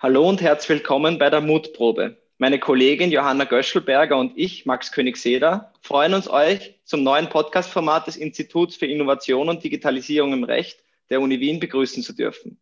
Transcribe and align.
Hallo 0.00 0.28
und 0.28 0.40
herzlich 0.40 0.68
willkommen 0.68 1.18
bei 1.18 1.28
der 1.28 1.40
Mutprobe. 1.40 2.18
Meine 2.36 2.60
Kollegin 2.60 3.10
Johanna 3.10 3.42
Göschelberger 3.42 4.16
und 4.16 4.38
ich, 4.38 4.64
Max 4.64 4.92
Königseder, 4.92 5.72
freuen 5.80 6.14
uns, 6.14 6.30
euch 6.30 6.78
zum 6.84 7.02
neuen 7.02 7.28
Podcast-Format 7.28 8.06
des 8.06 8.16
Instituts 8.16 8.76
für 8.76 8.86
Innovation 8.86 9.48
und 9.48 9.64
Digitalisierung 9.64 10.32
im 10.32 10.44
Recht 10.44 10.78
der 11.10 11.20
Uni 11.20 11.40
Wien 11.40 11.58
begrüßen 11.58 12.04
zu 12.04 12.12
dürfen. 12.12 12.60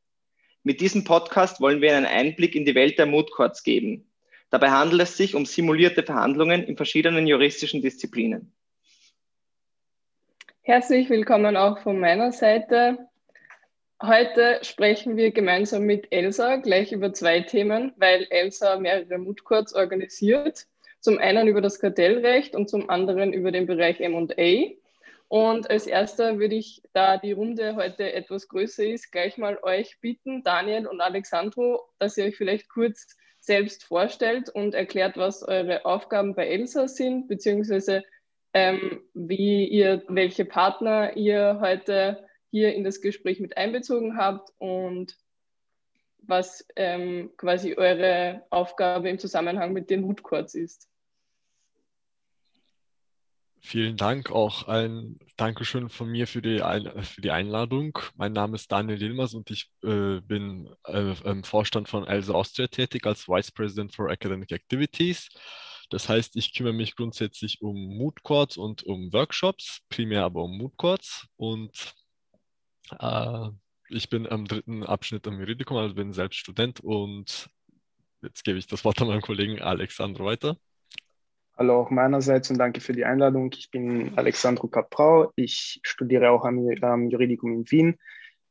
Mit 0.62 0.80
diesem 0.80 1.04
Podcast 1.04 1.60
wollen 1.60 1.82
wir 1.82 1.94
einen 1.94 2.06
Einblick 2.06 2.54
in 2.54 2.64
die 2.64 2.74
Welt 2.74 2.98
der 2.98 3.04
Moot 3.04 3.30
Courts 3.30 3.62
geben. 3.62 4.10
Dabei 4.48 4.70
handelt 4.70 5.02
es 5.02 5.18
sich 5.18 5.34
um 5.34 5.44
simulierte 5.44 6.02
Verhandlungen 6.02 6.64
in 6.64 6.78
verschiedenen 6.78 7.26
juristischen 7.26 7.82
Disziplinen. 7.82 8.50
Herzlich 10.62 11.10
willkommen 11.10 11.54
auch 11.58 11.80
von 11.80 12.00
meiner 12.00 12.32
Seite. 12.32 13.10
Heute 14.02 14.58
sprechen 14.60 15.16
wir 15.16 15.30
gemeinsam 15.30 15.84
mit 15.84 16.08
Elsa 16.12 16.56
gleich 16.56 16.92
über 16.92 17.14
zwei 17.14 17.40
Themen, 17.40 17.94
weil 17.96 18.26
Elsa 18.28 18.78
mehrere 18.78 19.34
Courts 19.42 19.74
organisiert. 19.74 20.66
Zum 21.00 21.16
einen 21.16 21.48
über 21.48 21.62
das 21.62 21.80
Kartellrecht 21.80 22.54
und 22.54 22.68
zum 22.68 22.90
anderen 22.90 23.32
über 23.32 23.52
den 23.52 23.64
Bereich 23.64 24.00
M&A. 24.00 24.74
Und 25.28 25.70
als 25.70 25.86
erster 25.86 26.38
würde 26.38 26.56
ich, 26.56 26.82
da 26.92 27.16
die 27.16 27.32
Runde 27.32 27.74
heute 27.74 28.12
etwas 28.12 28.48
größer 28.48 28.84
ist, 28.84 29.12
gleich 29.12 29.38
mal 29.38 29.58
euch 29.62 29.98
bitten, 30.02 30.42
Daniel 30.42 30.86
und 30.86 31.00
Alexandro, 31.00 31.88
dass 31.98 32.18
ihr 32.18 32.26
euch 32.26 32.36
vielleicht 32.36 32.68
kurz 32.68 33.16
selbst 33.40 33.82
vorstellt 33.82 34.50
und 34.50 34.74
erklärt, 34.74 35.16
was 35.16 35.42
eure 35.42 35.86
Aufgaben 35.86 36.34
bei 36.34 36.48
Elsa 36.48 36.86
sind, 36.86 37.28
beziehungsweise 37.28 38.04
ähm, 38.52 39.00
wie 39.14 39.66
ihr, 39.66 40.02
welche 40.08 40.44
Partner 40.44 41.16
ihr 41.16 41.60
heute 41.62 42.25
hier 42.50 42.74
in 42.74 42.84
das 42.84 43.00
Gespräch 43.00 43.40
mit 43.40 43.56
einbezogen 43.56 44.16
habt 44.16 44.52
und 44.58 45.16
was 46.18 46.66
ähm, 46.76 47.30
quasi 47.36 47.74
eure 47.74 48.44
Aufgabe 48.50 49.08
im 49.08 49.18
Zusammenhang 49.18 49.72
mit 49.72 49.90
den 49.90 50.02
Mood 50.02 50.22
Courts 50.22 50.54
ist. 50.54 50.88
Vielen 53.60 53.96
Dank, 53.96 54.30
auch 54.30 54.68
ein 54.68 55.18
Dankeschön 55.36 55.88
von 55.88 56.08
mir 56.08 56.28
für 56.28 56.40
die, 56.40 56.62
ein 56.62 57.02
für 57.02 57.20
die 57.20 57.32
Einladung. 57.32 57.98
Mein 58.14 58.32
Name 58.32 58.54
ist 58.54 58.70
Daniel 58.70 58.96
Dilmers 58.96 59.34
und 59.34 59.50
ich 59.50 59.72
äh, 59.82 60.20
bin 60.20 60.72
äh, 60.84 61.14
im 61.24 61.42
Vorstand 61.42 61.88
von 61.88 62.06
ELSA 62.06 62.32
Austria 62.32 62.68
tätig 62.68 63.06
als 63.06 63.26
Vice 63.26 63.50
President 63.50 63.92
for 63.92 64.08
Academic 64.08 64.52
Activities. 64.52 65.28
Das 65.90 66.08
heißt, 66.08 66.36
ich 66.36 66.54
kümmere 66.54 66.74
mich 66.74 66.94
grundsätzlich 66.94 67.60
um 67.60 67.74
Mood 67.96 68.22
Courts 68.22 68.56
und 68.56 68.84
um 68.84 69.12
Workshops, 69.12 69.80
primär 69.88 70.24
aber 70.24 70.44
um 70.44 70.56
Mood 70.58 70.76
Courts 70.76 71.26
und 71.36 71.94
äh, 72.98 73.48
ich 73.88 74.08
bin 74.08 74.26
am 74.26 74.46
dritten 74.46 74.82
Abschnitt 74.82 75.26
am 75.26 75.38
Juridikum, 75.38 75.76
also 75.76 75.94
bin 75.94 76.12
selbst 76.12 76.38
Student 76.38 76.80
und 76.80 77.48
jetzt 78.22 78.44
gebe 78.44 78.58
ich 78.58 78.66
das 78.66 78.84
Wort 78.84 79.00
an 79.00 79.08
meinen 79.08 79.20
Kollegen 79.22 79.60
Alexandro 79.60 80.24
weiter. 80.24 80.56
Hallo 81.56 81.80
auch 81.80 81.90
meinerseits 81.90 82.50
und 82.50 82.58
danke 82.58 82.80
für 82.80 82.92
die 82.92 83.04
Einladung. 83.06 83.50
Ich 83.56 83.70
bin 83.70 84.12
Alexandro 84.16 84.68
Caprau. 84.68 85.32
Ich 85.36 85.80
studiere 85.82 86.30
auch 86.30 86.44
am, 86.44 86.68
am 86.82 87.08
Juridikum 87.08 87.52
in 87.54 87.70
Wien, 87.70 87.98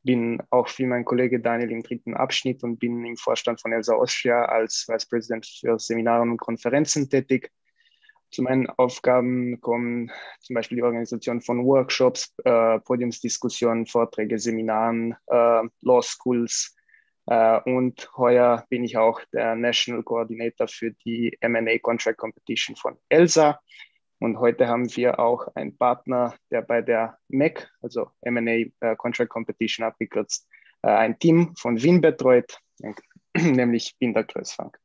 bin 0.02 0.42
auch 0.50 0.68
wie 0.78 0.88
mein 0.88 1.06
Kollege 1.06 1.40
Daniel 1.40 1.72
im 1.72 1.84
dritten 1.84 2.16
Abschnitt 2.16 2.64
und 2.64 2.80
bin 2.80 3.06
im 3.06 3.16
Vorstand 3.16 3.62
von 3.62 3.74
ELSA 3.74 3.94
Austria 3.94 4.46
als 4.46 4.88
Vice 4.88 5.06
President 5.06 5.46
für 5.46 5.78
Seminare 5.78 6.24
und 6.24 6.38
Konferenzen 6.38 7.08
tätig. 7.08 7.52
Zu 8.32 8.42
meinen 8.44 8.68
Aufgaben 8.70 9.62
kommen 9.62 10.12
zum 10.42 10.56
Beispiel 10.56 10.78
die 10.78 10.84
Organisation 10.84 11.42
von 11.42 11.66
Workshops, 11.66 12.34
äh, 12.44 12.80
Podiumsdiskussionen, 12.80 13.86
Vorträge, 13.86 14.40
Seminaren, 14.40 15.16
äh, 15.28 15.62
Law 15.82 16.02
Schools. 16.02 16.76
Äh, 17.28 17.60
und 17.62 18.10
heuer 18.18 18.66
bin 18.70 18.84
ich 18.84 18.98
auch 18.98 19.22
der 19.34 19.56
National 19.56 20.04
Coordinator 20.04 20.68
für 20.68 20.92
die 20.92 21.38
MA 21.42 21.78
Contract 21.80 22.18
Competition 22.18 22.76
von 22.76 22.98
ELSA. 23.10 23.60
Und 24.20 24.40
heute 24.40 24.68
haben 24.68 24.94
wir 24.96 25.20
auch 25.20 25.48
einen 25.56 25.78
Partner, 25.78 26.36
der 26.52 26.62
bei 26.62 26.82
der 26.82 27.18
MEC, 27.30 27.70
also 27.82 28.12
MA 28.24 28.66
äh, 28.80 28.96
Contract 28.98 29.30
Competition 29.30 29.86
abgekürzt, 29.86 30.48
äh, 30.84 30.88
ein 30.88 31.20
Team 31.20 31.54
von 31.58 31.82
Wien 31.82 32.02
betreut, 32.02 32.60
nämlich 33.36 33.96
Binder 34.00 34.24
Größfang. 34.24 34.76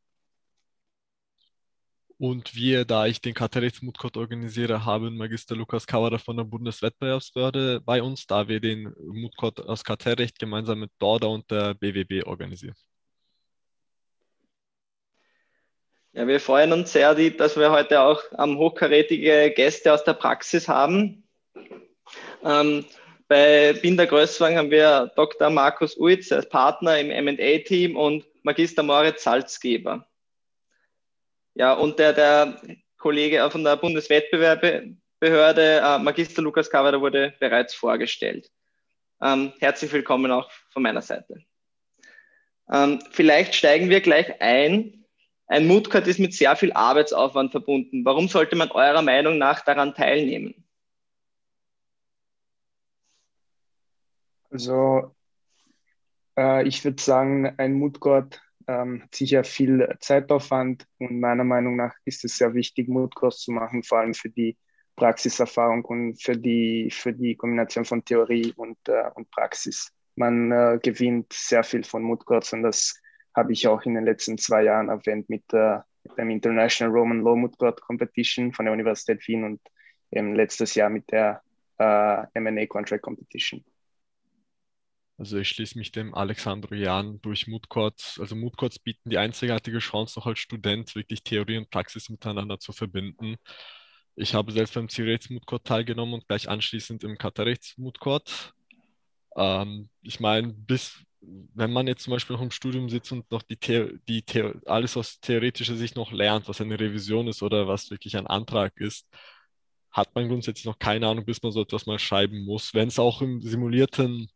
Und 2.20 2.54
wir, 2.54 2.84
da 2.84 3.06
ich 3.06 3.22
den 3.22 3.32
Kartellrechtsmutcode 3.32 4.18
organisiere, 4.18 4.84
haben 4.84 5.16
Magister 5.16 5.56
Lukas 5.56 5.86
Kauerer 5.86 6.18
von 6.18 6.36
der 6.36 6.44
Bundeswettbewerbsbehörde 6.44 7.80
bei 7.80 8.02
uns, 8.02 8.26
da 8.26 8.46
wir 8.46 8.60
den 8.60 8.94
Mutcode 8.98 9.60
aus 9.60 9.82
Kartellrecht 9.84 10.38
gemeinsam 10.38 10.80
mit 10.80 10.90
DORDA 10.98 11.28
und 11.28 11.50
der 11.50 11.72
BWB 11.72 12.26
organisieren. 12.26 12.74
Ja, 16.12 16.26
wir 16.26 16.40
freuen 16.40 16.74
uns 16.74 16.92
sehr, 16.92 17.14
dass 17.14 17.56
wir 17.56 17.70
heute 17.70 18.02
auch 18.02 18.22
ähm, 18.38 18.58
hochkarätige 18.58 19.50
Gäste 19.56 19.90
aus 19.94 20.04
der 20.04 20.12
Praxis 20.12 20.68
haben. 20.68 21.26
Ähm, 22.44 22.84
bei 23.28 23.72
Binder 23.72 24.06
Größwang 24.06 24.58
haben 24.58 24.70
wir 24.70 25.10
Dr. 25.16 25.48
Markus 25.48 25.98
Uitz 25.98 26.30
als 26.32 26.46
Partner 26.50 27.00
im 27.00 27.10
M&A-Team 27.10 27.96
und 27.96 28.26
Magister 28.42 28.82
Moritz 28.82 29.22
Salzgeber. 29.22 30.06
Ja, 31.60 31.74
und 31.74 31.98
der, 31.98 32.14
der 32.14 32.58
Kollege 32.96 33.50
von 33.50 33.62
der 33.62 33.76
Bundeswettbewerbebehörde, 33.76 35.82
äh, 35.84 35.98
Magister 35.98 36.40
Lukas 36.40 36.70
Kavada, 36.70 37.02
wurde 37.02 37.34
bereits 37.38 37.74
vorgestellt. 37.74 38.50
Ähm, 39.20 39.52
herzlich 39.60 39.92
willkommen 39.92 40.32
auch 40.32 40.50
von 40.70 40.82
meiner 40.82 41.02
Seite. 41.02 41.44
Ähm, 42.72 43.02
vielleicht 43.10 43.54
steigen 43.54 43.90
wir 43.90 44.00
gleich 44.00 44.40
ein. 44.40 45.04
Ein 45.48 45.66
Moodcard 45.66 46.06
ist 46.06 46.18
mit 46.18 46.32
sehr 46.32 46.56
viel 46.56 46.72
Arbeitsaufwand 46.72 47.50
verbunden. 47.50 48.06
Warum 48.06 48.28
sollte 48.28 48.56
man 48.56 48.70
eurer 48.70 49.02
Meinung 49.02 49.36
nach 49.36 49.60
daran 49.60 49.94
teilnehmen? 49.94 50.64
Also 54.48 55.14
äh, 56.38 56.66
ich 56.66 56.82
würde 56.86 57.02
sagen, 57.02 57.52
ein 57.58 57.74
Moodcard 57.74 58.40
ähm, 58.70 59.02
sicher 59.12 59.42
viel 59.42 59.88
Zeitaufwand 59.98 60.86
und 60.98 61.18
meiner 61.18 61.44
Meinung 61.44 61.76
nach 61.76 61.94
ist 62.04 62.24
es 62.24 62.36
sehr 62.36 62.54
wichtig, 62.54 62.88
Moodcourse 62.88 63.38
zu 63.38 63.52
machen, 63.52 63.82
vor 63.82 63.98
allem 63.98 64.14
für 64.14 64.30
die 64.30 64.56
Praxiserfahrung 64.96 65.84
und 65.84 66.22
für 66.22 66.36
die, 66.36 66.90
für 66.92 67.12
die 67.12 67.34
Kombination 67.34 67.84
von 67.84 68.04
Theorie 68.04 68.52
und, 68.56 68.78
äh, 68.88 69.10
und 69.14 69.30
Praxis. 69.30 69.92
Man 70.14 70.52
äh, 70.52 70.78
gewinnt 70.82 71.32
sehr 71.32 71.64
viel 71.64 71.82
von 71.82 72.02
Moodcourse 72.02 72.54
und 72.54 72.62
das 72.62 73.00
habe 73.34 73.52
ich 73.52 73.66
auch 73.66 73.82
in 73.82 73.94
den 73.94 74.04
letzten 74.04 74.38
zwei 74.38 74.62
Jahren 74.64 74.88
erwähnt 74.88 75.28
mit, 75.28 75.52
äh, 75.52 75.78
dem 76.16 76.30
International 76.30 76.92
Roman 76.94 77.22
Law 77.22 77.36
Moodcourt 77.36 77.80
Competition 77.80 78.52
von 78.52 78.66
der 78.66 78.72
Universität 78.72 79.26
Wien 79.26 79.44
und 79.44 79.60
letztes 80.10 80.74
Jahr 80.74 80.90
mit 80.90 81.10
der 81.10 81.42
äh, 81.78 82.24
M&A 82.34 82.66
Contract 82.66 83.02
Competition. 83.02 83.64
Also 85.20 85.36
ich 85.36 85.50
schließe 85.50 85.76
mich 85.76 85.92
dem 85.92 86.14
Alexandro 86.14 86.74
Jan 86.74 87.20
durch 87.20 87.46
Moodcourts. 87.46 88.18
Also 88.18 88.34
Moodcourts 88.34 88.78
bieten 88.78 89.10
die 89.10 89.18
einzigartige 89.18 89.78
Chance, 89.78 90.18
noch 90.18 90.26
als 90.26 90.38
Student 90.38 90.94
wirklich 90.94 91.22
Theorie 91.22 91.58
und 91.58 91.68
Praxis 91.68 92.08
miteinander 92.08 92.58
zu 92.58 92.72
verbinden. 92.72 93.36
Ich 94.16 94.32
habe 94.32 94.50
selbst 94.50 94.74
beim 94.74 94.88
Zielrechts-Moodcourt 94.88 95.66
teilgenommen 95.66 96.14
und 96.14 96.26
gleich 96.26 96.48
anschließend 96.48 97.04
im 97.04 97.18
Katarrechts-Moodcourt. 97.18 98.54
Ähm, 99.36 99.90
ich 100.00 100.20
meine, 100.20 100.54
bis 100.54 101.04
wenn 101.20 101.70
man 101.70 101.86
jetzt 101.86 102.04
zum 102.04 102.12
Beispiel 102.12 102.36
noch 102.36 102.42
im 102.42 102.50
Studium 102.50 102.88
sitzt 102.88 103.12
und 103.12 103.30
noch 103.30 103.42
die, 103.42 103.58
The 103.62 103.98
die 104.08 104.24
The 104.26 104.52
alles 104.64 104.96
aus 104.96 105.20
theoretischer 105.20 105.76
Sicht 105.76 105.96
noch 105.96 106.12
lernt, 106.12 106.48
was 106.48 106.62
eine 106.62 106.80
Revision 106.80 107.28
ist 107.28 107.42
oder 107.42 107.68
was 107.68 107.90
wirklich 107.90 108.16
ein 108.16 108.26
Antrag 108.26 108.72
ist, 108.80 109.06
hat 109.90 110.14
man 110.14 110.28
grundsätzlich 110.28 110.64
noch 110.64 110.78
keine 110.78 111.08
Ahnung, 111.08 111.26
bis 111.26 111.42
man 111.42 111.52
so 111.52 111.60
etwas 111.60 111.84
mal 111.84 111.98
schreiben 111.98 112.46
muss. 112.46 112.72
Wenn 112.72 112.88
es 112.88 112.98
auch 112.98 113.20
im 113.20 113.42
simulierten 113.42 114.30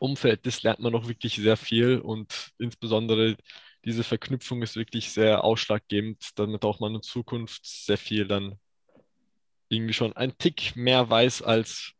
Umfeld 0.00 0.46
ist, 0.46 0.62
lernt 0.62 0.80
man 0.80 0.92
noch 0.92 1.08
wirklich 1.08 1.36
sehr 1.36 1.56
viel 1.56 1.98
und 1.98 2.52
insbesondere 2.58 3.36
diese 3.84 4.04
Verknüpfung 4.04 4.62
ist 4.62 4.76
wirklich 4.76 5.10
sehr 5.12 5.44
ausschlaggebend, 5.44 6.30
damit 6.36 6.64
auch 6.64 6.80
man 6.80 6.96
in 6.96 7.02
Zukunft 7.02 7.64
sehr 7.64 7.98
viel 7.98 8.26
dann 8.26 8.58
irgendwie 9.68 9.92
schon 9.92 10.12
ein 10.14 10.36
Tick 10.38 10.74
mehr 10.76 11.08
weiß 11.08 11.42
als 11.42 11.92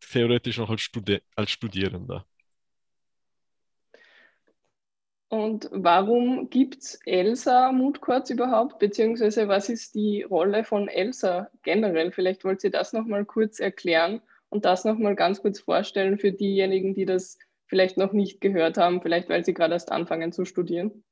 theoretisch 0.00 0.58
noch 0.58 0.70
als, 0.70 0.80
Studi 0.80 1.20
als 1.36 1.50
Studierender. 1.50 2.26
Und 5.28 5.68
warum 5.72 6.48
gibt 6.48 6.82
es 6.82 6.98
ELSA 7.04 7.70
Mood 7.70 8.00
Courts 8.00 8.30
überhaupt, 8.30 8.78
beziehungsweise 8.78 9.46
was 9.46 9.68
ist 9.68 9.94
die 9.94 10.22
Rolle 10.22 10.64
von 10.64 10.88
ELSA 10.88 11.50
generell? 11.62 12.12
Vielleicht 12.12 12.44
wollt 12.44 12.64
ihr 12.64 12.70
das 12.70 12.94
nochmal 12.94 13.26
kurz 13.26 13.60
erklären 13.60 14.22
und 14.50 14.64
das 14.64 14.84
nochmal 14.84 15.14
ganz 15.14 15.42
kurz 15.42 15.60
vorstellen 15.60 16.18
für 16.18 16.32
diejenigen, 16.32 16.94
die 16.94 17.04
das 17.04 17.38
vielleicht 17.66 17.96
noch 17.96 18.12
nicht 18.12 18.40
gehört 18.40 18.78
haben, 18.78 19.02
vielleicht 19.02 19.28
weil 19.28 19.44
sie 19.44 19.54
gerade 19.54 19.74
erst 19.74 19.92
anfangen 19.92 20.32
zu 20.32 20.44
studieren? 20.44 21.04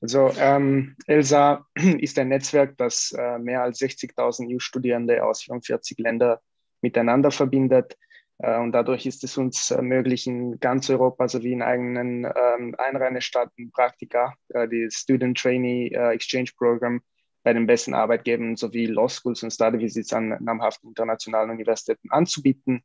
Also 0.00 0.30
ähm, 0.38 0.96
ELSA 1.06 1.66
ist 1.74 2.18
ein 2.18 2.28
Netzwerk, 2.28 2.76
das 2.76 3.12
äh, 3.18 3.38
mehr 3.38 3.62
als 3.62 3.80
60.000 3.80 4.54
EU-Studierende 4.54 5.24
aus 5.24 5.42
44 5.42 5.98
Ländern 5.98 6.38
miteinander 6.80 7.30
verbindet. 7.30 7.96
Äh, 8.38 8.58
und 8.58 8.72
dadurch 8.72 9.06
ist 9.06 9.24
es 9.24 9.36
uns 9.36 9.74
möglich, 9.80 10.26
in 10.26 10.58
ganz 10.60 10.88
Europa 10.90 11.28
sowie 11.28 11.52
in 11.52 11.62
eigenen 11.62 12.24
ähm, 12.24 12.74
Einreihestaaten 12.78 13.70
Praktika, 13.72 14.34
äh, 14.50 14.68
die 14.68 14.88
Student 14.90 15.38
Trainee 15.38 15.88
äh, 15.88 16.14
Exchange 16.14 16.50
Program 16.56 17.00
bei 17.42 17.52
den 17.52 17.66
besten 17.66 17.94
Arbeitgebern 17.94 18.56
sowie 18.56 18.86
Law 18.86 19.08
Schools 19.08 19.42
und 19.42 19.50
Study 19.50 19.78
Visits 19.78 20.12
an 20.12 20.36
namhaften 20.40 20.90
internationalen 20.90 21.50
Universitäten 21.50 22.10
anzubieten. 22.10 22.82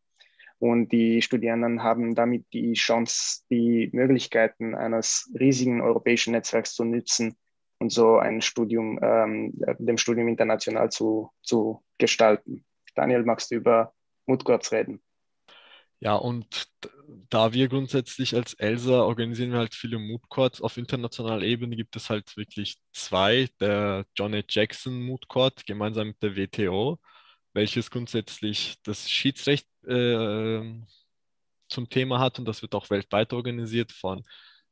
Und 0.59 0.93
die 0.93 1.21
Studierenden 1.21 1.83
haben 1.83 2.15
damit 2.15 2.45
die 2.53 2.73
Chance, 2.73 3.41
die 3.49 3.89
Möglichkeiten 3.91 4.75
eines 4.75 5.29
riesigen 5.37 5.81
europäischen 5.81 6.31
Netzwerks 6.31 6.73
zu 6.73 6.85
nutzen 6.85 7.35
und 7.79 7.91
so 7.91 8.17
ein 8.17 8.41
Studium, 8.41 8.97
ähm, 9.01 9.51
dem 9.79 9.97
Studium 9.97 10.29
international 10.29 10.89
zu, 10.89 11.31
zu 11.41 11.83
gestalten. 11.97 12.63
Daniel, 12.95 13.23
magst 13.23 13.51
du 13.51 13.55
über 13.55 13.91
Mood 14.25 14.45
kurz 14.45 14.71
reden? 14.71 15.01
Ja, 15.99 16.15
und 16.15 16.67
da 17.29 17.53
wir 17.53 17.67
grundsätzlich 17.69 18.35
als 18.35 18.53
ELSA 18.55 19.01
organisieren 19.03 19.51
wir 19.51 19.59
halt 19.59 19.73
viele 19.73 19.99
Mood 19.99 20.27
Courts. 20.29 20.61
Auf 20.61 20.77
internationaler 20.77 21.43
Ebene 21.43 21.75
gibt 21.75 21.95
es 21.95 22.09
halt 22.09 22.35
wirklich 22.37 22.77
zwei. 22.91 23.47
Der 23.59 24.05
John 24.15 24.33
A. 24.35 24.41
Jackson 24.47 25.01
Mood 25.01 25.27
Court 25.27 25.65
gemeinsam 25.65 26.07
mit 26.09 26.21
der 26.21 26.35
WTO, 26.35 26.99
welches 27.53 27.89
grundsätzlich 27.89 28.75
das 28.83 29.09
Schiedsrecht 29.09 29.67
äh, 29.87 30.61
zum 31.69 31.89
Thema 31.89 32.19
hat 32.19 32.39
und 32.39 32.45
das 32.45 32.61
wird 32.61 32.75
auch 32.75 32.89
weltweit 32.89 33.33
organisiert 33.33 33.91
von 33.91 34.23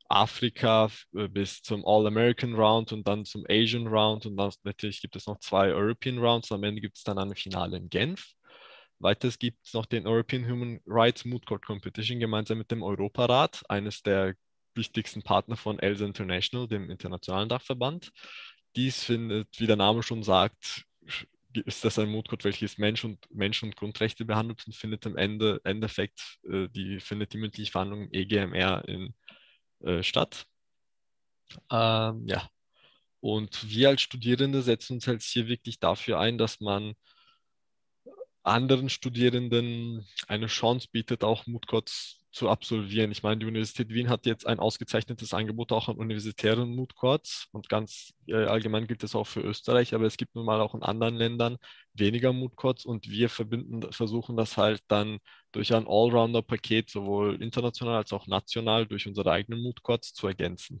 Afrika 0.08 0.90
äh, 1.14 1.28
bis 1.28 1.62
zum 1.62 1.84
All-American 1.86 2.54
Round 2.54 2.92
und 2.92 3.06
dann 3.08 3.24
zum 3.24 3.44
Asian 3.48 3.86
Round 3.86 4.26
und 4.26 4.36
dann 4.36 4.52
natürlich 4.62 5.00
gibt 5.00 5.16
es 5.16 5.26
noch 5.26 5.38
zwei 5.40 5.72
European 5.72 6.18
Rounds. 6.18 6.52
Am 6.52 6.62
Ende 6.64 6.80
gibt 6.80 6.98
es 6.98 7.04
dann 7.04 7.18
ein 7.18 7.34
Finale 7.34 7.78
in 7.78 7.88
Genf. 7.88 8.34
Weiters 9.02 9.38
gibt 9.38 9.66
es 9.66 9.74
noch 9.74 9.86
den 9.86 10.06
European 10.06 10.48
Human 10.48 10.80
Rights 10.86 11.24
Moot 11.24 11.44
Court 11.44 11.64
Competition 11.66 12.20
gemeinsam 12.20 12.58
mit 12.58 12.70
dem 12.70 12.82
Europarat, 12.82 13.62
eines 13.68 14.02
der 14.02 14.34
wichtigsten 14.74 15.22
Partner 15.22 15.56
von 15.56 15.78
ELSA 15.78 16.06
International, 16.06 16.68
dem 16.68 16.88
internationalen 16.88 17.48
Dachverband. 17.48 18.12
Dies 18.76 19.02
findet, 19.02 19.48
wie 19.58 19.66
der 19.66 19.76
Name 19.76 20.02
schon 20.02 20.22
sagt, 20.22 20.84
ist 21.52 21.84
das 21.84 21.98
ein 21.98 22.10
Court, 22.10 22.44
welches 22.44 22.78
Mensch 22.78 23.04
und, 23.04 23.18
Mensch 23.30 23.62
und 23.62 23.76
Grundrechte 23.76 24.24
behandelt 24.24 24.66
und 24.66 24.74
findet 24.74 25.04
im 25.04 25.16
Ende, 25.16 25.60
Endeffekt 25.64 26.38
äh, 26.48 26.68
die, 26.68 27.00
findet 27.00 27.32
die 27.32 27.38
mündliche 27.38 27.72
Verhandlung 27.72 28.04
im 28.04 28.12
EGMR 28.12 28.88
in, 28.88 29.14
äh, 29.80 30.02
statt. 30.02 30.46
Ähm, 31.70 32.26
ja. 32.26 32.48
Und 33.20 33.68
wir 33.68 33.90
als 33.90 34.00
Studierende 34.00 34.62
setzen 34.62 34.94
uns 34.94 35.06
halt 35.06 35.22
hier 35.22 35.46
wirklich 35.46 35.78
dafür 35.78 36.18
ein, 36.18 36.38
dass 36.38 36.60
man 36.60 36.94
anderen 38.42 38.88
Studierenden 38.88 40.06
eine 40.28 40.46
Chance 40.46 40.88
bietet, 40.90 41.24
auch 41.24 41.46
Moodcourts 41.46 42.20
zu 42.32 42.48
absolvieren. 42.48 43.12
Ich 43.12 43.22
meine, 43.22 43.38
die 43.38 43.46
Universität 43.46 43.90
Wien 43.90 44.08
hat 44.08 44.26
jetzt 44.26 44.46
ein 44.46 44.58
ausgezeichnetes 44.58 45.34
Angebot 45.34 45.70
auch 45.70 45.88
an 45.88 45.96
universitären 45.96 46.74
Moodcourts 46.74 47.48
und 47.52 47.68
ganz 47.68 48.14
äh, 48.26 48.34
allgemein 48.34 48.86
gilt 48.86 49.02
das 49.02 49.14
auch 49.14 49.26
für 49.26 49.40
Österreich, 49.40 49.94
aber 49.94 50.06
es 50.06 50.16
gibt 50.16 50.34
nun 50.34 50.46
mal 50.46 50.60
auch 50.60 50.74
in 50.74 50.82
anderen 50.82 51.16
Ländern 51.16 51.58
weniger 51.92 52.32
Moodcourts 52.32 52.86
und 52.86 53.08
wir 53.10 53.28
verbinden, 53.28 53.92
versuchen 53.92 54.36
das 54.36 54.56
halt 54.56 54.82
dann 54.88 55.18
durch 55.52 55.74
ein 55.74 55.86
Allrounder-Paket 55.86 56.88
sowohl 56.90 57.42
international 57.42 57.96
als 57.96 58.12
auch 58.12 58.26
national 58.26 58.86
durch 58.86 59.06
unsere 59.06 59.30
eigenen 59.30 59.62
Moodcourts 59.62 60.14
zu 60.14 60.26
ergänzen. 60.26 60.80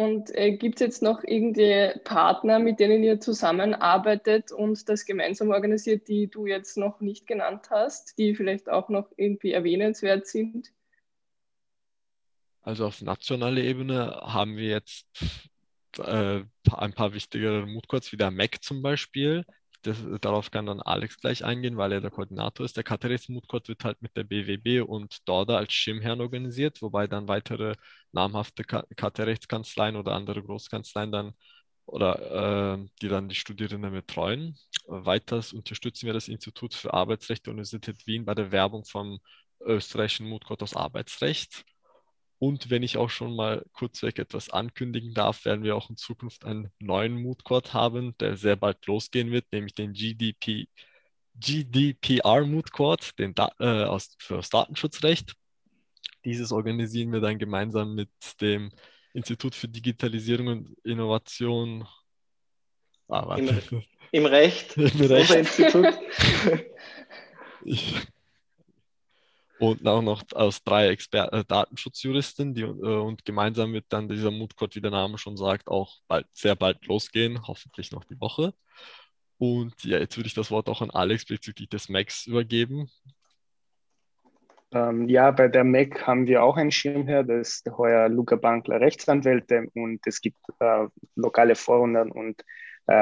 Und 0.00 0.34
äh, 0.34 0.56
gibt 0.56 0.76
es 0.76 0.80
jetzt 0.80 1.02
noch 1.02 1.22
irgendwie 1.24 1.92
Partner, 2.04 2.58
mit 2.58 2.80
denen 2.80 3.02
ihr 3.02 3.20
zusammenarbeitet 3.20 4.50
und 4.50 4.88
das 4.88 5.04
gemeinsam 5.04 5.50
organisiert, 5.50 6.08
die 6.08 6.26
du 6.26 6.46
jetzt 6.46 6.78
noch 6.78 7.02
nicht 7.02 7.26
genannt 7.26 7.68
hast, 7.68 8.16
die 8.16 8.34
vielleicht 8.34 8.70
auch 8.70 8.88
noch 8.88 9.10
irgendwie 9.18 9.52
erwähnenswert 9.52 10.26
sind? 10.26 10.72
Also 12.62 12.86
auf 12.86 13.02
nationaler 13.02 13.60
Ebene 13.60 14.18
haben 14.22 14.56
wir 14.56 14.70
jetzt 14.70 15.06
äh, 15.98 16.44
ein 16.72 16.92
paar 16.94 17.12
wichtigere 17.12 17.66
Moodcourts, 17.66 18.10
wie 18.10 18.16
der 18.16 18.30
Mac 18.30 18.62
zum 18.62 18.80
Beispiel, 18.80 19.44
das, 19.82 19.98
darauf 20.20 20.50
kann 20.50 20.66
dann 20.66 20.80
Alex 20.80 21.18
gleich 21.20 21.44
eingehen, 21.44 21.76
weil 21.76 21.92
er 21.92 22.00
der 22.00 22.10
Koordinator 22.10 22.66
ist. 22.66 22.76
Der 22.76 22.84
Kateris-Moodcourt 22.84 23.68
wird 23.68 23.84
halt 23.84 24.00
mit 24.02 24.16
der 24.16 24.24
BWB 24.24 24.82
und 24.88 25.26
Dorda 25.28 25.56
als 25.56 25.72
Schirmherrn 25.72 26.20
organisiert, 26.20 26.82
wobei 26.82 27.06
dann 27.06 27.28
weitere 27.28 27.74
namhafte 28.12 28.64
Katerechtskanzleien 28.64 29.96
oder 29.96 30.12
andere 30.12 30.42
Großkanzleien 30.42 31.12
dann 31.12 31.32
oder 31.86 32.74
äh, 32.74 32.88
die 33.02 33.08
dann 33.08 33.28
die 33.28 33.34
Studierenden 33.34 33.92
betreuen. 33.92 34.56
Weiters 34.86 35.52
unterstützen 35.52 36.06
wir 36.06 36.12
das 36.12 36.28
Institut 36.28 36.74
für 36.74 36.94
Arbeitsrecht 36.94 37.46
der 37.46 37.52
Universität 37.52 38.06
Wien 38.06 38.24
bei 38.24 38.34
der 38.34 38.52
Werbung 38.52 38.84
vom 38.84 39.20
österreichischen 39.60 40.28
Moodcourt 40.28 40.62
aus 40.62 40.76
Arbeitsrecht. 40.76 41.64
Und 42.40 42.70
wenn 42.70 42.82
ich 42.82 42.96
auch 42.96 43.10
schon 43.10 43.36
mal 43.36 43.66
kurzweg 43.74 44.18
etwas 44.18 44.48
ankündigen 44.48 45.12
darf, 45.12 45.44
werden 45.44 45.62
wir 45.62 45.76
auch 45.76 45.90
in 45.90 45.98
Zukunft 45.98 46.46
einen 46.46 46.72
neuen 46.78 47.20
Mood 47.20 47.44
Court 47.44 47.74
haben, 47.74 48.16
der 48.18 48.38
sehr 48.38 48.56
bald 48.56 48.86
losgehen 48.86 49.30
wird, 49.30 49.44
nämlich 49.52 49.74
den 49.74 49.92
GDP, 49.92 50.66
GDPR 51.34 52.46
Mood 52.46 52.72
Court, 52.72 53.18
den 53.18 53.34
da 53.34 53.52
äh, 53.60 53.84
aus, 53.84 54.16
für 54.18 54.36
das 54.36 54.48
Datenschutzrecht. 54.48 55.34
Dieses 56.24 56.50
organisieren 56.50 57.12
wir 57.12 57.20
dann 57.20 57.38
gemeinsam 57.38 57.94
mit 57.94 58.08
dem 58.40 58.70
Institut 59.12 59.54
für 59.54 59.68
Digitalisierung 59.68 60.46
und 60.46 60.78
Innovation. 60.82 61.86
Ah, 63.08 63.36
Im, 63.36 63.48
Im, 64.12 64.24
Recht. 64.24 64.76
Im 64.78 65.00
Recht. 65.02 65.30
Institut. 65.34 65.88
ich, 67.66 67.96
und 69.60 69.86
auch 69.86 70.00
noch 70.00 70.24
aus 70.32 70.64
drei 70.64 70.88
Exper 70.88 71.32
äh, 71.32 71.44
Datenschutzjuristen, 71.44 72.54
die, 72.54 72.62
äh, 72.62 72.64
und 72.64 73.24
gemeinsam 73.24 73.72
wird 73.74 73.84
dann 73.90 74.08
dieser 74.08 74.30
Mood 74.30 74.56
Court, 74.56 74.74
wie 74.74 74.80
der 74.80 74.90
Name 74.90 75.18
schon 75.18 75.36
sagt, 75.36 75.68
auch 75.68 75.98
bald, 76.08 76.26
sehr 76.32 76.56
bald 76.56 76.86
losgehen, 76.86 77.46
hoffentlich 77.46 77.92
noch 77.92 78.04
die 78.04 78.18
Woche. 78.20 78.54
Und 79.36 79.84
ja, 79.84 79.98
jetzt 79.98 80.16
würde 80.16 80.28
ich 80.28 80.34
das 80.34 80.50
Wort 80.50 80.68
auch 80.68 80.80
an 80.80 80.90
Alex 80.90 81.26
bezüglich 81.26 81.68
des 81.68 81.90
Macs 81.90 82.26
übergeben. 82.26 82.90
Ähm, 84.72 85.08
ja, 85.08 85.30
bei 85.30 85.48
der 85.48 85.64
Mac 85.64 86.06
haben 86.06 86.26
wir 86.26 86.42
auch 86.42 86.56
einen 86.56 86.70
Schirmherr, 86.70 87.24
das 87.24 87.48
ist 87.48 87.70
heuer 87.76 88.08
Luca 88.08 88.36
Bankler 88.36 88.80
Rechtsanwälte 88.80 89.66
und 89.74 90.00
es 90.06 90.20
gibt 90.20 90.38
äh, 90.60 90.86
lokale 91.16 91.54
Vorrunden 91.54 92.10
und 92.12 92.42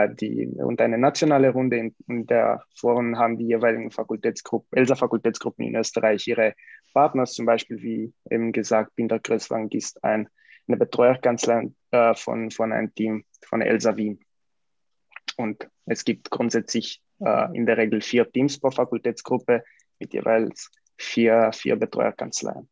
die, 0.09 0.47
und 0.47 0.81
eine 0.81 0.99
nationale 0.99 1.51
Runde. 1.51 1.79
In, 1.79 1.95
in 2.09 2.27
der 2.27 2.63
Foren 2.75 3.19
haben 3.19 3.39
die 3.39 3.47
jeweiligen 3.47 3.91
Fakultätsgruppen, 3.91 4.77
ELSA-Fakultätsgruppen 4.79 5.65
in 5.65 5.77
Österreich 5.77 6.27
ihre 6.27 6.55
Partner, 6.93 7.25
zum 7.25 7.47
Beispiel, 7.47 7.81
wie 7.83 8.13
eben 8.31 8.53
gesagt, 8.53 8.95
Binder 8.97 9.19
Größwang 9.19 9.71
ist 9.71 10.05
ein, 10.05 10.29
eine 10.67 10.77
Betreuerkanzlei 10.77 11.71
äh, 11.93 12.15
von, 12.15 12.51
von 12.51 12.73
einem 12.73 12.95
Team 12.95 13.25
von 13.47 13.63
ELSA 13.63 13.97
Wien. 13.97 14.21
Und 15.37 15.69
es 15.87 16.05
gibt 16.05 16.31
grundsätzlich 16.31 17.01
äh, 17.21 17.57
in 17.57 17.65
der 17.65 17.79
Regel 17.79 18.03
vier 18.03 18.31
Teams 18.31 18.61
pro 18.61 18.71
Fakultätsgruppe 18.71 19.65
mit 19.99 20.13
jeweils 20.13 20.71
vier, 20.99 21.51
vier 21.55 21.77
Betreuerkanzleien. 21.77 22.69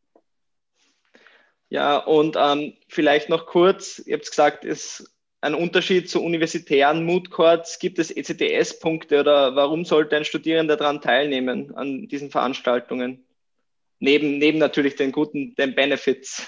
Ja, 1.69 1.97
und 1.97 2.37
ähm, 2.39 2.75
vielleicht 2.89 3.29
noch 3.29 3.47
kurz, 3.47 4.01
ihr 4.05 4.17
habt 4.17 4.27
gesagt, 4.29 4.65
es 4.65 5.16
ein 5.41 5.55
Unterschied 5.55 6.09
zu 6.09 6.23
universitären 6.23 7.05
Mood 7.05 7.31
Courts? 7.31 7.79
Gibt 7.79 7.99
es 7.99 8.11
ECTS-Punkte 8.11 9.21
oder 9.21 9.55
warum 9.55 9.85
sollte 9.85 10.17
ein 10.17 10.25
Studierender 10.25 10.77
daran 10.77 11.01
teilnehmen, 11.01 11.75
an 11.75 12.09
diesen 12.09 12.31
Veranstaltungen? 12.31 13.25
Neben, 13.99 14.39
neben 14.39 14.59
natürlich 14.59 14.97
den 14.97 15.13
guten 15.13 15.55
den 15.55 15.75
Benefits. 15.75 16.47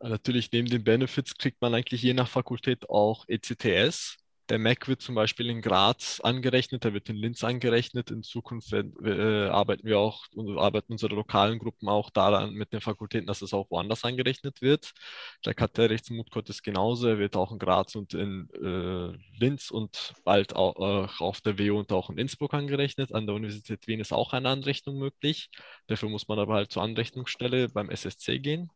Natürlich, 0.00 0.50
neben 0.50 0.68
den 0.68 0.82
Benefits 0.82 1.36
kriegt 1.36 1.60
man 1.60 1.74
eigentlich 1.74 2.02
je 2.02 2.14
nach 2.14 2.28
Fakultät 2.28 2.88
auch 2.88 3.24
ECTS. 3.28 4.16
Der 4.48 4.58
Mac 4.58 4.88
wird 4.88 5.00
zum 5.00 5.14
Beispiel 5.14 5.48
in 5.48 5.62
Graz 5.62 6.20
angerechnet, 6.20 6.84
der 6.84 6.92
wird 6.92 7.08
in 7.08 7.16
Linz 7.16 7.44
angerechnet. 7.44 8.10
In 8.10 8.22
Zukunft 8.22 8.72
werden, 8.72 8.94
äh, 9.04 9.48
arbeiten 9.48 9.86
wir 9.86 9.98
auch 9.98 10.26
und 10.34 10.58
arbeiten 10.58 10.92
unsere 10.92 11.14
lokalen 11.14 11.58
Gruppen 11.58 11.88
auch 11.88 12.10
daran 12.10 12.52
mit 12.52 12.72
den 12.72 12.80
Fakultäten, 12.80 13.26
dass 13.26 13.42
es 13.42 13.54
auch 13.54 13.70
woanders 13.70 14.04
angerechnet 14.04 14.60
wird. 14.60 14.92
Der 15.46 15.54
KT-Rechtsmutkurs 15.54 16.48
ist 16.48 16.62
genauso, 16.62 17.08
er 17.08 17.18
wird 17.18 17.36
auch 17.36 17.52
in 17.52 17.58
Graz 17.58 17.94
und 17.94 18.14
in 18.14 18.48
äh, 18.62 19.16
Linz 19.38 19.70
und 19.70 20.14
bald 20.24 20.56
auch 20.56 21.06
äh, 21.06 21.08
auf 21.18 21.40
der 21.40 21.58
WU 21.58 21.78
und 21.78 21.92
auch 21.92 22.10
in 22.10 22.18
Innsbruck 22.18 22.54
angerechnet. 22.54 23.14
An 23.14 23.26
der 23.26 23.36
Universität 23.36 23.86
Wien 23.86 24.00
ist 24.00 24.12
auch 24.12 24.32
eine 24.32 24.48
Anrechnung 24.48 24.98
möglich. 24.98 25.50
Dafür 25.86 26.08
muss 26.08 26.28
man 26.28 26.38
aber 26.38 26.54
halt 26.54 26.72
zur 26.72 26.82
Anrechnungsstelle 26.82 27.68
beim 27.68 27.90
SSC 27.90 28.38
gehen. 28.40 28.70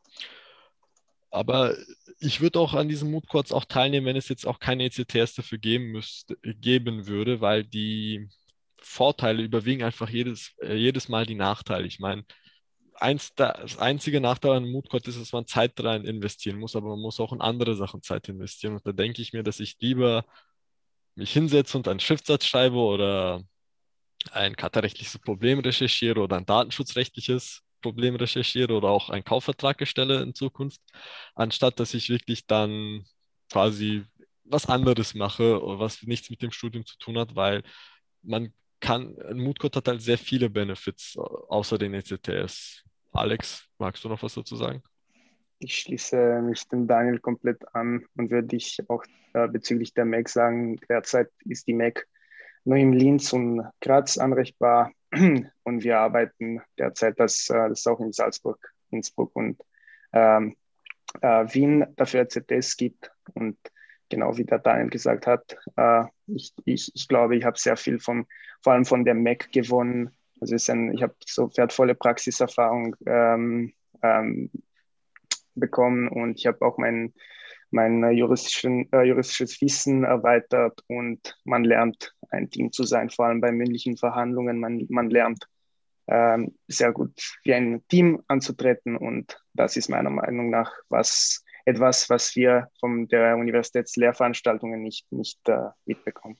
Aber 1.30 1.76
ich 2.18 2.40
würde 2.40 2.60
auch 2.60 2.74
an 2.74 2.88
diesem 2.88 3.10
Mood 3.10 3.28
Courts 3.28 3.52
auch 3.52 3.64
teilnehmen, 3.64 4.06
wenn 4.06 4.16
es 4.16 4.28
jetzt 4.28 4.46
auch 4.46 4.58
keine 4.58 4.84
ECTS 4.84 5.34
dafür 5.34 5.58
geben, 5.58 5.92
müsste, 5.92 6.36
geben 6.42 7.06
würde, 7.06 7.40
weil 7.40 7.64
die 7.64 8.28
Vorteile 8.78 9.42
überwiegen 9.42 9.82
einfach 9.82 10.08
jedes, 10.08 10.54
äh, 10.62 10.74
jedes 10.74 11.08
Mal 11.08 11.26
die 11.26 11.34
Nachteile. 11.34 11.86
Ich 11.86 11.98
meine, 11.98 12.24
eins, 12.94 13.34
das 13.34 13.78
einzige 13.78 14.20
Nachteil 14.20 14.52
an 14.52 14.70
Mood 14.70 14.88
Court 14.88 15.06
ist, 15.08 15.20
dass 15.20 15.32
man 15.32 15.46
Zeit 15.46 15.72
rein 15.80 16.04
investieren 16.04 16.58
muss, 16.58 16.76
aber 16.76 16.90
man 16.90 17.00
muss 17.00 17.20
auch 17.20 17.32
in 17.32 17.40
andere 17.40 17.76
Sachen 17.76 18.02
Zeit 18.02 18.28
investieren. 18.28 18.74
Und 18.74 18.86
da 18.86 18.92
denke 18.92 19.22
ich 19.22 19.32
mir, 19.32 19.42
dass 19.42 19.60
ich 19.60 19.76
lieber 19.80 20.24
mich 21.14 21.32
hinsetze 21.32 21.76
und 21.76 21.88
einen 21.88 22.00
Schriftsatz 22.00 22.46
schreibe 22.46 22.76
oder 22.76 23.42
ein 24.32 24.56
kartellrechtliches 24.56 25.18
Problem 25.18 25.60
recherchiere 25.60 26.20
oder 26.20 26.36
ein 26.36 26.46
datenschutzrechtliches 26.46 27.62
Problem 27.80 28.16
recherchiere 28.16 28.74
oder 28.74 28.88
auch 28.88 29.10
einen 29.10 29.24
Kaufvertrag 29.24 29.80
erstelle 29.80 30.22
in 30.22 30.34
Zukunft, 30.34 30.80
anstatt 31.34 31.80
dass 31.80 31.94
ich 31.94 32.08
wirklich 32.08 32.46
dann 32.46 33.04
quasi 33.50 34.04
was 34.44 34.66
anderes 34.66 35.14
mache, 35.14 35.60
was 35.62 36.02
nichts 36.02 36.30
mit 36.30 36.42
dem 36.42 36.50
Studium 36.50 36.86
zu 36.86 36.96
tun 36.98 37.18
hat, 37.18 37.34
weil 37.34 37.62
man 38.22 38.52
kann, 38.80 39.16
ein 39.22 39.38
Moodcode 39.38 39.76
hat 39.76 39.88
halt 39.88 40.02
sehr 40.02 40.18
viele 40.18 40.50
Benefits 40.50 41.16
außer 41.16 41.78
den 41.78 41.94
ECTS. 41.94 42.82
Alex, 43.12 43.66
magst 43.78 44.04
du 44.04 44.08
noch 44.08 44.22
was 44.22 44.34
dazu 44.34 44.56
sagen? 44.56 44.82
Ich 45.58 45.78
schließe 45.78 46.42
mich 46.42 46.68
dem 46.68 46.86
Daniel 46.86 47.18
komplett 47.18 47.62
an 47.74 48.04
und 48.16 48.30
würde 48.30 48.56
ich 48.56 48.78
auch 48.88 49.04
äh, 49.32 49.48
bezüglich 49.48 49.94
der 49.94 50.04
Mac 50.04 50.28
sagen, 50.28 50.76
derzeit 50.88 51.30
ist 51.46 51.66
die 51.66 51.72
Mac 51.72 52.06
nur 52.66 52.76
in 52.76 52.92
Linz 52.92 53.32
und 53.32 53.64
Graz 53.80 54.18
anrechtbar. 54.18 54.92
Und 55.12 55.84
wir 55.84 55.98
arbeiten 55.98 56.60
derzeit, 56.78 57.18
dass 57.20 57.48
äh, 57.48 57.68
das 57.68 57.86
auch 57.86 58.00
in 58.00 58.12
Salzburg, 58.12 58.58
Innsbruck 58.90 59.34
und 59.34 59.62
ähm, 60.12 60.56
äh, 61.22 61.44
Wien. 61.54 61.86
Dafür 61.96 62.20
ECTS 62.20 62.76
gibt. 62.76 63.10
Und 63.34 63.56
genau 64.08 64.36
wie 64.36 64.44
der 64.44 64.58
Daniel 64.58 64.90
gesagt 64.90 65.26
hat, 65.26 65.56
äh, 65.76 66.04
ich, 66.26 66.52
ich, 66.64 66.92
ich 66.94 67.08
glaube, 67.08 67.36
ich 67.36 67.44
habe 67.44 67.58
sehr 67.58 67.76
viel 67.76 67.98
von, 68.00 68.26
vor 68.62 68.72
allem 68.72 68.84
von 68.84 69.04
der 69.04 69.14
Mac 69.14 69.50
gewonnen. 69.52 70.10
Also 70.40 70.54
ist 70.54 70.68
ein, 70.68 70.92
ich 70.92 71.02
habe 71.02 71.14
so 71.24 71.50
wertvolle 71.56 71.94
Praxiserfahrung 71.94 72.96
ähm, 73.06 73.74
ähm, 74.02 74.50
bekommen. 75.54 76.08
Und 76.08 76.38
ich 76.38 76.46
habe 76.46 76.64
auch 76.64 76.78
mein, 76.78 77.14
mein 77.76 78.10
juristischen, 78.12 78.90
äh, 78.92 79.02
juristisches 79.02 79.60
Wissen 79.60 80.04
erweitert 80.04 80.82
und 80.88 81.38
man 81.44 81.62
lernt, 81.62 82.12
ein 82.30 82.50
Team 82.50 82.72
zu 82.72 82.82
sein, 82.82 83.10
vor 83.10 83.26
allem 83.26 83.40
bei 83.40 83.52
mündlichen 83.52 83.96
Verhandlungen. 83.96 84.58
Man, 84.58 84.86
man 84.88 85.10
lernt 85.10 85.46
ähm, 86.08 86.56
sehr 86.66 86.92
gut 86.92 87.12
wie 87.44 87.54
ein 87.54 87.82
Team 87.88 88.22
anzutreten 88.28 88.96
und 88.96 89.38
das 89.54 89.76
ist 89.76 89.88
meiner 89.88 90.10
Meinung 90.10 90.50
nach 90.50 90.72
was 90.88 91.44
etwas, 91.64 92.08
was 92.08 92.34
wir 92.36 92.68
von 92.80 93.08
der 93.08 93.36
Universitätslehrveranstaltungen 93.36 94.82
nicht, 94.82 95.10
nicht 95.12 95.48
äh, 95.48 95.68
mitbekommen. 95.84 96.38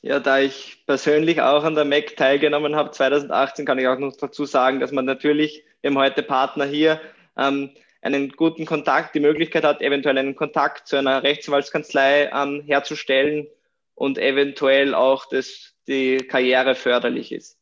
Ja, 0.00 0.20
da 0.20 0.38
ich 0.38 0.84
persönlich 0.86 1.40
auch 1.40 1.64
an 1.64 1.74
der 1.74 1.84
MEC 1.84 2.16
teilgenommen 2.16 2.76
habe 2.76 2.90
2018, 2.90 3.64
kann 3.64 3.78
ich 3.78 3.86
auch 3.86 3.98
noch 3.98 4.16
dazu 4.16 4.44
sagen, 4.44 4.80
dass 4.80 4.92
man 4.92 5.04
natürlich, 5.04 5.64
haben 5.84 5.98
heute 5.98 6.22
Partner 6.22 6.64
hier, 6.64 7.00
ähm, 7.36 7.70
einen 8.14 8.30
guten 8.30 8.66
Kontakt, 8.66 9.14
die 9.14 9.20
Möglichkeit 9.20 9.64
hat, 9.64 9.82
eventuell 9.82 10.18
einen 10.18 10.36
Kontakt 10.36 10.88
zu 10.88 10.96
einer 10.96 11.22
Rechtsanwaltskanzlei 11.22 12.30
ähm, 12.32 12.62
herzustellen 12.66 13.46
und 13.94 14.18
eventuell 14.18 14.94
auch, 14.94 15.26
dass 15.26 15.74
die 15.86 16.18
Karriere 16.18 16.74
förderlich 16.74 17.32
ist. 17.32 17.58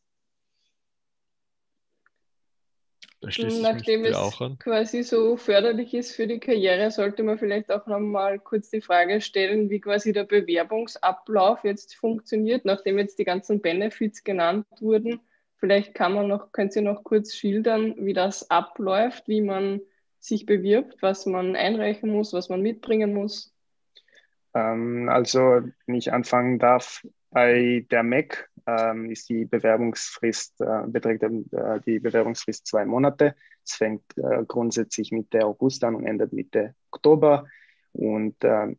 Nachdem 3.22 4.04
es 4.04 4.16
quasi 4.60 5.02
so 5.02 5.36
förderlich 5.36 5.94
ist 5.94 6.14
für 6.14 6.26
die 6.26 6.38
Karriere, 6.38 6.90
sollte 6.90 7.22
man 7.24 7.38
vielleicht 7.38 7.72
auch 7.72 7.86
nochmal 7.86 8.38
kurz 8.38 8.70
die 8.70 8.80
Frage 8.80 9.20
stellen, 9.20 9.68
wie 9.68 9.80
quasi 9.80 10.12
der 10.12 10.24
Bewerbungsablauf 10.24 11.64
jetzt 11.64 11.96
funktioniert, 11.96 12.64
nachdem 12.64 12.98
jetzt 12.98 13.18
die 13.18 13.24
ganzen 13.24 13.60
Benefits 13.60 14.22
genannt 14.22 14.66
wurden. 14.80 15.20
Vielleicht 15.56 15.94
kann 15.94 16.12
man 16.12 16.28
noch, 16.28 16.52
können 16.52 16.70
Sie 16.70 16.82
noch 16.82 17.02
kurz 17.02 17.34
schildern, 17.34 17.94
wie 17.98 18.12
das 18.12 18.50
abläuft, 18.50 19.26
wie 19.26 19.40
man 19.40 19.80
sich 20.26 20.47
bewirbt, 20.47 20.97
was 21.02 21.26
man 21.26 21.56
einreichen 21.56 22.11
muss, 22.11 22.33
was 22.33 22.49
man 22.49 22.62
mitbringen 22.62 23.14
muss. 23.14 23.54
Ähm, 24.54 25.09
also, 25.09 25.62
wenn 25.87 25.95
ich 25.95 26.12
anfangen 26.12 26.59
darf, 26.59 27.04
bei 27.30 27.85
der 27.90 28.02
MEC 28.02 28.49
ähm, 28.66 29.11
ist 29.11 29.28
die 29.28 29.45
Bewerbungsfrist, 29.45 30.61
äh, 30.61 30.87
beträgt 30.87 31.23
äh, 31.23 31.80
die 31.85 31.99
Bewerbungsfrist 31.99 32.66
zwei 32.66 32.85
Monate. 32.87 33.35
Es 33.64 33.75
fängt 33.75 34.02
äh, 34.16 34.45
grundsätzlich 34.47 35.12
Mitte 35.12 35.45
August 35.45 35.85
an 35.85 35.95
und 35.95 36.06
endet 36.06 36.33
Mitte 36.33 36.75
Oktober. 36.90 37.47
Und 37.92 38.42
äh, 38.42 38.75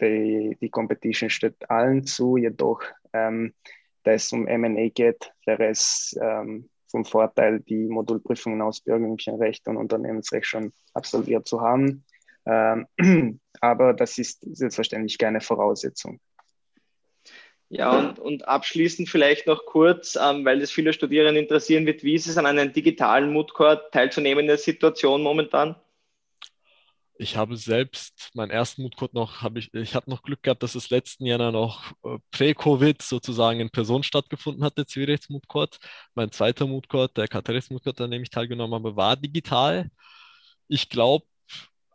die, 0.00 0.56
die 0.60 0.70
Competition 0.70 1.30
steht 1.30 1.68
allen 1.70 2.04
zu, 2.04 2.36
jedoch 2.36 2.82
ähm, 3.12 3.54
da 4.04 4.12
es 4.12 4.32
um 4.32 4.46
M&A 4.46 4.88
geht, 4.90 5.32
wäre 5.46 5.66
es 5.66 6.16
ähm, 6.20 6.68
vom 6.96 7.04
Vorteil, 7.04 7.60
die 7.60 7.88
Modulprüfungen 7.88 8.62
aus 8.62 8.82
Recht 8.86 9.68
und 9.68 9.76
Unternehmensrecht 9.76 10.46
schon 10.46 10.72
absolviert 10.94 11.46
zu 11.46 11.60
haben. 11.60 12.04
Ähm, 12.46 12.86
aber 13.60 13.92
das 13.92 14.16
ist 14.16 14.40
selbstverständlich 14.40 15.18
keine 15.18 15.42
Voraussetzung. 15.42 16.20
Ja, 17.68 17.98
und, 17.98 18.18
und 18.18 18.48
abschließend 18.48 19.10
vielleicht 19.10 19.46
noch 19.46 19.66
kurz, 19.66 20.16
ähm, 20.16 20.44
weil 20.46 20.60
das 20.60 20.70
viele 20.70 20.94
Studierende 20.94 21.38
interessieren 21.38 21.84
wird, 21.84 22.02
wie 22.02 22.14
ist 22.14 22.28
es 22.28 22.38
an 22.38 22.46
einem 22.46 22.72
digitalen 22.72 23.30
Moodcourt 23.30 23.92
teilzunehmen 23.92 24.42
in 24.42 24.46
der 24.46 24.58
Situation 24.58 25.22
momentan? 25.22 25.76
Ich 27.18 27.36
habe 27.36 27.56
selbst 27.56 28.30
meinen 28.34 28.50
ersten 28.50 28.82
Moodcourt 28.82 29.14
noch, 29.14 29.40
habe 29.42 29.58
ich, 29.58 29.72
ich 29.72 29.94
habe 29.94 30.10
noch 30.10 30.22
Glück 30.22 30.42
gehabt, 30.42 30.62
dass 30.62 30.74
es 30.74 30.90
letzten 30.90 31.24
Jahr 31.24 31.50
noch 31.50 31.92
äh, 32.04 32.18
prä-Covid 32.30 33.00
sozusagen 33.00 33.60
in 33.60 33.70
Person 33.70 34.02
stattgefunden 34.02 34.62
hat, 34.64 34.76
der 34.76 34.86
Zivilrechts-Moodcourt. 34.86 35.78
Mein 36.14 36.30
zweiter 36.30 36.66
Moodcourt, 36.66 37.16
der 37.16 37.28
Katarist-Moodcourt, 37.28 38.00
an 38.02 38.10
dem 38.10 38.22
ich 38.22 38.30
teilgenommen 38.30 38.74
habe, 38.74 38.96
war 38.96 39.16
digital. 39.16 39.90
Ich 40.68 40.88
glaube, 40.90 41.26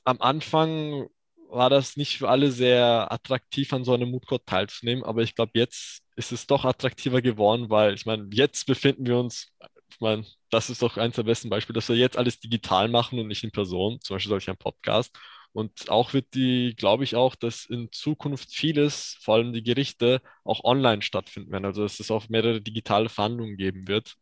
am 0.06 0.22
Anfang 0.22 1.08
war 1.50 1.70
das 1.70 1.98
nicht 1.98 2.18
für 2.18 2.30
alle 2.30 2.52
sehr 2.52 3.12
attraktiv, 3.12 3.74
an 3.74 3.84
so 3.84 3.94
einem 3.94 4.10
Moodcourt 4.12 4.46
teilzunehmen, 4.48 5.04
aber 5.04 5.22
ich 5.22 5.36
glaube, 5.36 5.52
jetzt 5.56 6.02
ist 6.16 6.32
es 6.32 6.48
doch 6.48 6.66
attraktiver 6.66 7.22
geworden, 7.22 7.70
weil 7.70 7.94
ich 7.94 8.06
meine, 8.06 8.28
jetzt 8.32 8.66
befinden 8.66 9.06
wir 9.06 9.18
uns, 9.20 9.52
ich 9.92 10.00
meine, 10.00 10.26
das 10.50 10.70
ist 10.70 10.82
doch 10.82 10.98
eins 10.98 11.16
der 11.16 11.24
besten 11.24 11.50
Beispiele, 11.50 11.76
dass 11.76 11.90
wir 11.90 11.96
jetzt 11.96 12.18
alles 12.18 12.40
digital 12.40 12.88
machen 12.90 13.20
und 13.20 13.28
nicht 13.28 13.44
in 13.44 13.52
Person, 13.52 14.00
zum 14.02 14.16
Beispiel 14.16 14.30
solch 14.30 14.50
ein 14.50 14.58
Podcast. 14.58 15.16
Und 15.54 15.90
auch 15.90 16.14
wird 16.14 16.34
die, 16.34 16.76
glaube 16.78 17.04
ich 17.04 17.16
auch, 17.16 17.36
dass 17.36 17.66
in 17.66 17.92
Zukunft 17.92 18.52
vieles, 18.54 19.18
vor 19.22 19.36
allem 19.36 19.54
die 19.54 19.64
Gerichte, 19.64 20.22
auch 20.44 20.64
online 20.64 21.02
stattfinden 21.02 21.52
werden. 21.52 21.66
Also 21.66 21.84
dass 21.84 22.00
es 22.00 22.10
auch 22.12 22.30
mehrere 22.30 22.62
digitale 22.62 23.10
Verhandlungen 23.10 23.58
geben 23.58 23.88
wird. 23.88 24.16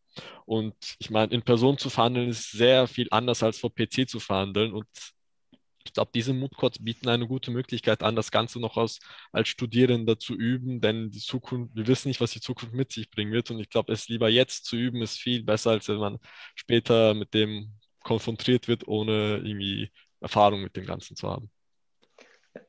Und 0.46 0.76
ich 1.00 1.10
meine, 1.12 1.34
in 1.34 1.44
Person 1.44 1.78
zu 1.78 1.90
verhandeln 1.90 2.30
ist 2.30 2.52
sehr 2.52 2.88
viel 2.88 3.08
anders 3.12 3.44
als 3.44 3.60
vor 3.60 3.74
PC 3.74 4.10
zu 4.10 4.20
verhandeln. 4.20 4.74
Und 4.74 4.88
ich 5.86 5.94
glaube, 5.94 6.12
diese 6.14 6.34
Moodcourts 6.34 6.84
bieten 6.84 7.10
eine 7.10 7.28
gute 7.28 7.52
Möglichkeit 7.52 8.04
an, 8.04 8.16
das 8.16 8.32
Ganze 8.32 8.60
noch 8.60 8.78
als, 8.78 9.00
als 9.32 9.48
Studierender 9.48 10.20
zu 10.20 10.36
üben, 10.36 10.82
denn 10.82 11.10
die 11.10 11.20
Zukunft, 11.20 11.76
wir 11.76 11.88
wissen 11.88 12.10
nicht, 12.10 12.22
was 12.22 12.32
die 12.32 12.42
Zukunft 12.42 12.74
mit 12.74 12.92
sich 12.92 13.10
bringen 13.10 13.32
wird. 13.32 13.50
Und 13.52 13.60
ich 13.60 13.70
glaube, 13.70 13.94
es 13.94 14.10
lieber 14.10 14.30
jetzt 14.30 14.66
zu 14.66 14.76
üben, 14.76 15.02
ist 15.02 15.18
viel 15.18 15.44
besser, 15.44 15.72
als 15.72 15.88
wenn 15.88 15.98
man 15.98 16.20
später 16.56 17.14
mit 17.14 17.34
dem 17.34 17.74
konfrontiert 18.04 18.68
wird, 18.68 18.88
ohne 18.88 19.42
irgendwie 19.44 19.90
Erfahrung 20.22 20.62
mit 20.62 20.76
dem 20.76 20.86
Ganzen 20.86 21.16
zu 21.16 21.30
haben. 21.30 21.50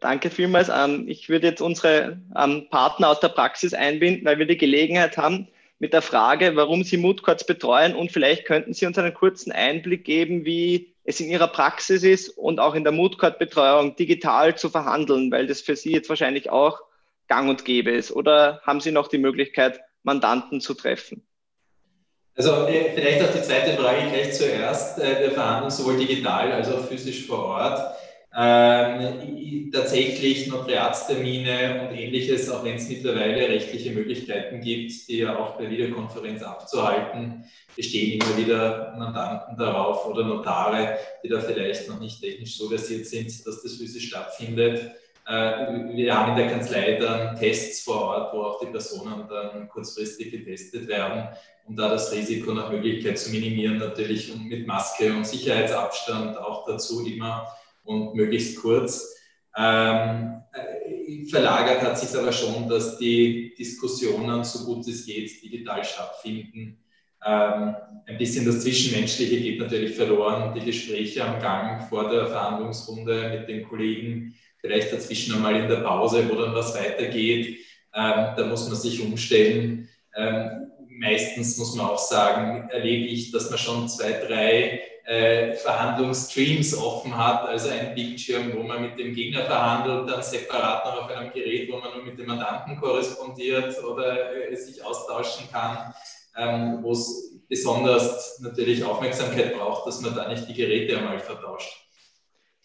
Danke 0.01 0.31
vielmals. 0.31 0.71
Ich 1.07 1.29
würde 1.29 1.49
jetzt 1.49 1.61
unsere 1.61 2.21
Partner 2.71 3.09
aus 3.09 3.21
der 3.21 3.29
Praxis 3.29 3.75
einbinden, 3.75 4.25
weil 4.25 4.39
wir 4.39 4.47
die 4.47 4.59
Gelegenheit 4.59 5.17
haben, 5.17 5.49
mit 5.81 5.95
der 5.95 6.03
Frage, 6.03 6.57
warum 6.57 6.85
Sie 6.85 6.99
Moodcourts 6.99 7.47
betreuen 7.47 7.95
und 7.95 8.13
vielleicht 8.13 8.45
könnten 8.45 8.75
Sie 8.75 8.85
uns 8.85 8.99
einen 8.99 9.15
kurzen 9.15 9.51
Einblick 9.51 10.05
geben, 10.05 10.45
wie 10.45 10.90
es 11.05 11.21
in 11.21 11.29
Ihrer 11.29 11.49
Praxis 11.49 12.03
ist 12.03 12.29
und 12.29 12.61
auch 12.61 12.75
in 12.75 12.85
der 12.85 12.93
Moodcourt-Betreuung 12.93 13.97
digital 13.97 14.57
zu 14.57 14.69
verhandeln, 14.69 15.31
weil 15.31 15.47
das 15.47 15.61
für 15.61 15.77
Sie 15.77 15.93
jetzt 15.93 16.09
wahrscheinlich 16.09 16.51
auch 16.51 16.81
gang 17.29 17.49
und 17.49 17.65
gäbe 17.65 17.91
ist. 17.91 18.13
Oder 18.13 18.61
haben 18.65 18.81
Sie 18.81 18.93
noch 18.93 19.09
die 19.09 19.19
Möglichkeit, 19.19 19.81
Mandanten 20.03 20.61
zu 20.61 20.75
treffen? 20.75 21.27
Also 22.37 22.67
äh, 22.67 22.93
vielleicht 22.95 23.23
auch 23.23 23.33
die 23.33 23.43
zweite 23.43 23.77
Frage 23.77 24.09
gleich 24.11 24.33
zuerst. 24.33 24.99
Äh, 24.99 25.21
wir 25.21 25.33
verhandeln 25.33 25.71
sowohl 25.71 25.97
digital 25.97 26.53
als 26.53 26.71
auch 26.71 26.87
physisch 26.87 27.27
vor 27.27 27.45
Ort. 27.45 27.97
Ähm, 28.33 29.71
tatsächlich 29.73 30.47
Notariatstermine 30.47 31.83
und 31.83 31.97
ähnliches, 31.97 32.49
auch 32.49 32.65
wenn 32.65 32.77
es 32.77 32.89
mittlerweile 32.89 33.49
rechtliche 33.49 33.91
Möglichkeiten 33.91 34.61
gibt, 34.61 35.09
die 35.09 35.19
ja 35.19 35.37
auch 35.37 35.57
per 35.57 35.69
Videokonferenz 35.69 36.43
abzuhalten, 36.43 37.45
bestehen 37.75 38.21
immer 38.21 38.37
wieder 38.37 38.95
Mandanten 38.97 39.57
darauf 39.57 40.07
oder 40.07 40.25
Notare, 40.25 40.99
die 41.25 41.29
da 41.29 41.41
vielleicht 41.41 41.89
noch 41.89 41.99
nicht 41.99 42.21
technisch 42.21 42.57
so 42.57 42.69
versiert 42.69 43.07
sind, 43.07 43.27
dass 43.47 43.63
das 43.63 43.77
physisch 43.77 44.09
stattfindet. 44.09 44.93
Äh, 45.27 45.95
wir 45.95 46.17
haben 46.17 46.33
in 46.33 46.39
der 46.39 46.51
Kanzlei 46.51 46.99
dann 47.01 47.37
Tests 47.37 47.83
vor 47.83 48.01
Ort, 48.01 48.35
wo 48.35 48.43
auch 48.43 48.61
die 48.61 48.71
Personen 48.71 49.27
dann 49.29 49.69
kurzfristig 49.69 50.31
getestet 50.31 50.87
werden, 50.87 51.29
um 51.67 51.77
da 51.77 51.89
das 51.89 52.13
Risiko 52.13 52.53
nach 52.53 52.71
Möglichkeit 52.71 53.19
zu 53.19 53.31
minimieren, 53.31 53.79
natürlich 53.79 54.33
mit 54.37 54.67
Maske 54.67 55.13
und 55.13 55.27
Sicherheitsabstand 55.27 56.39
auch 56.39 56.67
dazu 56.67 57.05
immer 57.05 57.47
und 57.85 58.15
möglichst 58.15 58.61
kurz. 58.61 59.15
Ähm, 59.57 60.43
äh, 60.53 61.25
verlagert 61.27 61.83
hat 61.83 61.99
sich 61.99 62.17
aber 62.19 62.33
schon, 62.33 62.69
dass 62.69 62.99
die 62.99 63.55
Diskussionen, 63.59 64.45
so 64.45 64.65
gut 64.65 64.87
es 64.87 65.07
geht, 65.07 65.43
digital 65.43 65.85
stattfinden. 65.85 66.79
Ähm, 67.25 67.75
ein 68.07 68.19
bisschen 68.19 68.47
das 68.47 68.61
Zwischenmenschliche 68.63 69.41
geht 69.41 69.59
natürlich 69.59 69.95
verloren, 69.95 70.55
die 70.55 70.65
Gespräche 70.65 71.25
am 71.25 71.41
Gang 71.41 71.89
vor 71.89 72.09
der 72.09 72.27
Verhandlungsrunde 72.27 73.39
mit 73.39 73.49
den 73.49 73.69
Kollegen, 73.69 74.35
vielleicht 74.59 74.93
dazwischen 74.93 75.35
einmal 75.35 75.57
in 75.57 75.69
der 75.69 75.77
Pause, 75.77 76.29
wo 76.31 76.35
dann 76.35 76.55
was 76.55 76.75
weitergeht. 76.75 77.59
Ähm, 77.95 78.35
da 78.37 78.47
muss 78.47 78.69
man 78.69 78.77
sich 78.77 79.01
umstellen. 79.03 79.89
Ähm, 80.17 80.71
meistens, 80.89 81.57
muss 81.57 81.75
man 81.75 81.87
auch 81.87 81.99
sagen, 81.99 82.69
erlebe 82.71 83.07
ich, 83.07 83.33
dass 83.33 83.51
man 83.51 83.59
schon 83.59 83.89
zwei, 83.89 84.13
drei 84.13 84.81
äh, 85.11 85.55
Verhandlungsstreams 85.55 86.77
offen 86.77 87.17
hat, 87.19 87.49
also 87.49 87.69
einen 87.69 87.97
Bildschirm, 87.97 88.53
wo 88.55 88.63
man 88.63 88.81
mit 88.81 88.97
dem 88.97 89.13
Gegner 89.13 89.45
verhandelt, 89.45 90.09
dann 90.09 90.23
separat 90.23 90.85
noch 90.85 91.03
auf 91.03 91.11
einem 91.11 91.33
Gerät, 91.33 91.69
wo 91.69 91.79
man 91.79 91.93
nur 91.93 92.05
mit 92.05 92.17
dem 92.17 92.27
Mandanten 92.27 92.81
korrespondiert 92.81 93.83
oder 93.83 94.49
äh, 94.49 94.55
sich 94.55 94.85
austauschen 94.85 95.49
kann, 95.51 95.93
ähm, 96.37 96.79
wo 96.83 96.93
es 96.93 97.41
besonders 97.49 98.39
natürlich 98.39 98.85
Aufmerksamkeit 98.85 99.57
braucht, 99.57 99.85
dass 99.89 100.01
man 100.01 100.15
da 100.15 100.29
nicht 100.29 100.49
die 100.49 100.55
Geräte 100.55 100.97
einmal 100.97 101.19
vertauscht. 101.19 101.89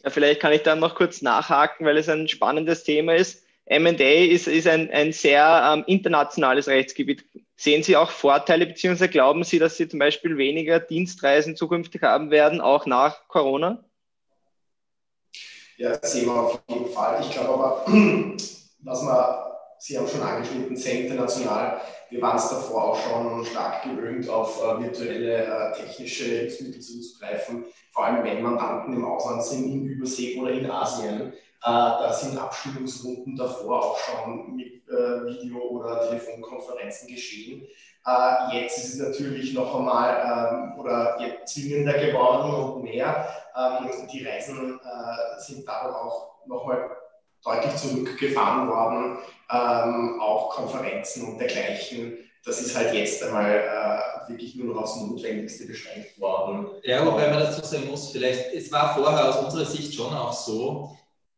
Ja, 0.04 0.12
vielleicht 0.12 0.40
kann 0.40 0.54
ich 0.54 0.62
dann 0.62 0.80
noch 0.80 0.94
kurz 0.94 1.24
nachhaken, 1.24 1.88
weil 1.88 1.98
es 1.98 2.08
ein 2.10 2.28
spannendes 2.28 2.84
Thema 2.84 3.16
ist. 3.16 3.44
MA 3.68 3.90
ist, 3.90 4.48
ist 4.48 4.68
ein, 4.68 4.92
ein 4.92 5.12
sehr 5.12 5.74
ähm, 5.74 5.84
internationales 5.88 6.68
Rechtsgebiet. 6.68 7.26
Sehen 7.56 7.84
Sie 7.84 7.96
auch 7.96 8.12
Vorteile, 8.12 8.68
beziehungsweise 8.68 9.10
glauben 9.10 9.44
Sie, 9.44 9.60
dass 9.60 9.78
Sie 9.78 9.88
zum 9.88 10.00
Beispiel 10.00 10.38
weniger 10.38 10.80
Dienstreisen 10.80 11.56
zukünftig 11.56 12.04
haben 12.04 12.30
werden, 12.30 12.62
auch 12.62 12.86
nach 12.86 13.28
Corona? 13.28 13.84
Ja, 15.78 15.98
das 15.98 16.14
sehen 16.14 16.28
wir 16.28 16.34
auf 16.34 16.62
jeden 16.68 16.90
Fall. 16.90 17.22
Ich 17.22 17.32
glaube 17.32 17.54
aber, 17.54 17.86
was 18.84 19.04
man, 19.04 19.26
Sie 19.80 19.98
haben 19.98 20.08
schon 20.08 20.22
angeschnitten, 20.22 20.76
sehr 20.76 21.02
international. 21.02 21.82
Wir 22.10 22.22
waren 22.22 22.38
es 22.38 22.50
davor 22.50 22.92
auch 22.92 23.00
schon 23.00 23.46
stark 23.46 23.84
gewöhnt, 23.84 24.30
auf 24.30 24.64
äh, 24.64 24.84
virtuelle 24.84 25.44
äh, 25.44 25.74
technische 25.74 26.26
Hilfsmittel 26.26 26.82
zuzugreifen, 26.82 27.66
vor 27.92 28.06
allem 28.06 28.24
wenn 28.24 28.42
Mandanten 28.42 28.94
im 28.94 29.06
Ausland 29.06 29.44
sind, 29.44 29.66
in 29.66 29.86
Übersee 29.88 30.40
oder 30.40 30.52
in 30.52 30.70
Asien. 30.70 31.34
Äh, 31.66 31.72
da 31.72 32.14
sind 32.14 32.38
Abstimmungsrunden 32.38 33.36
davor 33.36 33.84
auch 33.84 33.98
schon 33.98 34.56
mit 34.56 34.88
äh, 34.88 35.26
Video- 35.26 35.70
oder 35.72 36.08
Telefonkonferenzen 36.08 37.08
geschehen. 37.08 37.68
Äh, 38.06 38.62
jetzt 38.62 38.78
ist 38.78 38.94
es 38.94 39.00
natürlich 39.00 39.54
noch 39.54 39.76
einmal 39.76 40.74
ähm, 40.76 40.80
oder 40.80 41.18
zwingender 41.46 41.94
geworden 41.94 42.54
und 42.54 42.84
mehr. 42.84 43.28
Ähm, 43.58 43.90
die 44.14 44.24
Reisen 44.24 44.80
sind 45.40 45.68
dadurch 45.68 45.96
auch 45.96 46.36
nochmal 46.46 46.92
deutlich 47.44 47.76
zurückgefahren 47.78 48.68
worden, 48.70 49.18
ähm, 49.52 50.20
auch 50.22 50.50
Konferenzen 50.52 51.28
und 51.28 51.40
dergleichen. 51.40 52.18
Das 52.44 52.62
ist 52.62 52.78
halt 52.78 52.94
jetzt 52.94 53.24
einmal 53.24 53.56
äh, 53.56 54.30
wirklich 54.30 54.56
nur 54.56 54.76
noch 54.76 54.84
aufs 54.84 54.98
Notwendigste 54.98 55.66
beschränkt 55.66 56.20
worden. 56.20 56.68
Ja, 56.84 57.04
wobei 57.06 57.30
man 57.30 57.40
dazu 57.40 57.66
sagen 57.66 57.88
muss, 57.88 58.12
vielleicht, 58.12 58.54
es 58.54 58.72
war 58.72 58.94
vorher 58.94 59.30
aus 59.30 59.38
unserer 59.44 59.66
Sicht 59.66 59.96
schon 59.96 60.14
auch 60.14 60.32
so, 60.32 60.96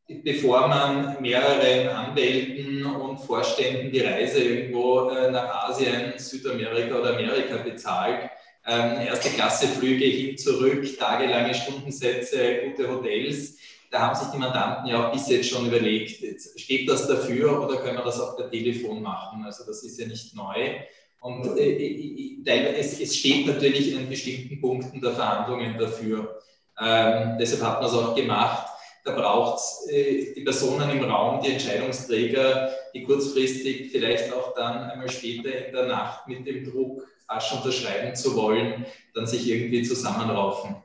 bevor 0.07 0.67
man 0.67 1.21
mehreren 1.21 1.89
Anwälten 1.89 2.85
und 2.85 3.17
Vorständen 3.17 3.91
die 3.91 3.99
Reise 3.99 4.41
irgendwo 4.41 5.09
äh, 5.09 5.29
nach 5.31 5.69
Asien, 5.69 6.13
Südamerika 6.17 6.99
oder 6.99 7.13
Amerika 7.13 7.57
bezahlt, 7.57 8.29
ähm, 8.65 9.07
erste 9.07 9.29
Klasse 9.29 9.67
Flüge 9.67 10.05
hin, 10.05 10.37
zurück, 10.37 10.85
tagelange 10.97 11.53
Stundensätze, 11.53 12.61
gute 12.65 12.89
Hotels. 12.89 13.57
Da 13.89 14.01
haben 14.01 14.15
sich 14.15 14.27
die 14.29 14.37
Mandanten 14.37 14.87
ja 14.89 15.07
auch 15.07 15.13
bis 15.13 15.29
jetzt 15.29 15.49
schon 15.49 15.67
überlegt, 15.67 16.21
steht 16.59 16.89
das 16.89 17.07
dafür 17.07 17.63
oder 17.63 17.77
können 17.77 17.97
wir 17.97 18.03
das 18.03 18.19
auch 18.19 18.35
per 18.35 18.49
Telefon 18.49 19.01
machen? 19.01 19.43
Also 19.45 19.65
das 19.65 19.83
ist 19.83 19.99
ja 19.99 20.07
nicht 20.07 20.35
neu. 20.35 20.75
Und 21.21 21.57
äh, 21.57 21.71
äh 21.71 22.77
es, 22.77 22.99
es, 22.99 23.15
steht 23.15 23.47
natürlich 23.47 23.93
in 23.93 24.09
bestimmten 24.09 24.61
Punkten 24.61 25.01
der 25.01 25.11
Verhandlungen 25.11 25.77
dafür. 25.77 26.39
Ähm, 26.79 27.37
deshalb 27.39 27.63
hat 27.63 27.81
man 27.81 27.89
es 27.89 27.95
auch 27.95 28.15
gemacht 28.15 28.66
da 29.07 29.13
braucht 29.13 29.59
es 29.59 29.87
äh, 29.89 30.33
die 30.33 30.41
Personen 30.41 30.89
im 30.89 31.03
Raum, 31.05 31.41
die 31.41 31.51
Entscheidungsträger, 31.51 32.73
die 32.93 33.03
kurzfristig 33.03 33.89
vielleicht 33.91 34.33
auch 34.33 34.53
dann 34.53 34.89
einmal 34.89 35.09
später 35.09 35.67
in 35.67 35.73
der 35.73 35.85
Nacht 35.85 36.27
mit 36.27 36.45
dem 36.45 36.69
Druck, 36.69 37.07
rasch 37.29 37.53
unterschreiben 37.53 38.15
zu 38.15 38.35
wollen, 38.35 38.85
dann 39.13 39.25
sich 39.25 39.47
irgendwie 39.47 39.83
zusammenraufen. 39.83 40.75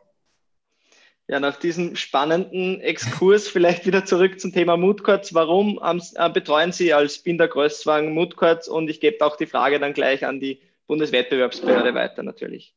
Ja, 1.28 1.40
nach 1.40 1.56
diesem 1.56 1.96
spannenden 1.96 2.80
Exkurs 2.80 3.48
vielleicht 3.48 3.86
wieder 3.86 4.04
zurück 4.04 4.38
zum 4.38 4.52
Thema 4.52 4.76
Moodcourts. 4.76 5.34
Warum 5.34 5.80
äh, 5.82 6.30
betreuen 6.30 6.72
Sie 6.72 6.92
als 6.92 7.18
Binder 7.18 7.48
Größwang 7.48 8.12
Moodcourts? 8.12 8.68
Und 8.68 8.88
ich 8.88 9.00
gebe 9.00 9.24
auch 9.24 9.36
die 9.36 9.46
Frage 9.46 9.80
dann 9.80 9.94
gleich 9.94 10.24
an 10.24 10.40
die 10.40 10.60
Bundeswettbewerbsbehörde 10.86 11.94
weiter 11.94 12.22
natürlich. 12.22 12.74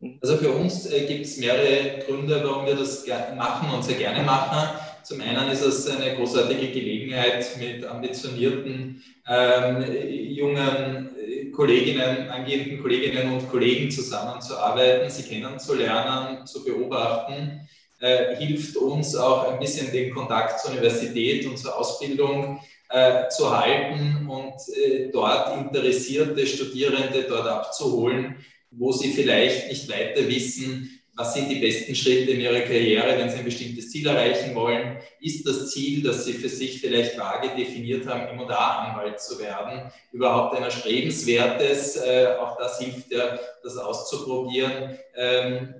Mhm. 0.00 0.18
Also 0.22 0.36
für 0.36 0.50
uns 0.50 0.86
äh, 0.86 1.06
gibt 1.06 1.26
es 1.26 1.38
mehrere 1.38 2.00
Gründe, 2.06 2.42
warum 2.44 2.66
wir 2.66 2.76
das 2.76 3.06
machen 3.36 3.74
und 3.74 3.84
sehr 3.84 3.96
gerne 3.96 4.22
machen. 4.22 4.78
Zum 5.02 5.20
einen 5.20 5.48
ist 5.50 5.62
es 5.62 5.88
eine 5.88 6.16
großartige 6.16 6.68
Gelegenheit, 6.72 7.56
mit 7.58 7.84
ambitionierten 7.84 9.02
ähm, 9.28 9.84
jungen 10.34 11.10
äh, 11.16 11.50
Kolleginnen, 11.50 12.28
angehenden 12.28 12.82
Kolleginnen 12.82 13.32
und 13.32 13.48
Kollegen 13.48 13.90
zusammenzuarbeiten, 13.90 15.08
sie 15.08 15.22
kennenzulernen, 15.22 16.46
zu 16.46 16.64
beobachten. 16.64 17.68
Äh, 18.00 18.36
hilft 18.36 18.76
uns 18.76 19.16
auch 19.16 19.52
ein 19.52 19.58
bisschen 19.58 19.90
den 19.90 20.12
Kontakt 20.12 20.60
zur 20.60 20.72
Universität 20.72 21.46
und 21.46 21.56
zur 21.56 21.78
Ausbildung 21.78 22.60
äh, 22.90 23.28
zu 23.28 23.56
halten 23.56 24.28
und 24.28 24.54
äh, 24.76 25.08
dort 25.10 25.56
interessierte 25.56 26.46
Studierende 26.46 27.24
dort 27.28 27.46
abzuholen, 27.46 28.36
wo 28.76 28.92
sie 28.92 29.12
vielleicht 29.12 29.68
nicht 29.68 29.88
weiter 29.88 30.26
wissen, 30.28 30.90
was 31.16 31.32
sind 31.32 31.48
die 31.50 31.60
besten 31.60 31.94
Schritte 31.94 32.32
in 32.32 32.40
ihrer 32.40 32.60
Karriere, 32.60 33.18
wenn 33.18 33.30
sie 33.30 33.38
ein 33.38 33.44
bestimmtes 33.44 33.90
Ziel 33.90 34.06
erreichen 34.06 34.54
wollen. 34.54 34.98
Ist 35.18 35.46
das 35.46 35.70
Ziel, 35.70 36.02
das 36.02 36.26
sie 36.26 36.34
für 36.34 36.50
sich 36.50 36.78
vielleicht 36.78 37.18
vage 37.18 37.56
definiert 37.56 38.06
haben, 38.06 38.38
M&A-Anwalt 38.38 39.18
zu 39.18 39.38
werden, 39.38 39.90
überhaupt 40.12 40.56
ein 40.56 40.64
erstrebenswertes? 40.64 41.96
Äh, 41.96 42.34
auch 42.38 42.58
das 42.58 42.78
hilft 42.78 43.10
ja, 43.10 43.38
das 43.62 43.78
auszuprobieren. 43.78 44.98
Ähm, 45.16 45.74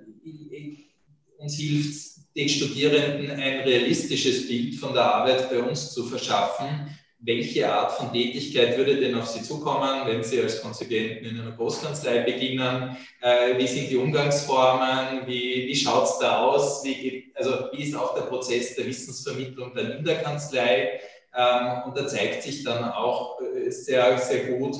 uns 1.37 1.55
hilft 1.55 2.35
den 2.35 2.49
Studierenden 2.49 3.29
ein 3.31 3.59
realistisches 3.59 4.47
Bild 4.47 4.75
von 4.75 4.93
der 4.93 5.03
Arbeit 5.03 5.49
bei 5.51 5.59
uns 5.59 5.93
zu 5.93 6.03
verschaffen 6.05 6.97
welche 7.19 7.71
Art 7.71 7.93
von 7.93 8.13
Tätigkeit 8.13 8.77
würde 8.77 8.97
denn 8.97 9.15
auf 9.15 9.27
Sie 9.27 9.41
zukommen, 9.41 10.05
wenn 10.05 10.23
Sie 10.23 10.41
als 10.41 10.61
Konzipienten 10.61 11.25
in 11.25 11.41
einer 11.41 11.55
Großkanzlei 11.55 12.19
beginnen? 12.19 12.95
Äh, 13.21 13.57
wie 13.57 13.67
sind 13.67 13.89
die 13.89 13.97
Umgangsformen? 13.97 15.25
Wie, 15.25 15.67
wie 15.67 15.75
schaut 15.75 16.05
es 16.05 16.19
da 16.19 16.43
aus? 16.43 16.83
Wie, 16.83 17.31
also 17.35 17.69
wie 17.71 17.83
ist 17.83 17.95
auch 17.95 18.13
der 18.13 18.23
Prozess 18.23 18.75
der 18.75 18.85
Wissensvermittlung 18.85 19.73
dann 19.73 19.91
in 19.93 20.03
der 20.03 20.21
Kanzlei? 20.21 20.99
Ähm, 21.35 21.83
und 21.85 21.97
da 21.97 22.07
zeigt 22.07 22.43
sich 22.43 22.63
dann 22.63 22.83
auch 22.91 23.41
äh, 23.41 23.69
sehr, 23.71 24.17
sehr 24.19 24.57
gut, 24.57 24.75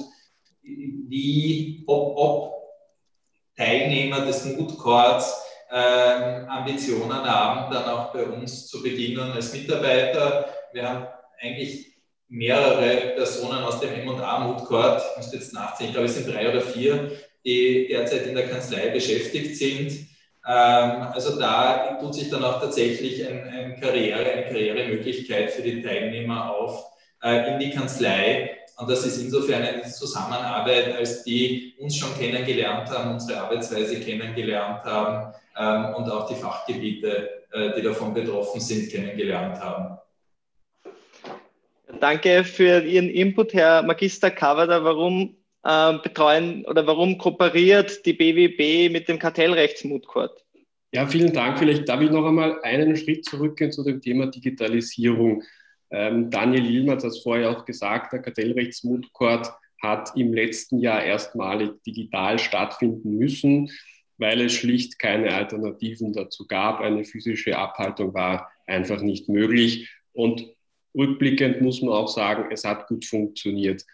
wie, 0.62 1.84
ob, 1.88 2.18
ob 2.18 2.54
Teilnehmer 3.56 4.26
des 4.26 4.46
Mood 4.46 4.78
Courts 4.78 5.42
ähm, 5.72 6.48
Ambitionen 6.48 7.24
haben, 7.24 7.74
dann 7.74 7.86
auch 7.86 8.14
bei 8.14 8.24
uns 8.24 8.68
zu 8.68 8.84
beginnen 8.84 9.32
als 9.32 9.54
Mitarbeiter. 9.54 10.54
Wir 10.72 10.88
haben 10.88 11.08
eigentlich 11.40 11.97
mehrere 12.30 13.14
Personen 13.16 13.64
aus 13.64 13.80
dem 13.80 13.94
M&A 13.94 14.40
Mood 14.40 14.66
Court, 14.66 15.02
ich 15.12 15.18
muss 15.18 15.34
jetzt 15.34 15.54
nachziehen, 15.54 15.88
ich 15.88 15.94
glaube 15.94 16.08
es 16.08 16.16
sind 16.16 16.34
drei 16.34 16.50
oder 16.50 16.62
vier, 16.62 17.12
die 17.46 17.88
derzeit 17.90 18.28
in 18.28 18.36
der 18.36 18.50
Kanzlei 18.50 18.90
beschäftigt 18.90 19.56
sind. 19.56 20.08
Ähm, 20.46 21.08
also 21.14 21.40
da 21.40 21.98
tut 22.00 22.16
sich 22.16 22.30
dann 22.30 22.44
auch 22.44 22.60
tatsächlich 22.60 23.26
ein, 23.28 23.48
ein 23.48 23.80
Karriere, 23.80 24.32
eine 24.32 24.44
Karrieremöglichkeit 24.44 25.52
für 25.52 25.62
die 25.62 25.82
Teilnehmer 25.82 26.54
auf 26.54 26.86
äh, 27.24 27.54
in 27.54 27.60
die 27.60 27.72
Kanzlei. 27.72 28.58
Und 28.78 28.90
das 28.90 29.06
ist 29.06 29.18
insofern 29.20 29.64
eine 29.64 29.84
Zusammenarbeit, 29.84 30.96
als 30.96 31.24
die 31.24 31.74
uns 31.80 31.96
schon 31.98 32.16
kennengelernt 32.18 32.90
haben, 32.90 33.12
unsere 33.12 33.42
Arbeitsweise 33.42 34.00
kennengelernt 34.00 34.84
haben 34.84 35.34
ähm, 35.58 35.96
und 35.96 36.12
auch 36.12 36.28
die 36.28 36.36
Fachgebiete, 36.36 37.46
äh, 37.52 37.72
die 37.76 37.82
davon 37.82 38.14
betroffen 38.14 38.62
sind, 38.62 38.92
kennengelernt 38.92 39.60
haben. 39.60 39.98
Danke 42.00 42.44
für 42.44 42.84
Ihren 42.84 43.10
Input, 43.10 43.54
Herr 43.54 43.82
Magister 43.82 44.30
Kavada. 44.30 44.84
Warum 44.84 45.38
äh, 45.64 45.98
betreuen 46.00 46.66
oder 46.66 46.86
warum 46.86 47.18
kooperiert 47.18 48.06
die 48.06 48.14
BWB 48.14 48.92
mit 48.92 49.08
dem 49.08 49.20
Kartellrechtsmutcourt? 49.20 50.46
Ja, 50.94 51.08
vielen 51.08 51.34
Dank. 51.34 51.60
Vielleicht 51.60 51.88
darf 51.88 52.02
ich 52.02 52.12
noch 52.12 52.26
einmal 52.26 52.62
einen 52.62 52.96
Schritt 52.96 53.26
zurückgehen 53.26 53.72
zu 53.72 53.84
dem 53.84 54.02
Thema 54.02 54.28
Digitalisierung. 54.28 55.44
Ähm, 55.90 56.30
Daniel 56.30 56.66
Ilmer 56.66 56.94
hat 56.94 57.04
das 57.04 57.20
vorher 57.20 57.50
auch 57.52 57.66
gesagt, 57.66 58.14
der 58.14 58.22
Kartellrechtsmutcourt 58.22 59.52
hat 59.82 60.12
im 60.16 60.34
letzten 60.34 60.80
Jahr 60.80 61.04
erstmalig 61.04 61.72
digital 61.86 62.40
stattfinden 62.40 63.18
müssen, 63.18 63.70
weil 64.18 64.42
es 64.42 64.54
schlicht 64.54 65.00
keine 65.00 65.34
Alternativen 65.34 66.14
dazu 66.14 66.48
gab. 66.48 66.82
Eine 66.82 67.06
physische 67.06 67.58
Abhaltung 67.58 68.14
war 68.14 68.52
einfach 68.66 69.02
nicht 69.02 69.30
möglich. 69.30 69.90
Und 70.14 70.48
rückblickend 70.98 71.62
muss 71.62 71.82
man 71.82 71.94
auch 71.94 72.08
sagen, 72.08 72.50
es 72.52 72.64
hat 72.64 72.88
gut 72.88 73.06
funktioniert. 73.06 73.86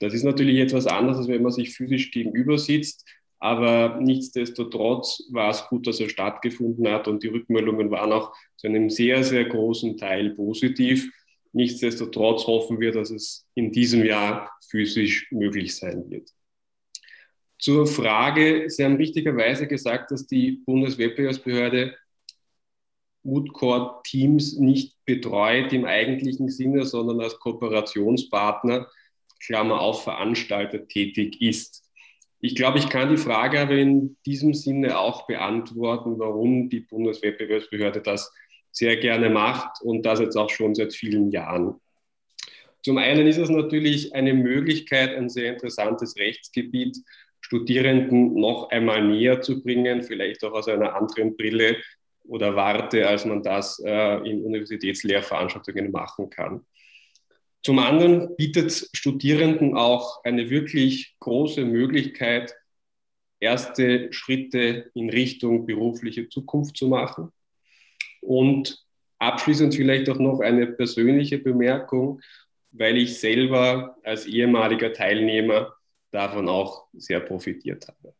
Das 0.00 0.14
ist 0.14 0.24
natürlich 0.24 0.58
etwas 0.58 0.86
anderes, 0.86 1.18
als 1.18 1.28
wenn 1.28 1.42
man 1.42 1.52
sich 1.52 1.74
physisch 1.74 2.10
gegenüber 2.10 2.58
sitzt. 2.58 3.08
Aber 3.38 3.98
nichtsdestotrotz 4.00 5.24
war 5.32 5.50
es 5.50 5.66
gut, 5.68 5.86
dass 5.86 5.98
er 5.98 6.08
stattgefunden 6.08 6.86
hat 6.88 7.08
und 7.08 7.24
die 7.24 7.28
Rückmeldungen 7.28 7.90
waren 7.90 8.12
auch 8.12 8.32
zu 8.56 8.68
einem 8.68 8.88
sehr, 8.88 9.24
sehr 9.24 9.44
großen 9.46 9.96
Teil 9.96 10.30
positiv. 10.30 11.10
Nichtsdestotrotz 11.52 12.46
hoffen 12.46 12.78
wir, 12.78 12.92
dass 12.92 13.10
es 13.10 13.46
in 13.54 13.72
diesem 13.72 14.04
Jahr 14.04 14.50
physisch 14.70 15.26
möglich 15.32 15.74
sein 15.74 16.08
wird. 16.08 16.30
Zur 17.58 17.86
Frage, 17.86 18.64
Sie 18.68 18.84
haben 18.84 18.96
richtigerweise 18.96 19.66
gesagt, 19.68 20.10
dass 20.10 20.26
die 20.26 20.62
Bundeswettbewerbsbehörde 20.64 21.96
Moodcore-Teams 23.24 24.58
nicht 24.58 24.96
betreut 25.04 25.72
im 25.72 25.84
eigentlichen 25.84 26.48
Sinne, 26.48 26.84
sondern 26.84 27.20
als 27.20 27.38
Kooperationspartner, 27.38 28.88
Klammer 29.44 29.80
auf, 29.80 30.04
Veranstalter 30.04 30.86
tätig 30.86 31.40
ist. 31.40 31.84
Ich 32.40 32.56
glaube, 32.56 32.78
ich 32.78 32.88
kann 32.88 33.10
die 33.10 33.16
Frage 33.16 33.60
aber 33.60 33.76
in 33.76 34.16
diesem 34.26 34.54
Sinne 34.54 34.98
auch 34.98 35.26
beantworten, 35.26 36.18
warum 36.18 36.68
die 36.68 36.80
Bundeswettbewerbsbehörde 36.80 38.02
das 38.02 38.32
sehr 38.72 38.96
gerne 38.96 39.30
macht 39.30 39.80
und 39.82 40.02
das 40.02 40.18
jetzt 40.18 40.36
auch 40.36 40.50
schon 40.50 40.74
seit 40.74 40.94
vielen 40.94 41.30
Jahren. 41.30 41.76
Zum 42.82 42.98
einen 42.98 43.28
ist 43.28 43.38
es 43.38 43.48
natürlich 43.48 44.14
eine 44.14 44.34
Möglichkeit, 44.34 45.14
ein 45.14 45.28
sehr 45.28 45.52
interessantes 45.52 46.16
Rechtsgebiet 46.16 46.98
Studierenden 47.42 48.34
noch 48.34 48.70
einmal 48.70 49.04
näher 49.04 49.40
zu 49.40 49.62
bringen, 49.62 50.02
vielleicht 50.02 50.42
auch 50.44 50.52
aus 50.52 50.68
einer 50.68 50.94
anderen 50.94 51.36
Brille 51.36 51.76
oder 52.24 52.56
Warte, 52.56 53.06
als 53.06 53.24
man 53.24 53.42
das 53.42 53.78
äh, 53.84 54.16
in 54.28 54.44
Universitätslehrveranstaltungen 54.44 55.90
machen 55.90 56.30
kann. 56.30 56.64
Zum 57.62 57.78
anderen 57.78 58.34
bietet 58.36 58.88
Studierenden 58.92 59.76
auch 59.76 60.24
eine 60.24 60.50
wirklich 60.50 61.14
große 61.20 61.64
Möglichkeit, 61.64 62.54
erste 63.38 64.12
Schritte 64.12 64.90
in 64.94 65.10
Richtung 65.10 65.66
berufliche 65.66 66.28
Zukunft 66.28 66.76
zu 66.76 66.88
machen. 66.88 67.30
Und 68.20 68.84
abschließend 69.18 69.74
vielleicht 69.74 70.08
auch 70.10 70.18
noch 70.18 70.40
eine 70.40 70.66
persönliche 70.66 71.38
Bemerkung, 71.38 72.20
weil 72.72 72.96
ich 72.96 73.20
selber 73.20 73.96
als 74.02 74.26
ehemaliger 74.26 74.92
Teilnehmer 74.92 75.74
davon 76.10 76.48
auch 76.48 76.86
sehr 76.92 77.20
profitiert 77.20 77.86
habe. 77.86 78.14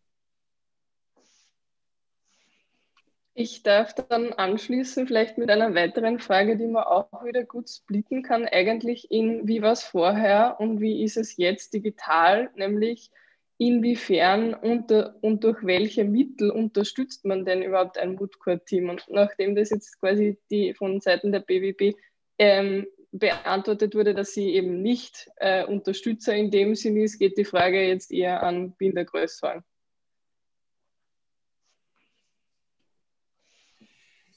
Ich 3.35 3.63
darf 3.63 3.95
dann 3.95 4.35
anschließen, 4.35 5.07
vielleicht 5.07 5.39
mit 5.39 5.49
einer 5.49 5.75
weiteren 5.75 6.19
Frage, 6.19 6.59
die 6.59 6.67
man 6.67 6.85
auch 6.85 7.25
wieder 7.25 7.45
gut 7.45 7.71
splitten 7.71 8.23
kann, 8.23 8.47
eigentlich 8.47 9.11
in 9.11 9.49
wie 9.49 9.63
war 9.63 9.73
es 9.73 9.83
vorher 9.83 10.57
und 10.61 10.81
wie 10.81 11.03
ist 11.03 11.17
es 11.17 11.39
jetzt 11.39 11.73
digital, 11.73 12.51
nämlich 12.57 13.11
inwiefern 13.57 14.53
unter, 14.53 15.17
und 15.23 15.45
durch 15.45 15.65
welche 15.65 16.05
Mittel 16.05 16.51
unterstützt 16.51 17.25
man 17.25 17.47
denn 17.47 17.63
überhaupt 17.63 17.97
ein 17.97 18.17
Moodcore-Team? 18.17 18.91
Und 18.91 19.07
nachdem 19.09 19.55
das 19.55 19.71
jetzt 19.71 19.99
quasi 19.99 20.39
die 20.51 20.75
von 20.75 21.01
Seiten 21.01 21.33
der 21.33 21.41
BWB 21.41 21.97
ähm, 22.39 22.87
beantwortet 23.13 23.95
wurde, 23.95 24.15
dass 24.15 24.35
sie 24.35 24.51
eben 24.55 24.83
nicht 24.83 25.31
äh, 25.37 25.65
Unterstützer 25.65 26.35
in 26.35 26.51
dem 26.51 26.75
Sinn 26.75 26.97
ist, 26.99 27.19
geht 27.19 27.39
die 27.39 27.45
Frage 27.47 27.87
jetzt 27.87 28.13
eher 28.13 28.43
an 28.43 28.73
Binder 28.73 29.05
Größwang. 29.07 29.65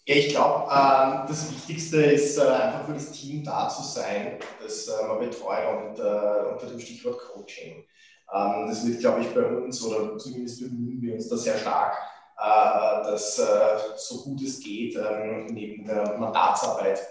Ja, 0.07 0.15
ich 0.15 0.29
glaube, 0.29 0.65
äh, 0.71 1.27
das 1.27 1.51
Wichtigste 1.51 1.97
ist 2.03 2.37
äh, 2.37 2.41
einfach 2.43 2.85
für 2.85 2.93
das 2.93 3.11
Team 3.11 3.43
da 3.43 3.67
zu 3.67 3.81
sein, 3.81 4.37
das 4.61 4.87
äh, 4.87 5.07
man 5.07 5.17
betreut 5.19 5.65
und 5.67 5.97
äh, 5.97 6.51
unter 6.53 6.67
dem 6.67 6.79
Stichwort 6.79 7.17
Coaching. 7.17 7.83
Ähm, 8.31 8.67
das 8.67 8.85
wird, 8.85 8.99
glaube 8.99 9.21
ich, 9.21 9.33
bei 9.33 9.43
uns 9.43 9.83
oder 9.83 10.15
zumindest 10.19 10.59
bemühen 10.61 11.01
wir 11.01 11.15
uns 11.15 11.27
da 11.27 11.37
sehr 11.37 11.57
stark, 11.57 11.97
äh, 12.37 13.03
dass 13.09 13.39
äh, 13.39 13.77
so 13.95 14.21
gut 14.25 14.43
es 14.43 14.59
geht, 14.59 14.95
ähm, 14.95 15.47
neben 15.47 15.83
der 15.85 16.17
Mandatsarbeit 16.17 17.01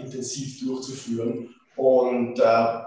intensiv 0.00 0.60
durchzuführen. 0.60 1.54
Und 1.74 2.40
am, 2.40 2.86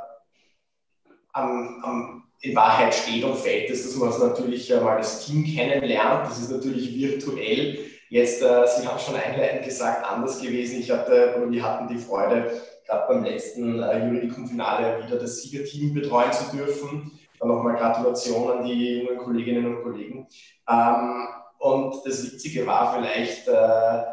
am 1.33 2.23
in 2.39 2.55
Wahrheit 2.55 2.95
steht 2.95 3.23
und 3.25 3.35
fällt 3.35 3.69
es, 3.69 3.83
dass 3.83 3.95
man 3.95 4.09
natürlich 4.29 4.69
mal 4.69 4.97
das 4.97 5.25
Team 5.25 5.43
kennenlernt. 5.43 6.25
Das 6.25 6.39
ist 6.39 6.49
natürlich 6.49 6.95
virtuell 6.95 7.90
Jetzt, 8.11 8.41
äh, 8.41 8.67
Sie 8.67 8.85
haben 8.85 8.99
schon 8.99 9.15
einleitend 9.15 9.63
gesagt, 9.63 10.05
anders 10.05 10.41
gewesen. 10.41 10.81
Ich 10.81 10.91
hatte, 10.91 11.33
oder 11.37 11.49
wir 11.49 11.63
hatten 11.63 11.87
die 11.87 11.97
Freude, 11.97 12.51
gerade 12.85 13.07
beim 13.07 13.23
letzten 13.23 13.81
äh, 13.81 14.05
Juridikum-Finale 14.05 15.05
wieder 15.05 15.17
das 15.17 15.41
Siegerteam 15.41 15.93
betreuen 15.93 16.33
zu 16.33 16.53
dürfen. 16.53 17.17
Dann 17.39 17.47
nochmal 17.47 17.77
Gratulation 17.77 18.51
an 18.51 18.65
die 18.65 19.03
jungen 19.03 19.17
Kolleginnen 19.17 19.65
und 19.65 19.83
Kollegen. 19.83 20.27
Ähm, 20.69 21.27
und 21.59 22.05
das 22.05 22.25
Witzige 22.25 22.67
war 22.67 22.95
vielleicht 22.95 23.47
äh, 23.47 24.03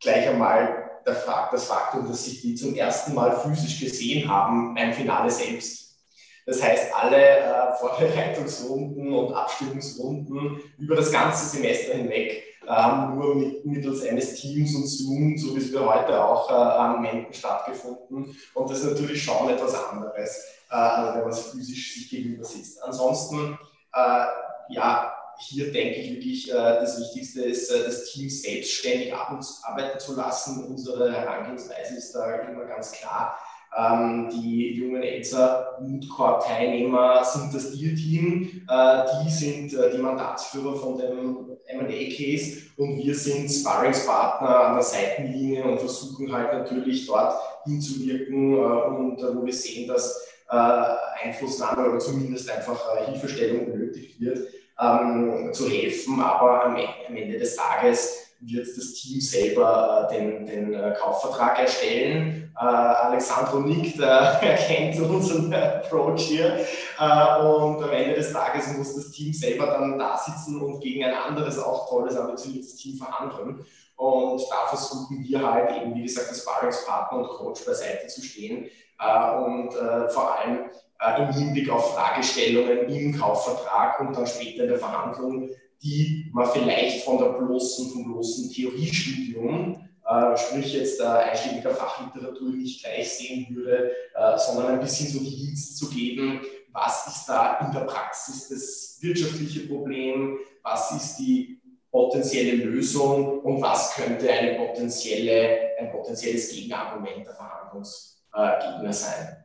gleich 0.00 0.28
einmal 0.28 0.90
der 1.06 1.14
Fakt, 1.14 1.52
das 1.52 1.66
Faktum, 1.66 2.08
dass 2.08 2.24
sich 2.24 2.40
die 2.40 2.56
zum 2.56 2.74
ersten 2.74 3.14
Mal 3.14 3.30
physisch 3.38 3.78
gesehen 3.78 4.28
haben 4.28 4.74
beim 4.74 4.92
Finale 4.92 5.30
selbst. 5.30 5.96
Das 6.44 6.60
heißt, 6.60 6.92
alle 6.92 7.16
äh, 7.16 7.72
Vorbereitungsrunden 7.78 9.12
und 9.12 9.32
Abstimmungsrunden 9.32 10.60
über 10.76 10.96
das 10.96 11.12
ganze 11.12 11.46
Semester 11.56 11.94
hinweg 11.94 12.47
ähm, 12.68 13.14
nur 13.16 13.34
mit, 13.34 13.64
mittels 13.64 14.02
eines 14.02 14.34
Teams 14.34 14.74
und 14.74 14.86
Zoom, 14.86 15.38
so 15.38 15.56
wie 15.56 15.60
es 15.60 15.72
wir 15.72 15.84
heute 15.84 16.22
auch 16.22 16.50
äh, 16.50 16.54
anwenden, 16.54 17.32
stattgefunden. 17.32 18.36
Und 18.54 18.70
das 18.70 18.80
ist 18.80 18.90
natürlich 18.90 19.22
schon 19.22 19.48
etwas 19.48 19.74
anderes, 19.74 20.44
äh, 20.70 20.74
als 20.74 21.14
wenn 21.14 21.22
man 21.22 21.30
es 21.30 21.46
physisch 21.46 21.94
sich 21.94 22.10
gegenüber 22.10 22.44
sitzt. 22.44 22.82
Ansonsten, 22.82 23.58
äh, 23.94 24.24
ja, 24.70 25.14
hier 25.38 25.72
denke 25.72 26.00
ich 26.00 26.12
wirklich, 26.12 26.50
äh, 26.50 26.54
das 26.54 26.98
Wichtigste 27.00 27.42
ist, 27.42 27.70
äh, 27.70 27.84
das 27.84 28.12
Team 28.12 28.28
selbstständig 28.28 29.14
arbeiten 29.14 30.00
zu 30.00 30.16
lassen. 30.16 30.64
Unsere 30.64 31.12
Herangehensweise 31.12 31.96
ist 31.96 32.12
da 32.12 32.34
immer 32.40 32.64
ganz 32.64 32.92
klar 32.92 33.38
ähm, 33.76 34.30
die 34.30 34.74
jungen 34.74 35.02
Elsa 35.02 35.76
Moodcore-Teilnehmer 35.80 37.22
sind 37.24 37.54
das 37.54 37.72
Deal-Team. 37.72 38.66
Äh, 38.68 39.02
die 39.24 39.30
sind 39.30 39.74
äh, 39.74 39.90
die 39.94 39.98
Mandatsführer 39.98 40.74
von 40.76 40.98
dem 40.98 41.58
M&A-Case 41.66 42.62
und 42.76 42.98
wir 42.98 43.14
sind 43.14 43.50
Sparringspartner 43.50 44.48
an 44.48 44.74
der 44.74 44.82
Seitenlinie 44.82 45.64
und 45.64 45.78
versuchen 45.78 46.32
halt 46.32 46.52
natürlich 46.52 47.06
dort 47.06 47.34
hinzuwirken 47.64 48.54
äh, 48.54 48.56
und 48.56 49.22
wo 49.36 49.44
wir 49.44 49.54
sehen, 49.54 49.88
dass 49.88 50.24
Einflussnahme 50.50 51.90
oder 51.90 51.98
zumindest 51.98 52.50
einfach 52.50 52.80
Hilfestellung 53.04 53.66
benötigt 53.66 54.18
wird, 54.18 54.48
ähm, 54.80 55.52
zu 55.52 55.68
helfen. 55.68 56.22
Aber 56.22 56.64
am 56.64 57.14
Ende 57.14 57.38
des 57.38 57.56
Tages 57.56 58.27
wird 58.40 58.68
das 58.76 58.92
Team 58.94 59.20
selber 59.20 60.08
äh, 60.10 60.14
den, 60.14 60.46
den 60.46 60.74
äh, 60.74 60.94
Kaufvertrag 60.98 61.58
erstellen. 61.58 62.52
Äh, 62.56 62.64
Alexandro 62.64 63.60
nickt, 63.60 63.98
er 64.00 64.38
kennt 64.56 65.00
unseren 65.00 65.52
Approach 65.52 66.22
hier. 66.22 66.64
und 66.98 67.82
am 67.82 67.90
Ende 67.90 68.14
des 68.14 68.32
Tages 68.32 68.76
muss 68.76 68.94
das 68.94 69.10
Team 69.10 69.32
selber 69.32 69.66
dann 69.66 69.98
da 69.98 70.16
sitzen 70.16 70.60
und 70.60 70.80
gegen 70.80 71.04
ein 71.04 71.14
anderes, 71.14 71.58
auch 71.58 71.88
tolles, 71.88 72.16
ambitioniertes 72.16 72.76
Team 72.76 72.96
verhandeln. 72.96 73.64
Und 73.96 74.40
da 74.50 74.68
versuchen 74.68 75.24
wir 75.24 75.42
halt 75.42 75.76
eben, 75.76 75.94
wie 75.96 76.02
gesagt, 76.02 76.28
als 76.28 76.42
Sparringspartner 76.42 77.18
und 77.18 77.28
Coach 77.28 77.64
beiseite 77.64 78.06
zu 78.06 78.22
stehen 78.22 78.66
und 78.98 79.72
vor 80.10 80.38
allem 80.38 80.70
im 81.18 81.32
Hinblick 81.32 81.68
auf 81.70 81.94
Fragestellungen 81.94 82.88
im 82.88 83.18
Kaufvertrag 83.18 83.98
und 84.00 84.16
dann 84.16 84.26
später 84.26 84.64
in 84.64 84.68
der 84.70 84.78
Verhandlung 84.78 85.50
die 85.82 86.30
man 86.32 86.50
vielleicht 86.50 87.04
von 87.04 87.18
der 87.18 87.30
bloßen, 87.30 87.90
vom 87.90 88.04
bloßen 88.04 88.50
Theoriestudium, 88.50 89.88
äh, 90.08 90.36
sprich 90.36 90.72
jetzt 90.72 91.00
äh, 91.00 91.04
einschlägiger 91.04 91.74
Fachliteratur, 91.74 92.50
nicht 92.50 92.82
gleich 92.82 93.10
sehen 93.10 93.46
würde, 93.54 93.92
äh, 94.14 94.38
sondern 94.38 94.74
ein 94.74 94.80
bisschen 94.80 95.08
so 95.08 95.20
die 95.20 95.36
Hints 95.36 95.76
zu 95.76 95.90
geben, 95.90 96.40
was 96.72 97.06
ist 97.06 97.26
da 97.26 97.58
in 97.58 97.72
der 97.72 97.80
Praxis 97.80 98.48
das 98.48 98.98
wirtschaftliche 99.00 99.68
Problem, 99.68 100.38
was 100.62 100.90
ist 100.92 101.16
die 101.16 101.60
potenzielle 101.90 102.64
Lösung 102.64 103.40
und 103.40 103.60
was 103.62 103.94
könnte 103.94 104.30
eine 104.30 104.54
potenzielle, 104.54 105.76
ein 105.78 105.90
potenzielles 105.90 106.50
Gegenargument 106.50 107.26
der 107.26 107.34
Verhandlungsgegner 107.34 108.92
sein. 108.92 109.44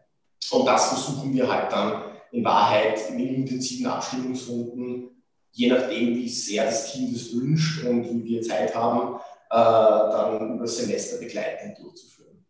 Und 0.51 0.65
das 0.65 0.89
versuchen 0.89 1.33
wir 1.33 1.51
halt 1.51 1.71
dann 1.71 2.03
in 2.31 2.43
Wahrheit 2.43 3.09
in 3.09 3.17
den 3.17 3.35
intensiven 3.35 3.87
Abstimmungsrunden 3.87 5.22
je 5.53 5.67
nachdem, 5.69 6.15
wie 6.15 6.29
sehr 6.29 6.65
das 6.65 6.91
Team 6.91 7.13
das 7.13 7.33
wünscht 7.33 7.85
und 7.85 8.03
wie 8.03 8.23
wir 8.23 8.41
Zeit 8.41 8.75
haben, 8.75 9.19
äh, 9.49 9.55
dann 9.55 10.59
das 10.59 10.77
Semester 10.77 11.19
begleitend 11.19 11.77
durchzuführen. 11.79 12.43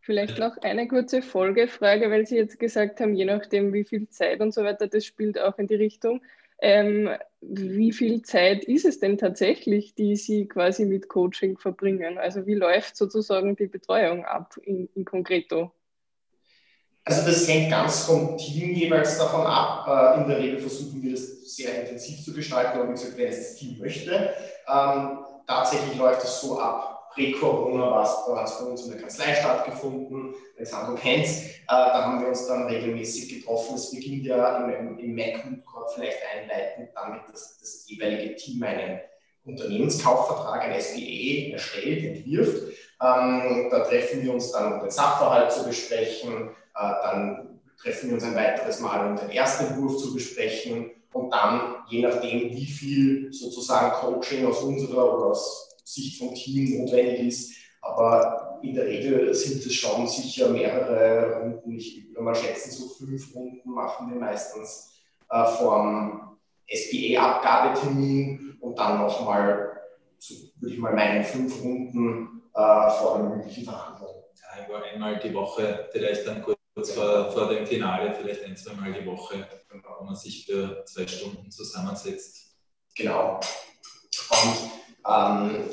Vielleicht 0.00 0.38
noch 0.38 0.56
eine 0.58 0.88
kurze 0.88 1.22
Folgefrage, 1.22 2.10
weil 2.10 2.26
Sie 2.26 2.36
jetzt 2.36 2.58
gesagt 2.58 3.00
haben, 3.00 3.14
je 3.14 3.24
nachdem, 3.24 3.72
wie 3.72 3.84
viel 3.84 4.08
Zeit 4.08 4.40
und 4.40 4.52
so 4.52 4.64
weiter, 4.64 4.88
das 4.88 5.06
spielt 5.06 5.38
auch 5.38 5.58
in 5.58 5.68
die 5.68 5.76
Richtung. 5.76 6.20
Ähm, 6.60 7.08
wie 7.40 7.92
viel 7.92 8.22
Zeit 8.22 8.64
ist 8.64 8.84
es 8.84 8.98
denn 8.98 9.16
tatsächlich, 9.16 9.94
die 9.94 10.16
Sie 10.16 10.46
quasi 10.46 10.84
mit 10.86 11.08
Coaching 11.08 11.56
verbringen? 11.56 12.18
Also 12.18 12.46
wie 12.46 12.54
läuft 12.54 12.96
sozusagen 12.96 13.54
die 13.54 13.66
Betreuung 13.68 14.24
ab 14.24 14.56
in, 14.64 14.88
in 14.94 15.04
Concreto? 15.04 15.72
Also 17.04 17.26
das 17.26 17.48
hängt 17.48 17.70
ganz 17.70 18.04
vom 18.04 18.38
Team 18.38 18.74
jeweils 18.74 19.18
davon 19.18 19.46
ab. 19.46 19.86
Äh, 19.88 20.20
in 20.20 20.28
der 20.28 20.38
Regel 20.38 20.58
versuchen 20.60 21.02
wir 21.02 21.12
das 21.12 21.56
sehr 21.56 21.82
intensiv 21.82 22.24
zu 22.24 22.32
gestalten, 22.32 22.78
aber 22.78 22.88
wie 22.88 22.92
gesagt, 22.92 23.16
wenn 23.16 23.28
es 23.28 23.38
das 23.38 23.54
Team 23.56 23.78
möchte. 23.78 24.34
Ähm, 24.68 25.18
tatsächlich 25.46 25.96
läuft 25.96 26.22
es 26.22 26.40
so 26.40 26.60
ab, 26.60 26.92
Pre-Corona 27.14 27.90
war 27.90 28.44
es 28.44 28.58
bei 28.58 28.64
uns 28.64 28.84
in 28.84 28.92
der 28.92 29.00
Kanzlei 29.00 29.34
stattgefunden. 29.34 30.34
Alexandro 30.56 30.94
kennt 30.94 31.26
äh, 31.26 31.50
Da 31.66 32.04
haben 32.04 32.20
wir 32.20 32.28
uns 32.28 32.46
dann 32.46 32.66
regelmäßig 32.66 33.40
getroffen. 33.40 33.74
Es 33.74 33.90
beginnt 33.90 34.24
ja 34.24 34.64
im, 34.64 34.98
im 34.98 35.14
Mac 35.14 35.44
Corp 35.64 35.90
vielleicht 35.94 36.18
einleitend 36.34 36.90
damit, 36.94 37.22
dass 37.30 37.58
das 37.58 37.84
jeweilige 37.88 38.34
Team 38.36 38.62
einen 38.62 39.00
Unternehmenskaufvertrag, 39.44 40.62
ein 40.62 40.80
SPE, 40.80 41.52
erstellt, 41.52 42.04
entwirft. 42.04 42.62
Ähm, 43.02 43.68
da 43.70 43.80
treffen 43.80 44.22
wir 44.22 44.32
uns 44.32 44.52
dann, 44.52 44.74
um 44.74 44.80
den 44.80 44.90
Sachverhalt 44.90 45.52
zu 45.52 45.64
besprechen. 45.64 46.50
Äh, 46.74 46.92
dann 47.02 47.60
treffen 47.80 48.08
wir 48.08 48.14
uns 48.14 48.24
ein 48.24 48.34
weiteres 48.34 48.80
Mal, 48.80 49.10
um 49.10 49.16
den 49.16 49.30
ersten 49.30 49.66
Entwurf 49.66 49.96
zu 49.98 50.14
besprechen. 50.14 50.90
Und 51.12 51.30
dann, 51.30 51.76
je 51.88 52.02
nachdem, 52.02 52.50
wie 52.50 52.66
viel 52.66 53.32
sozusagen 53.32 53.92
Coaching 53.92 54.46
aus 54.46 54.62
unserer 54.62 55.14
oder 55.16 55.26
aus 55.26 55.76
Sicht 55.84 56.18
vom 56.18 56.34
Team 56.34 56.80
notwendig 56.80 57.26
ist. 57.26 57.52
Aber 57.82 58.60
in 58.62 58.74
der 58.74 58.86
Regel 58.86 59.34
sind 59.34 59.64
es 59.66 59.74
schon 59.74 60.06
sicher 60.06 60.48
mehrere 60.48 61.40
Runden. 61.40 61.76
Ich 61.76 62.08
würde 62.08 62.22
mal 62.22 62.34
schätzen, 62.34 62.70
so 62.70 62.88
fünf 62.88 63.34
Runden 63.34 63.70
machen 63.70 64.12
wir 64.12 64.20
meistens 64.20 64.92
äh, 65.30 65.44
vom 65.44 66.38
SBA-Abgabetermin 66.68 68.56
und 68.60 68.78
dann 68.78 68.98
nochmal, 69.00 69.80
so 70.18 70.34
würde 70.60 70.74
ich 70.74 70.80
mal 70.80 70.94
meinen, 70.94 71.24
fünf 71.24 71.62
Runden 71.62 72.42
äh, 72.54 72.90
vor 72.90 73.18
der 73.18 73.28
mündlichen 73.28 73.64
Verhandlung. 73.64 74.24
Ja, 74.40 74.82
einmal 74.94 75.18
die 75.18 75.34
Woche, 75.34 75.88
vielleicht 75.92 76.26
dann 76.26 76.42
kurz 76.42 76.61
vor, 76.74 77.30
vor 77.32 77.48
dem 77.48 77.66
Finale, 77.66 78.14
vielleicht 78.14 78.44
ein, 78.44 78.56
zwei 78.56 78.74
Mal 78.74 78.92
die 78.92 79.06
Woche, 79.06 79.46
wo 79.98 80.04
man 80.04 80.16
sich 80.16 80.46
für 80.46 80.84
zwei 80.86 81.06
Stunden 81.06 81.50
zusammensetzt. 81.50 82.56
Genau. 82.94 83.40
Und 84.30 84.72
ähm, 85.04 85.64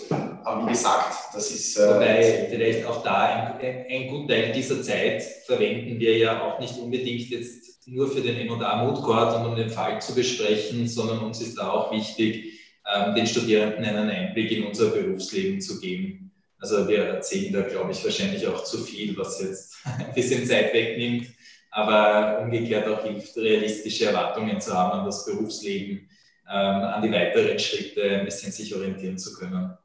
aber 0.44 0.66
wie 0.66 0.72
gesagt, 0.72 1.36
das 1.36 1.52
ist. 1.52 1.78
Äh, 1.78 1.88
Wobei 1.88 2.48
vielleicht 2.50 2.86
auch 2.86 3.04
da 3.04 3.58
ein, 3.60 3.86
ein 3.88 4.08
guter 4.08 4.34
Teil 4.34 4.52
dieser 4.52 4.82
Zeit 4.82 5.22
verwenden 5.46 6.00
wir 6.00 6.18
ja 6.18 6.44
auch 6.44 6.60
nicht 6.60 6.78
unbedingt 6.78 7.30
jetzt 7.30 7.88
nur 7.88 8.08
für 8.08 8.22
den 8.22 8.48
MA 8.48 8.84
Mood 8.84 9.04
Court 9.04 9.36
und 9.36 9.46
um 9.46 9.56
den 9.56 9.70
Fall 9.70 10.02
zu 10.02 10.16
besprechen, 10.16 10.88
sondern 10.88 11.20
uns 11.20 11.42
ist 11.42 11.58
da 11.58 11.72
auch 11.72 11.92
wichtig, 11.92 12.60
ähm, 12.92 13.16
den 13.16 13.28
Studierenden 13.28 13.86
einen 13.86 14.10
Einblick 14.10 14.52
in 14.52 14.66
unser 14.66 14.88
Berufsleben 14.88 15.62
zu 15.62 15.80
geben. 15.80 16.29
Also 16.60 16.88
wir 16.88 17.06
erzählen 17.06 17.54
da, 17.54 17.62
glaube 17.62 17.92
ich, 17.92 18.04
wahrscheinlich 18.04 18.46
auch 18.48 18.64
zu 18.64 18.84
viel, 18.84 19.18
was 19.18 19.42
jetzt 19.42 19.78
ein 19.86 20.14
bisschen 20.14 20.46
Zeit 20.46 20.74
wegnimmt, 20.74 21.28
aber 21.72 22.42
umgekehrt 22.42 22.88
auch 22.88 23.04
hilft, 23.04 23.38
realistische 23.38 24.06
Erwartungen 24.06 24.60
zu 24.60 24.74
haben 24.74 25.00
an 25.00 25.06
das 25.06 25.26
Berufsleben 25.26 26.10
ähm, 26.50 26.82
an 26.82 27.02
die 27.04 27.12
weiteren 27.12 27.60
Schritte 27.60 28.04
ein 28.04 28.26
bisschen 28.26 28.52
sich 28.52 28.76
orientieren 28.76 29.18
zu 29.18 29.34
können. 29.38 29.78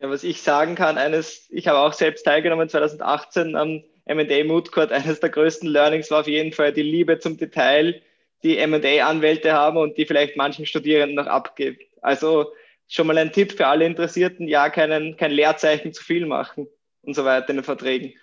Ja, 0.00 0.10
was 0.10 0.22
ich 0.22 0.42
sagen 0.42 0.74
kann, 0.74 0.98
eines, 0.98 1.46
ich 1.50 1.66
habe 1.68 1.78
auch 1.78 1.94
selbst 1.94 2.24
teilgenommen 2.24 2.68
2018 2.68 3.56
am 3.56 3.82
M&A 4.04 4.44
Mood 4.44 4.72
Court. 4.72 4.92
Eines 4.92 5.20
der 5.20 5.30
größten 5.30 5.68
Learnings 5.68 6.10
war 6.10 6.20
auf 6.20 6.28
jeden 6.28 6.52
Fall 6.52 6.72
die 6.72 6.82
Liebe 6.82 7.18
zum 7.18 7.38
Detail, 7.38 8.02
die 8.42 8.58
M&A-Anwälte 8.58 9.52
haben 9.52 9.78
und 9.78 9.96
die 9.96 10.04
vielleicht 10.04 10.36
manchen 10.36 10.66
Studierenden 10.66 11.16
noch 11.16 11.26
abgibt. 11.26 11.82
Also 12.02 12.52
schon 12.94 13.08
mal 13.08 13.18
ein 13.18 13.32
Tipp 13.32 13.52
für 13.52 13.66
alle 13.66 13.86
Interessierten, 13.86 14.46
ja, 14.46 14.70
keinen, 14.70 15.16
kein 15.16 15.32
Leerzeichen 15.32 15.92
zu 15.92 16.04
viel 16.04 16.26
machen 16.26 16.68
und 17.02 17.14
so 17.14 17.24
weiter 17.24 17.50
in 17.50 17.56
den 17.56 17.64
Verträgen. 17.64 18.14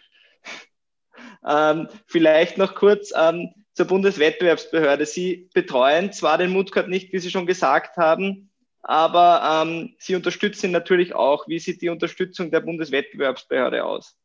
ähm, 1.48 1.90
vielleicht 2.08 2.58
noch 2.58 2.74
kurz, 2.74 3.12
ähm, 3.16 3.50
zur 3.74 3.88
Bundeswettbewerbsbehörde. 3.88 5.06
Sie 5.06 5.50
betreuen 5.54 6.14
zwar 6.14 6.38
den 6.38 6.52
Moodcard 6.52 6.88
nicht, 6.88 7.12
wie 7.12 7.20
Sie 7.20 7.32
schon 7.32 7.46
gesagt 7.46 7.98
haben, 7.98 8.50
aber 8.82 9.66
ähm, 9.66 9.96
Sie 9.98 10.16
unterstützen 10.16 10.68
ihn 10.68 10.72
natürlich 10.72 11.16
auch. 11.16 11.48
Wie 11.48 11.60
sieht 11.60 11.82
die 11.82 11.90
Unterstützung 11.90 12.50
der 12.52 12.62
Bundeswettbewerbsbehörde 12.62 13.84
aus? 13.84 14.18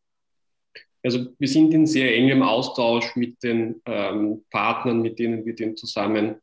Also 1.02 1.26
wir 1.38 1.48
sind 1.48 1.72
in 1.74 1.87
sehr 1.87 2.14
engem 2.14 2.42
Austausch 2.42 3.14
mit 3.16 3.42
den 3.42 3.80
ähm, 3.85 4.44
Partnern, 4.50 5.02
mit 5.02 5.18
denen 5.18 5.44
wir 5.44 5.54
den 5.54 5.76
zusammen 5.76 6.37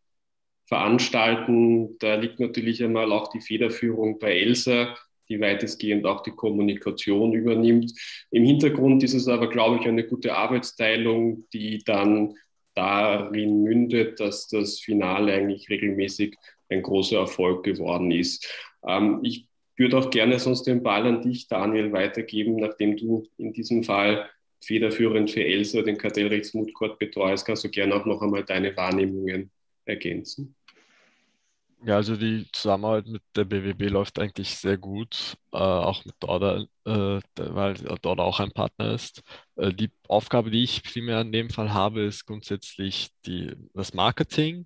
veranstalten. 0.65 1.97
Da 1.99 2.15
liegt 2.15 2.39
natürlich 2.39 2.83
einmal 2.83 3.11
auch 3.11 3.29
die 3.29 3.41
Federführung 3.41 4.19
bei 4.19 4.39
ELSA, 4.39 4.95
die 5.29 5.39
weitestgehend 5.39 6.05
auch 6.05 6.21
die 6.21 6.31
Kommunikation 6.31 7.33
übernimmt. 7.33 7.93
Im 8.31 8.43
Hintergrund 8.43 9.03
ist 9.03 9.13
es 9.13 9.27
aber, 9.27 9.49
glaube 9.49 9.77
ich, 9.79 9.87
eine 9.87 10.05
gute 10.05 10.35
Arbeitsteilung, 10.35 11.45
die 11.53 11.83
dann 11.83 12.35
darin 12.75 13.63
mündet, 13.63 14.19
dass 14.19 14.47
das 14.47 14.79
Finale 14.79 15.33
eigentlich 15.33 15.69
regelmäßig 15.69 16.35
ein 16.69 16.81
großer 16.81 17.19
Erfolg 17.19 17.63
geworden 17.63 18.11
ist. 18.11 18.51
Ähm, 18.87 19.19
ich 19.23 19.47
würde 19.77 19.97
auch 19.97 20.09
gerne 20.09 20.39
sonst 20.39 20.63
den 20.63 20.83
Ball 20.83 21.05
an 21.05 21.21
dich, 21.21 21.47
Daniel, 21.47 21.91
weitergeben, 21.91 22.57
nachdem 22.57 22.97
du 22.97 23.27
in 23.37 23.53
diesem 23.53 23.83
Fall 23.83 24.29
federführend 24.61 25.29
für 25.29 25.43
Elsa 25.43 25.81
den 25.81 25.97
Kartellrechtsmutkord 25.97 26.97
betreust, 26.99 27.45
kannst 27.45 27.63
du 27.63 27.69
gerne 27.69 27.95
auch 27.95 28.05
noch 28.05 28.21
einmal 28.21 28.43
deine 28.43 28.75
Wahrnehmungen 28.75 29.51
ergänzen. 29.85 30.55
Ja, 31.85 31.97
also 31.97 32.15
die 32.15 32.47
Zusammenarbeit 32.53 33.07
mit 33.07 33.21
der 33.35 33.43
BWB 33.43 33.89
läuft 33.89 34.17
eigentlich 34.17 34.55
sehr 34.55 34.77
gut, 34.77 35.35
äh, 35.51 35.57
auch 35.57 36.05
mit 36.05 36.15
Dorda, 36.19 36.65
äh, 36.85 37.19
weil 37.35 37.73
Dorda 38.01 38.23
auch 38.23 38.39
ein 38.39 38.51
Partner 38.53 38.93
ist. 38.93 39.21
Äh, 39.57 39.73
die 39.73 39.91
Aufgabe, 40.07 40.49
die 40.49 40.63
ich 40.63 40.83
primär 40.83 41.19
in 41.19 41.33
dem 41.33 41.49
Fall 41.49 41.73
habe, 41.73 42.03
ist 42.03 42.25
grundsätzlich 42.25 43.09
die, 43.25 43.53
das 43.73 43.93
Marketing, 43.93 44.65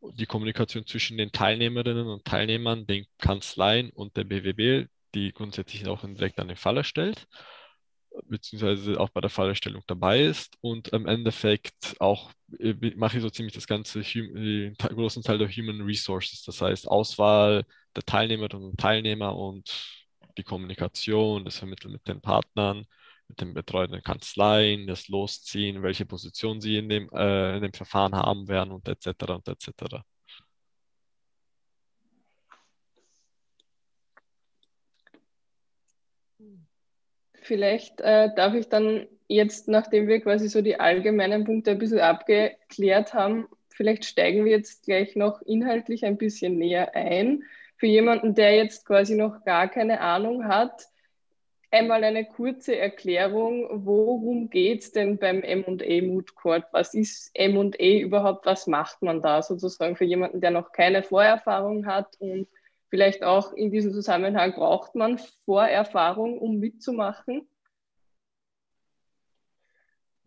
die 0.00 0.24
Kommunikation 0.24 0.86
zwischen 0.86 1.18
den 1.18 1.32
Teilnehmerinnen 1.32 2.06
und 2.06 2.24
Teilnehmern, 2.24 2.86
den 2.86 3.04
Kanzleien 3.18 3.90
und 3.90 4.16
der 4.16 4.24
BWB, 4.24 4.88
die 5.14 5.32
grundsätzlich 5.32 5.86
auch 5.86 6.02
direkt 6.02 6.40
an 6.40 6.48
den 6.48 6.56
Fall 6.56 6.78
erstellt 6.78 7.26
beziehungsweise 8.24 9.00
auch 9.00 9.10
bei 9.10 9.20
der 9.20 9.30
Fallerstellung 9.30 9.82
dabei 9.86 10.22
ist 10.22 10.56
und 10.60 10.88
im 10.88 11.06
Endeffekt 11.06 11.96
auch 12.00 12.32
äh, 12.58 12.74
mache 12.96 13.16
ich 13.16 13.22
so 13.22 13.30
ziemlich 13.30 13.54
das 13.54 13.66
ganze, 13.66 14.00
den 14.02 14.76
großen 14.76 15.22
Teil 15.22 15.38
der 15.38 15.48
Human 15.48 15.80
Resources, 15.82 16.42
das 16.44 16.60
heißt 16.60 16.88
Auswahl 16.88 17.64
der 17.96 18.04
Teilnehmerinnen 18.04 18.70
und 18.70 18.78
Teilnehmer 18.80 19.36
und 19.36 19.70
die 20.36 20.42
Kommunikation, 20.42 21.44
das 21.44 21.58
Vermitteln 21.58 21.92
mit 21.92 22.06
den 22.08 22.20
Partnern, 22.20 22.86
mit 23.28 23.40
den 23.40 23.54
betreuenden 23.54 24.02
Kanzleien, 24.02 24.86
das 24.86 25.08
Losziehen, 25.08 25.82
welche 25.82 26.06
Position 26.06 26.60
sie 26.60 26.76
in 26.78 26.88
dem, 26.88 27.08
äh, 27.12 27.56
in 27.56 27.62
dem 27.62 27.72
Verfahren 27.72 28.14
haben 28.14 28.48
werden 28.48 28.72
und 28.72 28.88
etc. 28.88 29.08
und 29.30 29.48
etc. 29.48 30.04
Vielleicht 37.44 38.00
äh, 38.00 38.34
darf 38.34 38.54
ich 38.54 38.70
dann 38.70 39.06
jetzt, 39.28 39.68
nachdem 39.68 40.08
wir 40.08 40.20
quasi 40.20 40.48
so 40.48 40.62
die 40.62 40.80
allgemeinen 40.80 41.44
Punkte 41.44 41.72
ein 41.72 41.78
bisschen 41.78 42.00
abgeklärt 42.00 43.12
haben, 43.12 43.48
vielleicht 43.68 44.06
steigen 44.06 44.46
wir 44.46 44.52
jetzt 44.52 44.84
gleich 44.86 45.14
noch 45.14 45.42
inhaltlich 45.42 46.06
ein 46.06 46.16
bisschen 46.16 46.56
näher 46.56 46.96
ein. 46.96 47.42
Für 47.76 47.86
jemanden, 47.86 48.34
der 48.34 48.56
jetzt 48.56 48.86
quasi 48.86 49.14
noch 49.14 49.44
gar 49.44 49.68
keine 49.68 50.00
Ahnung 50.00 50.46
hat, 50.48 50.86
einmal 51.70 52.02
eine 52.02 52.24
kurze 52.24 52.78
Erklärung, 52.78 53.84
worum 53.84 54.48
geht 54.48 54.80
es 54.80 54.92
denn 54.92 55.18
beim 55.18 55.42
M&A 55.42 56.02
Mood 56.02 56.34
Court? 56.36 56.64
Was 56.72 56.94
ist 56.94 57.30
M&A 57.34 57.98
überhaupt? 57.98 58.46
Was 58.46 58.66
macht 58.66 59.02
man 59.02 59.20
da 59.20 59.42
sozusagen 59.42 59.96
für 59.96 60.06
jemanden, 60.06 60.40
der 60.40 60.50
noch 60.50 60.72
keine 60.72 61.02
Vorerfahrung 61.02 61.84
hat 61.84 62.16
und 62.20 62.48
Vielleicht 62.94 63.24
auch 63.24 63.52
in 63.54 63.72
diesem 63.72 63.92
Zusammenhang 63.92 64.52
braucht 64.52 64.94
man 64.94 65.18
Vorerfahrung, 65.46 66.38
um 66.38 66.60
mitzumachen? 66.60 67.48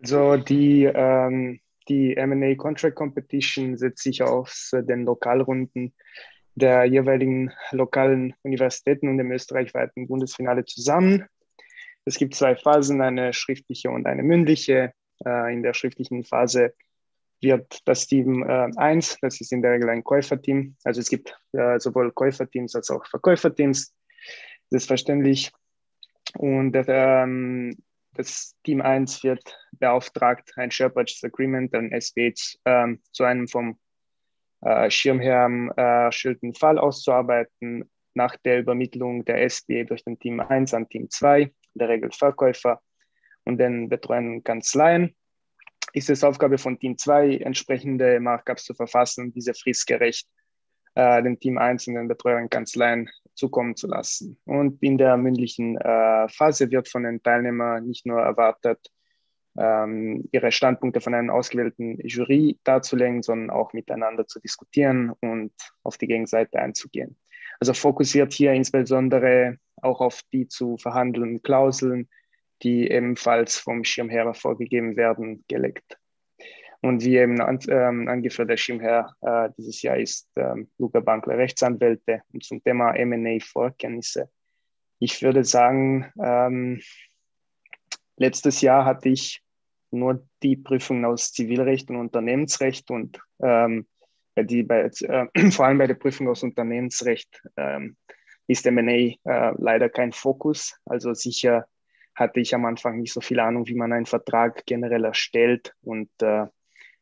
Also 0.02 0.36
die, 0.36 0.84
ähm, 0.84 1.62
die 1.88 2.14
MA 2.18 2.56
Contract 2.56 2.98
Competition 2.98 3.78
setzt 3.78 4.04
sich 4.04 4.22
aus 4.22 4.72
den 4.74 5.06
Lokalrunden 5.06 5.94
der 6.56 6.84
jeweiligen 6.84 7.54
lokalen 7.72 8.34
Universitäten 8.44 9.08
und 9.08 9.18
dem 9.18 9.32
österreichweiten 9.32 10.06
Bundesfinale 10.10 10.66
zusammen. 10.66 11.26
Es 12.04 12.18
gibt 12.18 12.36
zwei 12.36 12.58
Phasen, 12.58 13.00
eine 13.00 13.32
schriftliche 13.32 13.92
und 13.92 14.06
eine 14.08 14.24
mündliche. 14.24 14.92
Äh, 15.26 15.54
in 15.54 15.64
der 15.64 15.74
schriftlichen 15.74 16.26
Phase 16.26 16.74
wird 17.42 17.80
das 17.86 18.08
Team 18.08 18.44
äh, 18.44 18.70
1, 18.76 19.18
das 19.22 19.40
ist 19.42 19.52
in 19.52 19.62
der 19.62 19.74
Regel 19.74 19.90
ein 19.90 20.04
Käuferteam. 20.04 20.76
Also 20.84 21.02
es 21.02 21.10
gibt 21.10 21.38
äh, 21.54 21.80
sowohl 21.80 22.12
Käuferteams 22.12 22.76
als 22.76 22.90
auch 22.90 23.06
Verkäuferteams, 23.06 23.94
selbstverständlich. 24.70 25.52
Und 26.38 26.76
ähm, 26.88 27.78
das 28.14 28.56
Team 28.64 28.82
1 28.82 29.24
wird 29.24 29.58
beauftragt, 29.74 30.52
ein 30.56 30.72
Share 30.72 30.90
Purchase 30.90 31.28
Agreement, 31.28 31.74
ein 31.76 31.92
SPH, 31.92 32.58
ähm, 32.66 33.02
zu 33.12 33.24
einem 33.24 33.48
vom 33.48 33.78
äh, 34.62 34.90
Schirmherrn 34.90 35.72
äh, 35.78 36.06
erstellten 36.06 36.54
Fall 36.54 36.80
auszuarbeiten, 36.80 37.90
nach 38.16 38.36
der 38.38 38.60
Übermittlung 38.60 39.24
der 39.26 39.48
SPA 39.48 39.84
durch 39.84 40.04
den 40.04 40.18
Team 40.18 40.40
1 40.40 40.74
an 40.74 40.90
Team 40.90 41.10
2, 41.10 41.42
in 41.44 41.52
der 41.76 41.90
Regel 41.90 42.12
Verkäufer 42.12 42.82
und 43.46 43.60
den 43.60 43.90
betreuenden 43.90 44.44
Kanzleien 44.44 45.16
ist 45.94 46.10
es 46.10 46.24
Aufgabe 46.24 46.58
von 46.58 46.80
Team 46.80 46.98
2, 46.98 47.38
entsprechende 47.38 48.20
Markups 48.20 48.66
zu 48.66 48.74
verfassen 48.74 49.32
diese 49.34 49.54
fristgerecht 49.54 50.28
äh, 50.96 51.22
dem 51.22 51.40
Team 51.40 51.58
1 51.58 51.88
und 51.88 51.96
den 51.96 52.08
Betreuern 52.08 52.50
Kanzleien 52.50 53.10
zukommen 53.36 53.76
zu 53.76 53.88
lassen. 53.88 54.40
Und 54.46 54.82
in 54.82 54.98
der 54.98 55.16
mündlichen 55.18 55.78
äh, 55.78 56.28
Phase 56.28 56.72
wird 56.72 56.90
von 56.90 57.04
den 57.04 57.22
Teilnehmern 57.22 57.86
nicht 57.86 58.06
nur 58.06 58.20
erwartet, 58.20 58.80
ähm, 59.58 60.28
ihre 60.32 60.52
Standpunkte 60.52 61.02
von 61.02 61.14
einer 61.14 61.34
ausgewählten 61.34 62.00
Jury 62.08 62.60
darzulegen, 62.64 63.24
sondern 63.24 63.50
auch 63.50 63.74
miteinander 63.74 64.28
zu 64.28 64.40
diskutieren 64.40 65.12
und 65.20 65.54
auf 65.84 65.98
die 65.98 66.08
Gegenseite 66.08 66.60
einzugehen. 66.60 67.18
Also 67.60 67.74
fokussiert 67.74 68.34
hier 68.34 68.54
insbesondere 68.54 69.58
auch 69.82 70.02
auf 70.02 70.22
die 70.32 70.48
zu 70.48 70.78
verhandelnden 70.78 71.42
Klauseln, 71.42 72.08
die 72.64 72.90
ebenfalls 72.90 73.58
vom 73.58 73.84
Schirmherr 73.84 74.34
vorgegeben 74.34 74.96
werden, 74.98 75.44
gelegt. 75.48 75.98
Und 76.82 77.04
wie 77.04 77.18
eben 77.18 77.42
an, 77.42 77.60
ähm, 77.70 78.08
angeführt, 78.08 78.50
der 78.50 78.58
Schirmherr 78.58 79.16
äh, 79.22 79.50
dieses 79.58 79.82
Jahr 79.82 79.98
ist 79.98 80.30
ähm, 80.36 80.70
Luca 80.78 81.00
Bankler, 81.00 81.38
Rechtsanwälte 81.38 82.22
und 82.32 82.44
zum 82.44 82.64
Thema 82.64 82.94
M&A-Vorkenntnisse. 82.94 84.30
Ich 85.00 85.22
würde 85.22 85.44
sagen, 85.44 86.12
ähm, 86.24 86.82
letztes 88.18 88.62
Jahr 88.62 88.86
hatte 88.86 89.10
ich 89.10 89.42
nur 89.92 90.28
die 90.44 90.56
Prüfungen 90.56 91.06
aus 91.06 91.32
Zivilrecht 91.32 91.90
und 91.90 91.98
Unternehmensrecht 91.98 92.92
und 92.92 93.20
ähm, 93.42 93.88
die 94.36 94.64
bei, 94.64 94.90
äh, 95.02 95.28
vor 95.52 95.66
allem 95.66 95.78
bei 95.78 95.88
der 95.88 95.96
Prüfung 95.96 96.28
aus 96.28 96.44
Unternehmensrecht 96.44 97.42
ähm, 97.58 97.98
ist 98.48 98.66
M&A 98.66 98.92
äh, 98.92 99.16
leider 99.58 99.90
kein 99.90 100.12
Fokus. 100.12 100.76
Also 100.86 101.14
sicher 101.14 101.68
hatte 102.18 102.40
ich 102.40 102.56
am 102.56 102.66
Anfang 102.66 102.98
nicht 102.98 103.14
so 103.14 103.22
viel 103.22 103.40
Ahnung, 103.40 103.68
wie 103.68 103.76
man 103.76 103.94
einen 103.94 104.08
Vertrag 104.08 104.66
generell 104.66 105.06
erstellt 105.06 105.76
und, 105.82 106.10
äh, 106.22 106.48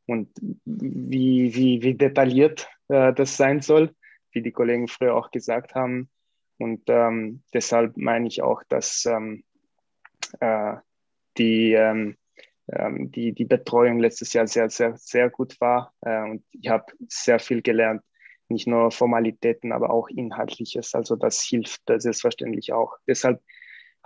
und 0.06 0.30
wie, 0.66 1.56
wie, 1.56 1.82
wie 1.82 1.94
detailliert 1.94 2.68
äh, 2.90 3.14
das 3.14 3.38
sein 3.38 3.62
soll, 3.62 3.96
wie 4.32 4.42
die 4.42 4.52
Kollegen 4.52 4.90
früher 4.90 5.16
auch 5.16 5.32
gesagt 5.32 5.74
haben. 5.74 6.10
Und 6.60 6.84
ähm, 6.88 7.44
deshalb 7.54 7.96
meine 7.96 8.28
ich 8.28 8.42
auch, 8.42 8.62
dass 8.68 9.06
ähm, 9.06 9.46
äh, 10.42 10.76
die, 11.38 11.72
ähm, 11.74 12.18
ähm, 12.68 13.10
die, 13.10 13.32
die 13.32 13.46
Betreuung 13.46 14.00
letztes 14.00 14.34
Jahr 14.34 14.48
sehr, 14.48 14.70
sehr, 14.70 14.98
sehr 14.98 15.30
gut 15.30 15.60
war. 15.62 15.94
Äh, 16.02 16.24
und 16.24 16.44
ich 16.52 16.68
habe 16.68 16.86
sehr 17.08 17.40
viel 17.40 17.62
gelernt. 17.62 18.02
Nicht 18.50 18.68
nur 18.68 18.92
Formalitäten, 18.92 19.72
aber 19.72 19.90
auch 19.92 20.10
Inhaltliches. 20.10 20.94
Also 20.94 21.16
das 21.16 21.42
hilft 21.42 21.82
selbstverständlich 21.88 22.74
auch. 22.74 22.98
Deshalb 23.08 23.42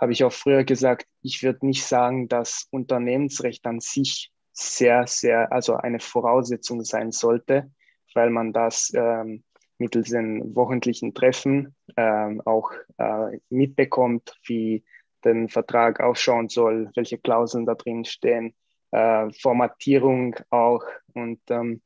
habe 0.00 0.12
ich 0.12 0.24
auch 0.24 0.32
früher 0.32 0.64
gesagt, 0.64 1.06
ich 1.20 1.42
würde 1.42 1.66
nicht 1.66 1.84
sagen, 1.84 2.28
dass 2.28 2.66
Unternehmensrecht 2.70 3.66
an 3.66 3.80
sich 3.80 4.32
sehr, 4.52 5.06
sehr, 5.06 5.52
also 5.52 5.74
eine 5.76 6.00
Voraussetzung 6.00 6.82
sein 6.84 7.12
sollte, 7.12 7.70
weil 8.14 8.30
man 8.30 8.52
das 8.52 8.92
ähm, 8.94 9.44
mittels 9.78 10.10
den 10.10 10.54
wochentlichen 10.56 11.14
Treffen 11.14 11.74
ähm, 11.96 12.42
auch 12.44 12.72
äh, 12.98 13.38
mitbekommt, 13.50 14.38
wie 14.44 14.84
den 15.24 15.48
Vertrag 15.48 16.00
ausschauen 16.00 16.48
soll, 16.48 16.90
welche 16.94 17.18
Klauseln 17.18 17.66
da 17.66 17.74
drin 17.74 18.04
stehen, 18.04 18.54
äh, 18.90 19.30
Formatierung 19.40 20.34
auch. 20.48 20.84
Und 21.14 21.40
ähm, 21.50 21.82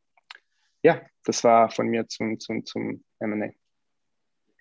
ja, 0.82 1.00
das 1.24 1.42
war 1.42 1.70
von 1.70 1.88
mir 1.88 2.06
zum, 2.08 2.38
zum, 2.38 2.64
zum 2.64 3.02
MA. 3.20 3.50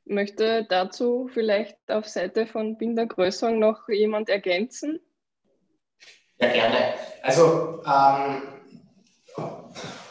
Möchte 0.05 0.65
dazu 0.65 1.29
vielleicht 1.33 1.77
auf 1.87 2.07
Seite 2.07 2.45
von 2.45 2.77
Binder 2.77 3.05
Größung 3.05 3.59
noch 3.59 3.87
jemand 3.87 4.29
ergänzen? 4.29 4.99
Ja, 6.39 6.51
gerne. 6.51 6.93
Also 7.21 7.81
ähm, 7.85 8.43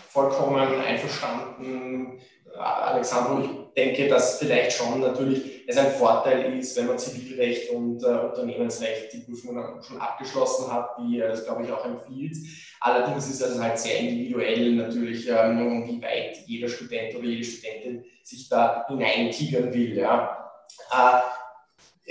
vollkommen 0.08 0.80
einverstanden 0.80 2.20
Alexandro, 2.58 3.40
ich 3.40 3.74
denke, 3.74 4.08
dass 4.08 4.38
vielleicht 4.38 4.72
schon 4.72 5.00
natürlich 5.00 5.62
es 5.66 5.76
ein 5.76 5.92
Vorteil 5.92 6.58
ist, 6.58 6.76
wenn 6.76 6.86
man 6.86 6.98
Zivilrecht 6.98 7.70
und 7.70 8.02
äh, 8.02 8.06
Unternehmensrecht 8.06 9.12
die 9.12 9.20
Prüfungen 9.20 9.82
schon 9.82 10.00
abgeschlossen 10.00 10.72
hat, 10.72 10.90
wie 10.98 11.20
äh, 11.20 11.28
das 11.28 11.44
glaube 11.44 11.64
ich 11.64 11.72
auch 11.72 11.84
empfiehlt. 11.84 12.36
Allerdings 12.80 13.28
ist 13.28 13.40
es 13.40 13.60
halt 13.60 13.78
sehr 13.78 14.00
individuell 14.00 14.72
natürlich, 14.72 15.28
ähm, 15.28 15.86
wie 15.86 16.02
weit 16.02 16.38
jeder 16.46 16.68
Student 16.68 17.14
oder 17.14 17.26
jede 17.26 17.44
Studentin 17.44 18.04
sich 18.22 18.48
da 18.48 18.84
hineintigern 18.88 19.72
will. 19.72 19.96
Ja. 19.96 20.50
Äh, 20.90 21.20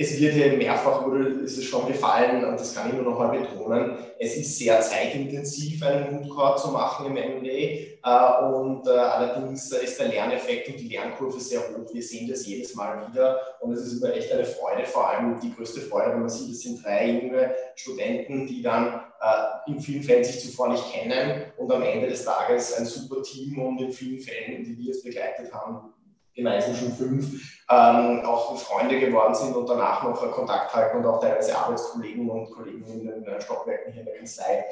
es 0.01 0.19
wird 0.19 0.35
ja 0.35 0.53
mehrfach, 0.53 1.05
wurde, 1.05 1.27
ist 1.43 1.57
es 1.57 1.65
schon 1.65 1.87
gefallen, 1.87 2.43
und 2.43 2.59
das 2.59 2.75
kann 2.75 2.89
ich 2.89 2.95
nur 2.95 3.03
noch 3.03 3.19
mal 3.19 3.37
betonen, 3.37 3.97
es 4.17 4.35
ist 4.35 4.57
sehr 4.57 4.81
zeitintensiv, 4.81 5.83
einen 5.83 6.15
Moodcore 6.15 6.55
zu 6.57 6.69
machen 6.69 7.05
im 7.05 7.13
MA. 7.13 7.91
Äh, 8.03 8.45
und 8.45 8.87
äh, 8.87 8.91
allerdings 8.91 9.71
ist 9.71 9.99
der 9.99 10.07
Lerneffekt 10.07 10.69
und 10.69 10.79
die 10.79 10.89
Lernkurve 10.89 11.39
sehr 11.39 11.61
hoch. 11.61 11.93
Wir 11.93 12.01
sehen 12.01 12.27
das 12.29 12.45
jedes 12.45 12.73
Mal 12.73 13.07
wieder 13.07 13.39
und 13.59 13.73
es 13.73 13.81
ist 13.81 14.01
immer 14.01 14.13
echt 14.13 14.31
eine 14.31 14.45
Freude, 14.45 14.85
vor 14.85 15.09
allem 15.09 15.39
die 15.39 15.53
größte 15.53 15.81
Freude, 15.81 16.11
wenn 16.11 16.21
man 16.21 16.29
sieht, 16.29 16.51
es 16.51 16.61
sind 16.61 16.83
drei 16.83 17.11
junge 17.11 17.53
Studenten, 17.75 18.47
die 18.47 18.61
dann 18.61 19.01
äh, 19.21 19.71
in 19.71 19.79
vielen 19.79 20.03
Fällen 20.03 20.23
sich 20.23 20.39
zuvor 20.39 20.69
nicht 20.69 20.91
kennen 20.91 21.43
und 21.57 21.71
am 21.71 21.83
Ende 21.83 22.07
des 22.07 22.25
Tages 22.25 22.73
ein 22.73 22.85
super 22.85 23.21
Team 23.21 23.61
und 23.61 23.79
in 23.79 23.91
vielen 23.91 24.19
Fällen, 24.19 24.63
die 24.63 24.75
wir 24.77 24.85
jetzt 24.85 25.03
begleitet 25.03 25.53
haben, 25.53 25.93
die 26.41 26.43
meisten 26.43 26.75
schon 26.75 26.91
fünf, 26.93 27.25
ähm, 27.69 28.25
auch 28.25 28.57
Freunde 28.57 28.99
geworden 28.99 29.35
sind 29.35 29.55
und 29.55 29.69
danach 29.69 30.03
noch 30.03 30.19
Kontakt 30.31 30.73
halten 30.73 30.97
und 30.97 31.05
auch 31.05 31.21
teilweise 31.21 31.55
Arbeitskollegen 31.55 32.27
und 32.29 32.51
Kollegen 32.51 32.83
in 32.85 33.23
den 33.23 33.41
Stockwerken 33.41 33.93
hier 33.93 34.01
in 34.01 34.07
der 34.07 34.17
Kanzlei. 34.17 34.65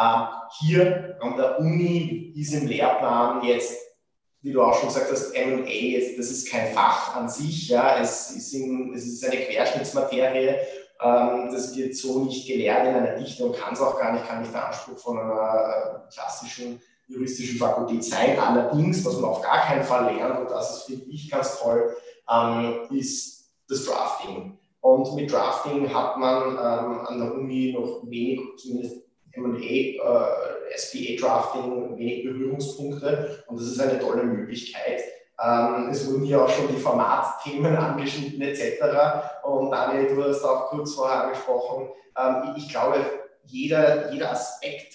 Ähm, 0.00 0.26
hier 0.60 1.18
an 1.20 1.36
der 1.36 1.58
Uni 1.60 2.32
ist 2.34 2.54
im 2.54 2.66
Lehrplan 2.66 3.44
jetzt, 3.44 3.78
wie 4.40 4.52
du 4.52 4.62
auch 4.62 4.74
schon 4.74 4.88
gesagt 4.88 5.12
hast, 5.12 5.32
M&A, 5.32 6.16
das 6.16 6.30
ist 6.30 6.50
kein 6.50 6.72
Fach 6.72 7.14
an 7.14 7.28
sich, 7.28 7.68
ja, 7.68 8.00
es 8.00 8.30
ist, 8.30 8.54
in, 8.54 8.94
es 8.94 9.04
ist 9.04 9.24
eine 9.24 9.36
Querschnittsmaterie 9.36 10.56
ähm, 11.02 11.48
das 11.50 11.76
wird 11.76 11.96
so 11.96 12.24
nicht 12.24 12.46
gelehrt 12.46 12.86
in 12.86 12.94
einer 12.94 13.16
Dichte 13.16 13.44
und 13.44 13.56
kann 13.56 13.74
es 13.74 13.80
auch 13.80 13.98
gar 13.98 14.12
nicht, 14.12 14.26
kann 14.26 14.40
nicht 14.40 14.54
der 14.54 14.68
Anspruch 14.68 14.98
von 14.98 15.18
einer 15.18 16.06
äh, 16.08 16.14
klassischen 16.14 16.80
juristischen 17.12 17.58
Fakultät 17.58 18.04
sein. 18.04 18.38
Allerdings, 18.38 19.04
was 19.04 19.18
man 19.18 19.30
auf 19.30 19.42
gar 19.42 19.60
keinen 19.60 19.82
Fall 19.82 20.14
lernt, 20.14 20.40
und 20.40 20.50
das 20.50 20.84
finde 20.84 21.06
ich, 21.10 21.30
ganz 21.30 21.58
toll, 21.60 21.94
ähm, 22.30 22.80
ist 22.90 23.50
das 23.68 23.84
Drafting. 23.84 24.58
Und 24.80 25.14
mit 25.14 25.30
Drafting 25.30 25.92
hat 25.92 26.18
man 26.18 26.52
ähm, 26.52 27.06
an 27.06 27.18
der 27.18 27.34
Uni 27.34 27.72
noch 27.72 28.02
wenig, 28.04 28.40
zumindest 28.56 29.02
M&A, 29.32 29.56
äh, 29.56 29.96
SBA-Drafting, 30.76 31.96
wenig 31.96 32.24
Berührungspunkte. 32.24 33.44
Und 33.46 33.60
das 33.60 33.68
ist 33.68 33.80
eine 33.80 33.98
tolle 33.98 34.24
Möglichkeit. 34.24 35.00
Ähm, 35.42 35.88
es 35.90 36.06
wurden 36.06 36.24
hier 36.24 36.42
auch 36.42 36.48
schon 36.48 36.68
die 36.68 36.80
Formatthemen 36.80 37.76
angeschnitten 37.76 38.42
etc. 38.42 38.82
Und 39.44 39.70
Daniel, 39.70 40.14
du 40.14 40.22
hast 40.24 40.44
auch 40.44 40.66
kurz 40.70 40.94
vorher 40.94 41.24
angesprochen. 41.24 41.88
Ähm, 42.16 42.54
ich 42.56 42.68
glaube, 42.68 43.04
jeder, 43.44 44.12
jeder 44.12 44.30
Aspekt 44.30 44.94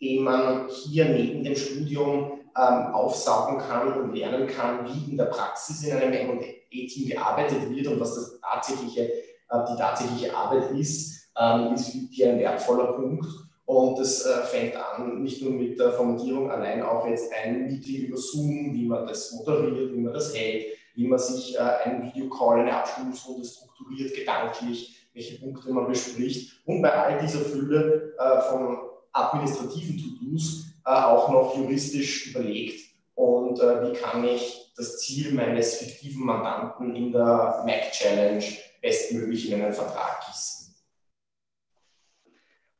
den 0.00 0.22
man 0.22 0.68
hier 0.68 1.06
neben 1.06 1.42
dem 1.42 1.56
Studium 1.56 2.38
ähm, 2.56 2.94
aufsaugen 2.94 3.58
kann 3.58 3.92
und 4.00 4.14
lernen 4.14 4.46
kann, 4.46 4.86
wie 4.86 5.10
in 5.10 5.16
der 5.16 5.26
Praxis 5.26 5.84
in 5.84 5.96
einem 5.96 6.12
M&A-Team 6.12 7.08
gearbeitet 7.08 7.70
wird 7.70 7.86
und 7.88 8.00
was 8.00 8.14
das 8.14 8.40
tatsächliche, 8.40 9.02
äh, 9.02 9.64
die 9.70 9.76
tatsächliche 9.76 10.36
Arbeit 10.36 10.70
ist, 10.72 11.30
ähm, 11.38 11.74
ist 11.74 11.92
hier 12.10 12.30
ein 12.30 12.38
wertvoller 12.38 12.92
Punkt. 12.92 13.26
Und 13.66 13.98
das 13.98 14.24
äh, 14.24 14.42
fängt 14.44 14.76
an, 14.76 15.22
nicht 15.22 15.42
nur 15.42 15.52
mit 15.52 15.78
der 15.78 15.92
Formatierung 15.92 16.50
allein, 16.50 16.82
auch 16.82 17.06
jetzt 17.06 17.30
ein 17.34 17.66
Meeting 17.66 18.06
über 18.06 18.16
Zoom, 18.16 18.72
wie 18.72 18.86
man 18.86 19.06
das 19.06 19.32
moderiert, 19.32 19.92
wie 19.92 20.00
man 20.00 20.14
das 20.14 20.34
hält, 20.34 20.66
wie 20.94 21.06
man 21.06 21.18
sich 21.18 21.54
äh, 21.54 21.58
einen 21.58 22.02
Videocall, 22.02 22.60
eine 22.60 22.74
Abstimmungsrunde 22.74 23.44
strukturiert, 23.44 24.14
gedanklich, 24.14 25.06
welche 25.12 25.38
Punkte 25.38 25.70
man 25.70 25.86
bespricht. 25.86 26.62
Und 26.64 26.80
bei 26.80 26.90
all 26.90 27.20
dieser 27.20 27.40
Fülle 27.40 28.14
äh, 28.18 28.40
von 28.50 28.87
administrativen 29.12 29.98
To-Dos 29.98 30.66
äh, 30.84 30.90
auch 30.90 31.28
noch 31.30 31.56
juristisch 31.56 32.28
überlegt 32.28 32.88
und 33.14 33.60
äh, 33.60 33.90
wie 33.90 33.96
kann 33.96 34.24
ich 34.24 34.72
das 34.76 34.98
Ziel 34.98 35.32
meines 35.32 35.76
fiktiven 35.76 36.24
Mandanten 36.24 36.94
in 36.94 37.12
der 37.12 37.62
Mac 37.66 37.90
Challenge 37.92 38.44
bestmöglich 38.80 39.50
in 39.50 39.60
einen 39.60 39.72
Vertrag 39.72 40.24
gießen. 40.26 40.58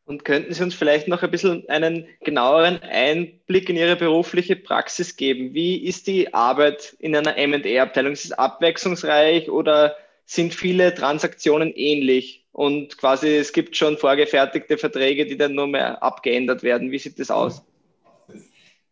Und 0.05 0.25
könnten 0.25 0.55
Sie 0.55 0.63
uns 0.63 0.75
vielleicht 0.75 1.07
noch 1.07 1.23
ein 1.23 1.31
bisschen 1.31 1.69
einen 1.69 2.07
genaueren 2.21 2.81
Einblick 2.83 3.69
in 3.69 3.77
Ihre 3.77 3.97
berufliche 3.97 4.57
Praxis 4.57 5.17
geben? 5.17 5.53
Wie 5.53 5.85
ist 5.85 6.07
die 6.07 6.33
Arbeit 6.33 6.97
in 6.99 7.15
einer 7.15 7.35
MA-Abteilung? 7.35 8.13
Ist 8.13 8.25
es 8.25 8.33
abwechslungsreich 8.33 9.51
oder 9.51 9.97
sind 10.29 10.55
viele 10.55 10.95
Transaktionen 10.95 11.73
ähnlich? 11.75 12.39
und 12.59 12.99
quasi 12.99 13.37
es 13.37 13.53
gibt 13.53 13.77
schon 13.77 13.97
vorgefertigte 13.97 14.79
Verträge, 14.79 15.25
die 15.25 15.39
dann 15.39 15.55
nur 15.55 15.69
mehr 15.69 16.03
abgeändert 16.03 16.65
werden. 16.65 16.91
Wie 16.91 16.99
sieht 16.99 17.21
das 17.21 17.31
aus? 17.31 17.63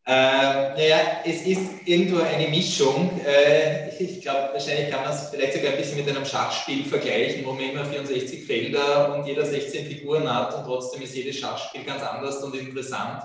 Äh, 0.07 0.12
naja, 0.12 0.99
es 1.24 1.45
ist 1.45 1.84
irgendwo 1.84 2.22
eine 2.22 2.47
Mischung. 2.47 3.20
Äh, 3.26 3.89
ich 3.99 4.20
glaube, 4.20 4.51
wahrscheinlich 4.53 4.89
kann 4.89 5.03
man 5.03 5.12
es 5.12 5.30
vielleicht 5.30 5.55
sogar 5.55 5.72
ein 5.72 5.78
bisschen 5.78 5.97
mit 5.97 6.09
einem 6.09 6.24
Schachspiel 6.24 6.84
vergleichen, 6.84 7.45
wo 7.45 7.55
man 7.55 7.64
immer 7.70 7.84
64 7.84 8.47
Felder 8.47 9.16
und 9.16 9.26
jeder 9.26 9.45
16 9.45 9.84
Figuren 9.87 10.32
hat 10.32 10.55
und 10.55 10.62
trotzdem 10.62 11.03
ist 11.03 11.16
jedes 11.16 11.37
Schachspiel 11.37 11.82
ganz 11.82 12.05
anders 12.05 12.41
und 12.45 12.55
interessant. 12.55 13.24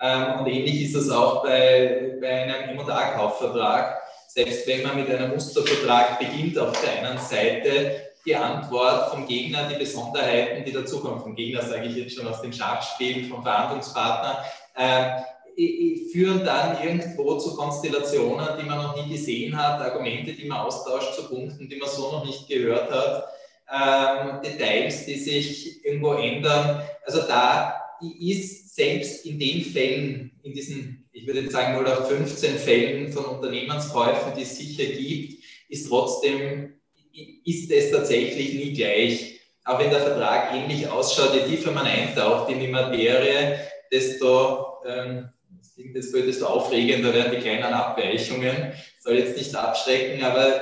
Ähm, 0.00 0.40
und 0.40 0.46
ähnlich 0.46 0.82
ist 0.82 0.94
es 0.94 1.10
auch 1.10 1.42
bei, 1.42 2.16
bei 2.22 2.44
einem 2.44 2.70
Immobilienkaufvertrag. 2.70 4.00
Selbst 4.34 4.66
wenn 4.66 4.82
man 4.82 4.96
mit 4.96 5.08
einem 5.08 5.30
Mustervertrag 5.30 6.18
beginnt, 6.18 6.58
auf 6.58 6.72
der 6.82 7.08
einen 7.08 7.18
Seite 7.20 8.10
die 8.26 8.34
Antwort 8.34 9.12
vom 9.12 9.28
Gegner, 9.28 9.68
die 9.68 9.78
Besonderheiten, 9.78 10.64
die 10.64 10.72
dazukommen, 10.72 11.20
vom 11.20 11.36
Gegner 11.36 11.62
sage 11.62 11.86
ich 11.86 11.94
jetzt 11.94 12.16
schon 12.16 12.26
aus 12.26 12.42
dem 12.42 12.52
Schachspiel, 12.52 13.28
vom 13.28 13.44
Verhandlungspartner, 13.44 14.44
äh, 14.74 15.22
führen 16.10 16.44
dann 16.44 16.82
irgendwo 16.82 17.38
zu 17.38 17.54
Konstellationen, 17.54 18.58
die 18.58 18.66
man 18.66 18.78
noch 18.78 18.96
nie 18.96 19.12
gesehen 19.12 19.56
hat, 19.56 19.80
Argumente, 19.80 20.32
die 20.32 20.48
man 20.48 20.62
austauscht, 20.62 21.14
zu 21.14 21.28
Punkten, 21.28 21.68
die 21.68 21.76
man 21.76 21.88
so 21.88 22.10
noch 22.10 22.26
nicht 22.26 22.48
gehört 22.48 22.90
hat, 22.90 23.28
ähm, 23.72 24.42
Details, 24.42 25.06
die 25.06 25.14
sich 25.14 25.84
irgendwo 25.84 26.14
ändern. 26.14 26.82
Also 27.06 27.20
da 27.28 27.80
ist 28.18 28.74
selbst 28.74 29.24
in 29.26 29.38
den 29.38 29.62
Fällen, 29.62 30.32
in 30.42 30.52
diesen, 30.52 31.03
ich 31.14 31.26
würde 31.26 31.40
jetzt 31.40 31.52
sagen, 31.52 31.78
wohl 31.78 31.86
auf 31.86 32.08
15 32.08 32.58
Fällen 32.58 33.12
von 33.12 33.24
Unternehmenskäufen, 33.24 34.32
die 34.36 34.42
es 34.42 34.56
sicher 34.56 34.84
gibt, 34.84 35.42
ist 35.68 35.88
trotzdem 35.88 36.74
ist 37.44 37.70
es 37.70 37.92
tatsächlich 37.92 38.54
nie 38.54 38.72
gleich. 38.72 39.40
Auch 39.64 39.78
wenn 39.78 39.90
der 39.90 40.00
Vertrag 40.00 40.52
ähnlich 40.52 40.88
ausschaut, 40.88 41.34
je 41.34 41.42
tiefer 41.42 41.70
man 41.70 41.86
eintaucht 41.86 42.50
in 42.50 42.58
die 42.58 42.68
Materie, 42.68 43.60
desto, 43.90 44.82
ähm, 44.86 45.28
das 45.94 46.12
wird 46.12 46.26
desto 46.26 46.46
aufregender 46.46 47.14
werden 47.14 47.32
die 47.32 47.40
kleinen 47.40 47.72
Abweichungen. 47.72 48.72
Soll 48.98 49.18
jetzt 49.18 49.36
nicht 49.36 49.54
abschrecken, 49.54 50.24
aber 50.24 50.60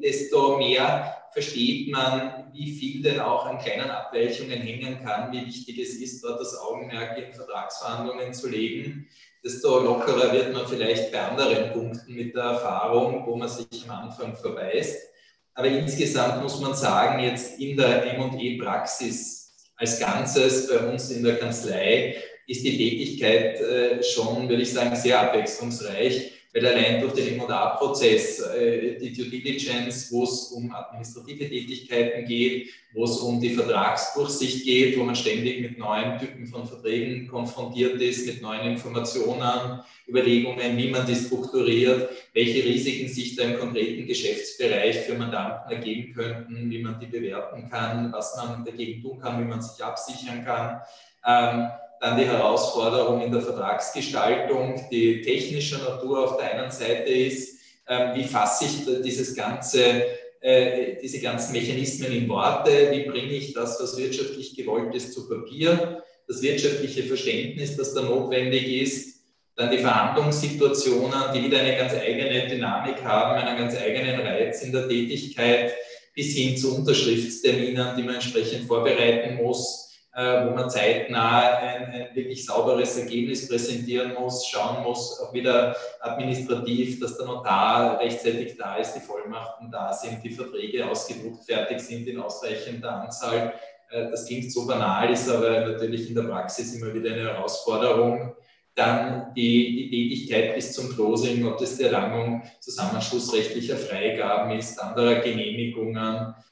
desto 0.00 0.58
mehr 0.58 1.16
versteht 1.32 1.90
man, 1.90 2.50
wie 2.52 2.72
viel 2.72 3.02
denn 3.02 3.20
auch 3.20 3.46
an 3.46 3.58
kleinen 3.58 3.90
Abweichungen 3.90 4.60
hängen 4.60 5.04
kann, 5.04 5.32
wie 5.32 5.46
wichtig 5.46 5.78
es 5.78 5.96
ist, 5.96 6.22
dort 6.22 6.40
das 6.40 6.56
Augenmerk 6.58 7.18
in 7.18 7.32
Vertragsverhandlungen 7.32 8.32
zu 8.32 8.48
legen. 8.48 9.08
Desto 9.44 9.80
lockerer 9.80 10.32
wird 10.32 10.52
man 10.52 10.66
vielleicht 10.66 11.12
bei 11.12 11.20
anderen 11.20 11.72
Punkten 11.72 12.14
mit 12.14 12.34
der 12.34 12.42
Erfahrung, 12.42 13.24
wo 13.26 13.36
man 13.36 13.48
sich 13.48 13.66
am 13.88 14.08
Anfang 14.08 14.36
verbeißt. 14.36 15.08
Aber 15.54 15.68
insgesamt 15.68 16.42
muss 16.42 16.60
man 16.60 16.74
sagen, 16.74 17.22
jetzt 17.22 17.58
in 17.58 17.76
der 17.76 18.18
ME-Praxis 18.18 19.52
als 19.76 19.98
Ganzes 19.98 20.68
bei 20.68 20.78
uns 20.78 21.10
in 21.10 21.22
der 21.22 21.36
Kanzlei 21.36 22.16
ist 22.46 22.64
die 22.64 22.76
Tätigkeit 22.76 23.60
äh, 23.60 24.02
schon, 24.02 24.48
würde 24.48 24.62
ich 24.62 24.72
sagen, 24.72 24.96
sehr 24.96 25.20
abwechslungsreich 25.20 26.37
weil 26.52 26.66
allein 26.66 27.00
durch 27.00 27.12
den 27.12 27.38
M&A-Prozess, 27.38 28.40
äh, 28.40 28.98
die 28.98 29.12
Due 29.12 29.26
Diligence, 29.26 30.10
wo 30.10 30.24
es 30.24 30.50
um 30.52 30.72
administrative 30.72 31.48
Tätigkeiten 31.48 32.24
geht, 32.24 32.70
wo 32.94 33.04
es 33.04 33.18
um 33.18 33.40
die 33.40 33.50
Vertragsdurchsicht 33.50 34.64
geht, 34.64 34.98
wo 34.98 35.04
man 35.04 35.14
ständig 35.14 35.60
mit 35.60 35.78
neuen 35.78 36.18
Typen 36.18 36.46
von 36.46 36.66
Verträgen 36.66 37.28
konfrontiert 37.28 38.00
ist, 38.00 38.26
mit 38.26 38.40
neuen 38.40 38.72
Informationen, 38.72 39.80
Überlegungen, 40.08 40.76
wie 40.76 40.90
man 40.90 41.06
die 41.06 41.14
strukturiert, 41.14 42.08
welche 42.32 42.64
Risiken 42.64 43.08
sich 43.08 43.36
da 43.36 43.42
im 43.42 43.58
konkreten 43.58 44.06
Geschäftsbereich 44.06 45.00
für 45.00 45.14
Mandanten 45.14 45.70
ergeben 45.70 46.14
könnten, 46.14 46.70
wie 46.70 46.82
man 46.82 46.98
die 46.98 47.06
bewerten 47.06 47.68
kann, 47.68 48.10
was 48.10 48.34
man 48.36 48.64
dagegen 48.64 49.02
tun 49.02 49.18
kann, 49.20 49.40
wie 49.40 49.48
man 49.48 49.60
sich 49.60 49.84
absichern 49.84 50.44
kann. 50.44 50.80
Ähm, 51.26 51.68
dann 52.00 52.18
die 52.18 52.26
Herausforderung 52.26 53.20
in 53.22 53.32
der 53.32 53.40
Vertragsgestaltung, 53.40 54.86
die 54.90 55.20
technischer 55.22 55.78
Natur 55.78 56.24
auf 56.24 56.36
der 56.36 56.54
einen 56.54 56.70
Seite 56.70 57.10
ist, 57.10 57.58
ähm, 57.88 58.14
wie 58.14 58.24
fasse 58.24 58.66
ich 58.66 59.02
dieses 59.02 59.34
ganze, 59.34 60.04
äh, 60.40 60.96
diese 61.02 61.20
ganzen 61.20 61.52
Mechanismen 61.52 62.12
in 62.12 62.28
Worte, 62.28 62.90
wie 62.92 63.08
bringe 63.08 63.32
ich 63.32 63.54
das, 63.54 63.80
was 63.80 63.96
wirtschaftlich 63.96 64.54
gewollt 64.54 64.94
ist, 64.94 65.12
zu 65.12 65.28
Papier, 65.28 66.02
das 66.26 66.42
wirtschaftliche 66.42 67.04
Verständnis, 67.04 67.76
das 67.76 67.94
da 67.94 68.02
notwendig 68.02 68.82
ist, 68.82 69.18
dann 69.56 69.70
die 69.70 69.78
Verhandlungssituationen, 69.78 71.32
die 71.34 71.44
wieder 71.44 71.58
eine 71.58 71.76
ganz 71.76 71.94
eigene 71.94 72.46
Dynamik 72.46 73.02
haben, 73.02 73.42
einen 73.42 73.58
ganz 73.58 73.76
eigenen 73.76 74.20
Reiz 74.20 74.62
in 74.62 74.70
der 74.70 74.88
Tätigkeit, 74.88 75.72
bis 76.14 76.36
hin 76.36 76.56
zu 76.56 76.76
Unterschriftsterminen, 76.76 77.96
die 77.96 78.02
man 78.02 78.16
entsprechend 78.16 78.66
vorbereiten 78.66 79.42
muss 79.42 79.87
wo 80.18 80.54
man 80.54 80.68
zeitnah 80.68 81.58
ein, 81.58 81.84
ein, 81.92 82.08
wirklich 82.12 82.44
sauberes 82.44 82.98
Ergebnis 82.98 83.48
präsentieren 83.48 84.14
muss, 84.14 84.46
schauen 84.48 84.82
muss, 84.82 85.20
auch 85.20 85.32
wieder 85.32 85.76
administrativ, 86.00 86.98
dass 86.98 87.16
der 87.16 87.26
Notar 87.26 88.00
rechtzeitig 88.00 88.56
da 88.56 88.76
ist, 88.76 88.94
die 88.94 89.00
Vollmachten 89.00 89.70
da 89.70 89.92
sind, 89.92 90.22
die 90.24 90.30
Verträge 90.30 90.90
ausgedruckt 90.90 91.44
fertig 91.44 91.78
sind 91.80 92.08
in 92.08 92.20
ausreichender 92.20 93.02
Anzahl. 93.02 93.54
Äh, 93.90 94.10
das 94.10 94.26
klingt 94.26 94.50
so 94.52 94.66
banal, 94.66 95.08
ist 95.12 95.30
aber 95.30 95.60
natürlich 95.60 96.08
in 96.08 96.16
der 96.16 96.22
Praxis 96.22 96.74
immer 96.74 96.92
wieder 96.92 97.12
eine 97.12 97.34
Herausforderung. 97.34 98.34
Dann 98.74 99.32
die, 99.34 99.88
die 99.88 99.90
Tätigkeit 99.90 100.54
bis 100.54 100.72
zum 100.72 100.88
Closing, 100.90 101.46
ob 101.46 101.58
das 101.58 101.76
die 101.76 101.84
Erlangung 101.84 102.42
zusammenschlussrechtlicher 102.60 103.76
Freigaben 103.76 104.56
ist, 104.58 104.80
anderer 104.80 105.16
Genehmigungen, 105.16 105.96
äh, 105.96 106.47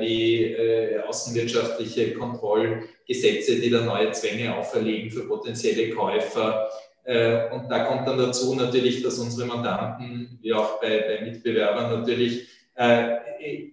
wie 0.00 0.44
äh, 0.44 1.00
außenwirtschaftliche 1.00 2.12
Kontrollgesetze, 2.12 3.58
die 3.58 3.70
da 3.70 3.80
neue 3.80 4.12
Zwänge 4.12 4.54
auferlegen 4.54 5.10
für 5.10 5.26
potenzielle 5.26 5.90
Käufer. 5.94 6.68
Äh, 7.04 7.48
und 7.50 7.70
da 7.70 7.84
kommt 7.84 8.06
dann 8.06 8.18
dazu 8.18 8.54
natürlich, 8.54 9.02
dass 9.02 9.18
unsere 9.18 9.46
Mandanten, 9.46 10.38
wie 10.42 10.52
auch 10.52 10.78
bei, 10.80 11.00
bei 11.00 11.24
Mitbewerbern 11.24 12.00
natürlich, 12.00 12.48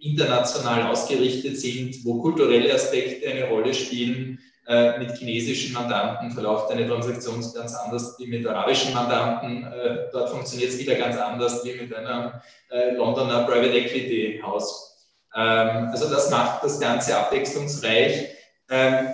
international 0.01 0.88
ausgerichtet 0.88 1.57
sind, 1.57 2.03
wo 2.03 2.22
kulturelle 2.22 2.74
Aspekte 2.74 3.30
eine 3.30 3.45
Rolle 3.47 3.74
spielen. 3.74 4.38
mit 4.99 5.18
chinesischen 5.18 5.72
Mandanten 5.72 6.32
verläuft 6.32 6.70
eine 6.72 6.86
Transaktion 6.86 7.41
ganz 7.55 7.74
anders 7.74 8.18
wie 8.20 8.28
mit 8.28 8.45
arabischen 8.45 8.93
Mandanten. 8.93 9.65
dort 10.11 10.30
funktioniert 10.30 10.72
es 10.72 10.80
wieder 10.80 10.95
ganz 10.95 11.15
anders 11.15 11.63
wie 11.63 11.80
mit 11.80 11.95
einem 11.95 12.34
Londoner 12.97 13.43
Private 13.43 13.78
Equity 13.78 14.41
Haus. 14.43 14.97
Ähm, 15.38 15.90
also 15.92 16.10
das 16.10 16.32
macht 16.32 16.64
das 16.64 16.80
Ganze 16.80 17.16
abwechslungsreich 17.16 18.30
ähm, 18.70 19.08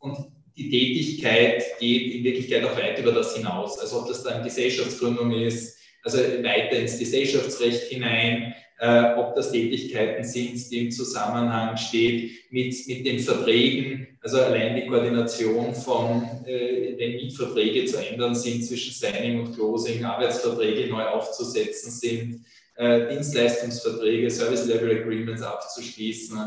und 0.00 0.18
die 0.56 0.70
Tätigkeit 0.70 1.64
geht 1.80 2.14
in 2.14 2.24
Wirklichkeit 2.24 2.64
auch 2.64 2.76
weit 2.76 2.98
über 2.98 3.12
das 3.12 3.34
hinaus. 3.34 3.78
Also 3.78 4.00
ob 4.00 4.08
das 4.08 4.22
dann 4.22 4.44
Gesellschaftsgründung 4.44 5.32
ist, 5.32 5.78
also 6.02 6.18
weiter 6.18 6.78
ins 6.78 6.98
Gesellschaftsrecht 6.98 7.84
hinein, 7.84 8.54
äh, 8.78 9.14
ob 9.16 9.34
das 9.34 9.50
Tätigkeiten 9.50 10.22
sind, 10.24 10.70
die 10.70 10.86
im 10.86 10.90
Zusammenhang 10.90 11.76
steht 11.76 12.32
mit, 12.50 12.74
mit 12.86 13.06
den 13.06 13.18
Verträgen, 13.18 14.18
also 14.20 14.38
allein 14.40 14.76
die 14.76 14.86
Koordination 14.86 15.74
von, 15.74 16.22
äh, 16.46 16.94
wenn 16.98 17.16
Mietverträge 17.16 17.86
zu 17.86 17.96
ändern 17.96 18.34
sind 18.34 18.64
zwischen 18.64 18.92
Signing 18.92 19.40
und 19.40 19.54
Closing, 19.54 20.04
Arbeitsverträge 20.04 20.88
neu 20.90 21.04
aufzusetzen 21.04 21.90
sind, 21.90 22.44
äh, 22.76 23.08
Dienstleistungsverträge, 23.08 24.30
Service 24.30 24.66
Level 24.66 25.00
Agreements 25.00 25.42
abzuschließen. 25.42 26.38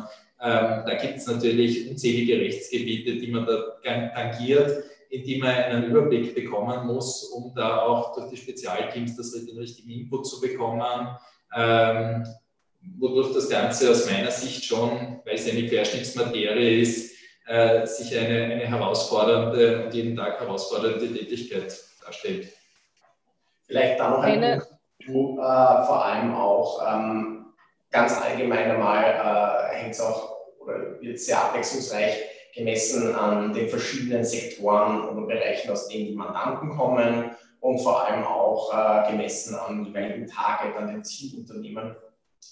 Ähm, 0.42 0.84
da 0.86 0.98
gibt 1.02 1.18
es 1.18 1.28
natürlich 1.28 1.90
unzählige 1.90 2.40
Rechtsgebiete, 2.40 3.18
die 3.18 3.28
man 3.28 3.46
da 3.46 3.76
tangiert, 4.14 4.84
in 5.10 5.24
die 5.24 5.38
man 5.38 5.50
einen 5.50 5.86
Überblick 5.86 6.36
bekommen 6.36 6.88
muss, 6.88 7.26
um 7.26 7.54
da 7.56 7.82
auch 7.82 8.16
durch 8.16 8.30
die 8.30 8.38
Spezialteams 8.38 9.18
das, 9.18 9.32
den 9.32 9.58
richtigen 9.58 9.90
Input 9.90 10.28
zu 10.28 10.40
bekommen. 10.40 11.08
Ähm, 11.56 12.26
wodurch 12.98 13.34
das 13.34 13.50
Ganze 13.50 13.90
aus 13.90 14.10
meiner 14.10 14.32
Sicht 14.32 14.64
schon, 14.64 15.20
weil 15.26 15.36
es 15.36 15.50
eine 15.50 15.68
Querschnittsmaterie 15.68 16.82
ist, 16.82 17.16
äh, 17.48 17.86
sich 17.86 18.18
eine, 18.18 18.44
eine 18.44 18.68
herausfordernde 18.68 19.86
und 19.86 19.94
jeden 19.94 20.16
Tag 20.16 20.40
herausfordernde 20.40 21.12
Tätigkeit 21.12 21.76
darstellt. 22.06 22.54
Vielleicht 23.66 24.00
da 24.00 24.12
noch 24.12 24.20
ein 24.20 24.44
eine, 24.44 24.66
du 25.12 25.40
äh, 25.40 25.86
vor 25.86 26.06
allem 26.06 26.36
auch 26.36 26.82
ähm, 26.88 27.46
ganz 27.92 28.20
allgemein 28.22 28.72
einmal 28.72 29.04
äh, 29.04 29.76
hängt 29.76 29.94
es 29.94 30.02
auch 30.02 30.38
oder 30.60 31.02
wird 31.02 31.20
sehr 31.20 31.44
abwechslungsreich 31.44 32.30
gemessen 32.56 33.16
an 33.16 33.54
den 33.54 33.70
verschiedenen 33.70 34.24
Sektoren 34.24 35.08
oder 35.10 35.26
Bereichen, 35.28 35.72
aus 35.72 35.88
denen 35.88 36.08
die 36.08 36.16
Mandanten 36.16 36.70
kommen 36.70 37.32
und 37.60 37.80
vor 37.80 38.06
allem 38.06 38.24
auch 38.24 38.74
äh, 38.74 39.12
gemessen 39.12 39.56
am 39.56 39.84
jeweiligen 39.84 40.28
Target, 40.28 40.76
an 40.78 40.88
den 40.88 41.04
Zielunternehmen, 41.04 41.96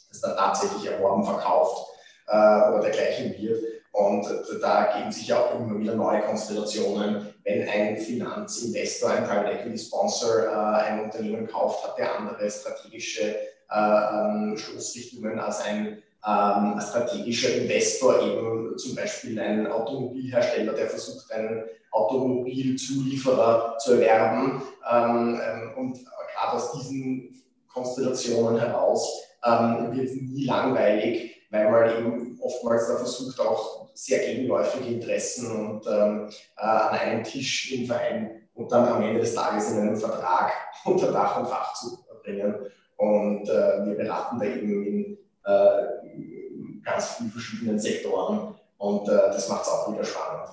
das 0.09 0.21
dann 0.21 0.35
tatsächlich 0.35 0.91
erworben, 0.91 1.23
verkauft 1.23 1.89
äh, 2.27 2.35
oder 2.35 2.79
dergleichen 2.81 3.35
wird. 3.37 3.63
Und 3.97 4.27
da 4.61 4.95
geben 4.95 5.11
sich 5.11 5.33
auch 5.33 5.59
immer 5.59 5.79
wieder 5.79 5.95
neue 5.95 6.21
Konstellationen. 6.21 7.33
Wenn 7.43 7.67
ein 7.67 7.97
Finanzinvestor, 7.97 9.09
ein 9.09 9.23
Private 9.23 9.53
Equity 9.53 9.79
Sponsor 9.79 10.43
äh, 10.43 10.83
ein 10.83 11.05
Unternehmen 11.05 11.47
kauft, 11.47 11.83
hat 11.83 11.97
der 11.97 12.15
andere 12.15 12.47
strategische 12.47 13.23
äh, 13.23 13.75
ähm, 13.75 14.55
Schlussrichtungen 14.55 15.39
als 15.39 15.61
ein 15.61 16.03
ähm, 16.27 16.79
strategischer 16.79 17.55
Investor, 17.55 18.21
eben 18.21 18.77
zum 18.77 18.93
Beispiel 18.93 19.39
ein 19.39 19.65
Automobilhersteller, 19.65 20.73
der 20.73 20.89
versucht, 20.89 21.31
einen 21.31 21.63
Automobilzulieferer 21.89 23.79
zu 23.79 23.93
erwerben. 23.93 24.61
Ähm, 24.93 25.41
und 25.75 25.97
gerade 26.05 26.53
aus 26.55 26.71
diesen 26.73 27.33
Konstellationen 27.67 28.59
heraus 28.59 29.23
wird 29.41 30.05
es 30.05 30.13
nie 30.13 30.45
langweilig, 30.45 31.36
weil 31.49 31.71
man 31.71 31.97
eben 31.97 32.39
oftmals 32.41 32.87
da 32.87 32.97
versucht, 32.97 33.39
auch 33.39 33.89
sehr 33.93 34.19
gegenläufige 34.19 34.89
Interessen 34.89 35.51
und 35.51 35.87
ähm, 35.87 36.29
äh, 36.57 36.61
an 36.61 36.97
einem 36.97 37.23
Tisch 37.23 37.71
im 37.73 37.87
Verein 37.87 38.47
und 38.53 38.71
dann 38.71 38.87
am 38.87 39.01
Ende 39.01 39.21
des 39.21 39.33
Tages 39.33 39.71
in 39.71 39.79
einem 39.79 39.97
Vertrag 39.97 40.51
unter 40.85 41.11
Dach 41.11 41.39
und 41.39 41.47
Fach 41.47 41.73
zu 41.73 41.97
bringen. 42.23 42.55
Und 42.97 43.47
äh, 43.47 43.85
wir 43.85 43.95
beraten 43.95 44.39
da 44.39 44.45
eben 44.45 44.85
in, 44.85 45.17
äh, 45.45 46.83
ganz 46.83 47.15
vielen 47.15 47.31
verschiedenen 47.31 47.79
Sektoren 47.79 48.55
und 48.77 49.07
äh, 49.07 49.11
das 49.11 49.49
macht 49.49 49.63
es 49.63 49.69
auch 49.69 49.91
wieder 49.91 50.03
spannend. 50.03 50.49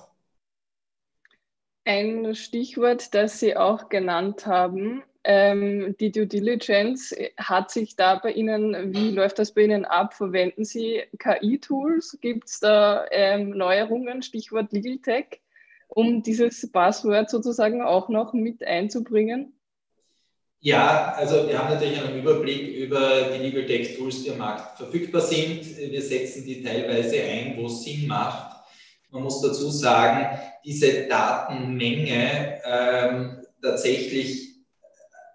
Ein 1.85 2.35
Stichwort, 2.35 3.13
das 3.13 3.39
Sie 3.39 3.55
auch 3.55 3.89
genannt 3.89 4.47
haben, 4.47 5.03
ähm, 5.25 5.95
die 5.99 6.11
Due 6.11 6.27
Diligence 6.27 7.15
hat 7.37 7.71
sich 7.71 7.95
da 7.95 8.15
bei 8.15 8.31
Ihnen, 8.31 8.93
wie 8.93 9.09
läuft 9.09 9.39
das 9.39 9.53
bei 9.53 9.61
Ihnen 9.61 9.83
ab? 9.83 10.13
Verwenden 10.13 10.65
Sie 10.65 11.01
KI-Tools? 11.17 12.19
Gibt 12.21 12.47
es 12.47 12.59
da 12.59 13.05
ähm, 13.09 13.49
Neuerungen, 13.49 14.21
Stichwort 14.21 14.71
Legal 14.71 14.99
Tech, 14.99 15.41
um 15.87 16.21
dieses 16.21 16.71
Passwort 16.71 17.31
sozusagen 17.31 17.81
auch 17.81 18.07
noch 18.07 18.33
mit 18.33 18.63
einzubringen? 18.63 19.53
Ja, 20.59 21.13
also 21.17 21.47
wir 21.47 21.57
haben 21.57 21.73
natürlich 21.73 21.99
einen 21.99 22.19
Überblick 22.19 22.75
über 22.75 23.31
die 23.33 23.39
Legal 23.39 23.65
Tech 23.65 23.97
Tools, 23.97 24.23
die 24.23 24.29
am 24.29 24.37
Markt 24.37 24.77
verfügbar 24.77 25.21
sind. 25.21 25.77
Wir 25.77 26.01
setzen 26.03 26.45
die 26.45 26.61
teilweise 26.61 27.21
ein, 27.23 27.57
wo 27.57 27.65
es 27.65 27.83
Sinn 27.83 28.05
macht. 28.05 28.55
Man 29.09 29.23
muss 29.23 29.41
dazu 29.41 29.71
sagen, 29.71 30.39
diese 30.63 31.07
Datenmenge 31.07 32.61
ähm, 32.63 33.37
tatsächlich 33.61 34.44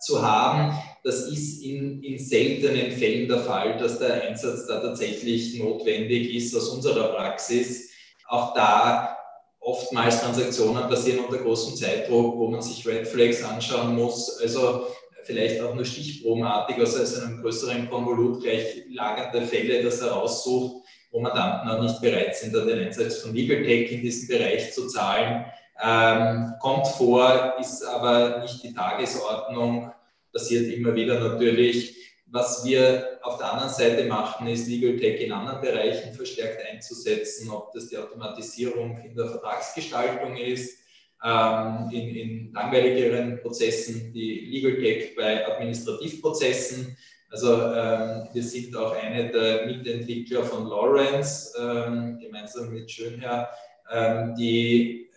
zu 0.00 0.22
haben, 0.22 0.76
das 1.04 1.28
ist 1.28 1.62
in, 1.62 2.02
in 2.02 2.18
seltenen 2.18 2.92
Fällen 2.92 3.28
der 3.28 3.40
Fall, 3.40 3.78
dass 3.78 3.98
der 3.98 4.22
Einsatz 4.22 4.66
da 4.66 4.80
tatsächlich 4.80 5.58
notwendig 5.58 6.34
ist 6.34 6.54
aus 6.56 6.68
unserer 6.68 7.14
Praxis. 7.14 7.90
Auch 8.26 8.54
da 8.54 9.16
oftmals 9.60 10.20
Transaktionen 10.20 10.88
passieren 10.88 11.24
unter 11.24 11.42
großem 11.42 11.76
Zeitdruck, 11.76 12.36
wo 12.36 12.48
man 12.48 12.62
sich 12.62 12.86
Red 12.86 13.06
Flags 13.06 13.44
anschauen 13.44 13.94
muss. 13.94 14.38
Also 14.40 14.86
vielleicht 15.24 15.60
auch 15.60 15.74
nur 15.74 15.84
stichprobenartig 15.84 16.80
aus 16.80 17.14
einem 17.14 17.42
größeren 17.42 17.88
Konvolut 17.88 18.42
gleich 18.42 18.84
lagernde 18.90 19.46
Fälle, 19.46 19.82
das 19.82 20.00
er 20.00 20.12
raussucht, 20.12 20.84
wo 21.10 21.20
Mandanten 21.20 21.68
auch 21.70 21.82
nicht 21.82 22.00
bereit 22.00 22.36
sind, 22.36 22.54
da 22.54 22.64
den 22.64 22.80
Einsatz 22.80 23.18
von 23.18 23.34
Legal 23.34 23.62
Tech 23.62 23.90
in 23.92 24.00
diesem 24.00 24.28
Bereich 24.28 24.72
zu 24.72 24.86
zahlen. 24.86 25.44
Ähm, 25.82 26.54
kommt 26.60 26.86
vor, 26.88 27.54
ist 27.58 27.82
aber 27.84 28.38
nicht 28.40 28.62
die 28.62 28.74
Tagesordnung, 28.74 29.90
passiert 30.32 30.72
immer 30.72 30.94
wieder 30.94 31.18
natürlich. 31.18 31.96
Was 32.26 32.64
wir 32.64 33.18
auf 33.22 33.38
der 33.38 33.52
anderen 33.52 33.72
Seite 33.72 34.04
machen, 34.04 34.46
ist 34.46 34.68
Legal 34.68 34.96
Tech 34.96 35.20
in 35.20 35.32
anderen 35.32 35.60
Bereichen 35.60 36.14
verstärkt 36.14 36.62
einzusetzen, 36.70 37.50
ob 37.50 37.72
das 37.72 37.88
die 37.88 37.98
Automatisierung 37.98 39.00
in 39.04 39.16
der 39.16 39.26
Vertragsgestaltung 39.26 40.36
ist, 40.36 40.78
ähm, 41.24 41.90
in, 41.92 42.14
in 42.14 42.52
langweiligeren 42.52 43.40
Prozessen, 43.40 44.12
die 44.12 44.46
Legal 44.46 44.76
Tech 44.80 45.16
bei 45.16 45.44
Administrativprozessen. 45.44 46.96
Also 47.30 47.52
ähm, 47.54 48.28
wir 48.32 48.42
sind 48.42 48.76
auch 48.76 48.94
eine 48.96 49.30
der 49.30 49.66
Mitentwickler 49.66 50.44
von 50.44 50.66
Lawrence, 50.68 51.52
ähm, 51.58 52.18
gemeinsam 52.20 52.70
mit 52.70 52.90
Schönherr, 52.90 53.50
ähm, 53.90 54.34
die 54.36 55.09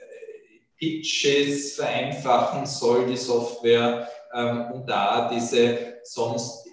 Pitches 0.83 1.75
vereinfachen 1.75 2.65
soll, 2.65 3.07
die 3.07 3.17
Software, 3.17 4.07
ähm, 4.33 4.71
um 4.71 4.85
da 4.85 5.29
diese 5.33 5.99
sonst, 6.03 6.67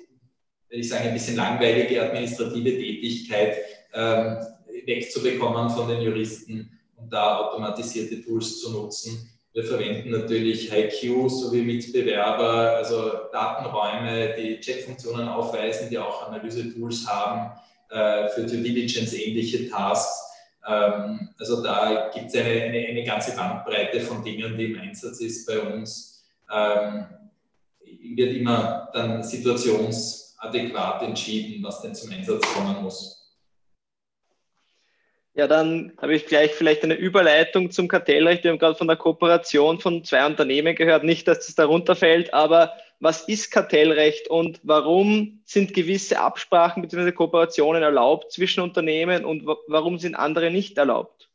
ich 0.69 0.89
sagen, 0.89 1.09
ein 1.09 1.15
bisschen 1.15 1.37
langweilige 1.37 2.03
administrative 2.03 2.71
Tätigkeit 2.71 3.57
ähm, 3.95 4.39
wegzubekommen 4.87 5.71
von 5.71 5.89
den 5.89 6.01
Juristen 6.01 6.79
und 6.97 7.13
da 7.13 7.39
automatisierte 7.39 8.23
Tools 8.23 8.61
zu 8.61 8.73
nutzen. 8.73 9.31
Wir 9.53 9.65
verwenden 9.65 10.11
natürlich 10.11 10.73
HiQ 10.73 11.29
sowie 11.29 11.63
Mitbewerber, 11.63 12.77
also 12.77 13.11
Datenräume, 13.33 14.35
die 14.39 14.61
Chatfunktionen 14.61 15.27
aufweisen, 15.29 15.91
die 15.91 15.99
auch 15.99 16.29
Analyse-Tools 16.29 17.07
haben 17.09 17.51
äh, 17.91 18.29
für 18.29 18.43
Due 18.43 18.59
Diligence-ähnliche 18.59 19.69
Tasks 19.69 20.30
ähm, 20.67 21.31
also 21.39 21.63
da 21.63 22.11
gibt 22.13 22.27
es 22.27 22.37
eine, 22.37 22.63
eine, 22.63 22.87
eine, 22.89 23.05
ganze 23.05 23.35
Bandbreite 23.35 24.01
von 24.01 24.23
Dingen, 24.23 24.57
die 24.57 24.73
im 24.73 24.81
Einsatz 24.81 25.21
ist 25.21 25.47
bei 25.47 25.61
uns. 25.61 26.25
Ähm, 26.53 27.07
wird 28.15 28.35
immer 28.35 28.89
dann 28.93 29.23
situationsadäquat 29.23 31.03
entschieden, 31.03 31.63
was 31.63 31.83
denn 31.83 31.95
zum 31.95 32.13
Einsatz 32.13 32.43
kommen 32.55 32.83
muss. 32.83 33.20
Ja, 35.35 35.47
dann 35.47 35.93
habe 35.99 36.15
ich 36.15 36.27
gleich 36.27 36.51
vielleicht 36.53 36.83
eine 36.83 36.95
Überleitung 36.95 37.71
zum 37.71 37.87
Kartellrecht. 37.87 38.43
Wir 38.43 38.51
haben 38.51 38.59
gerade 38.59 38.75
von 38.75 38.89
der 38.89 38.97
Kooperation 38.97 39.79
von 39.79 40.05
zwei 40.05 40.27
Unternehmen 40.27 40.75
gehört. 40.75 41.05
Nicht, 41.05 41.29
dass 41.29 41.47
das 41.47 41.55
darunter 41.55 41.95
fällt, 41.95 42.35
aber 42.35 42.73
was 42.99 43.29
ist 43.29 43.51
Kartellrecht 43.51 44.29
und 44.29 44.61
warum 44.65 45.41
sind 45.45 45.73
gewisse 45.73 46.19
Absprachen 46.19 46.83
bzw. 46.83 47.13
Kooperationen 47.13 47.83
erlaubt 47.83 48.33
zwischen 48.33 48.61
Unternehmen 48.61 49.25
und 49.25 49.47
warum 49.69 49.99
sind 49.99 50.17
andere 50.17 50.51
nicht 50.51 50.77
erlaubt? 50.77 51.31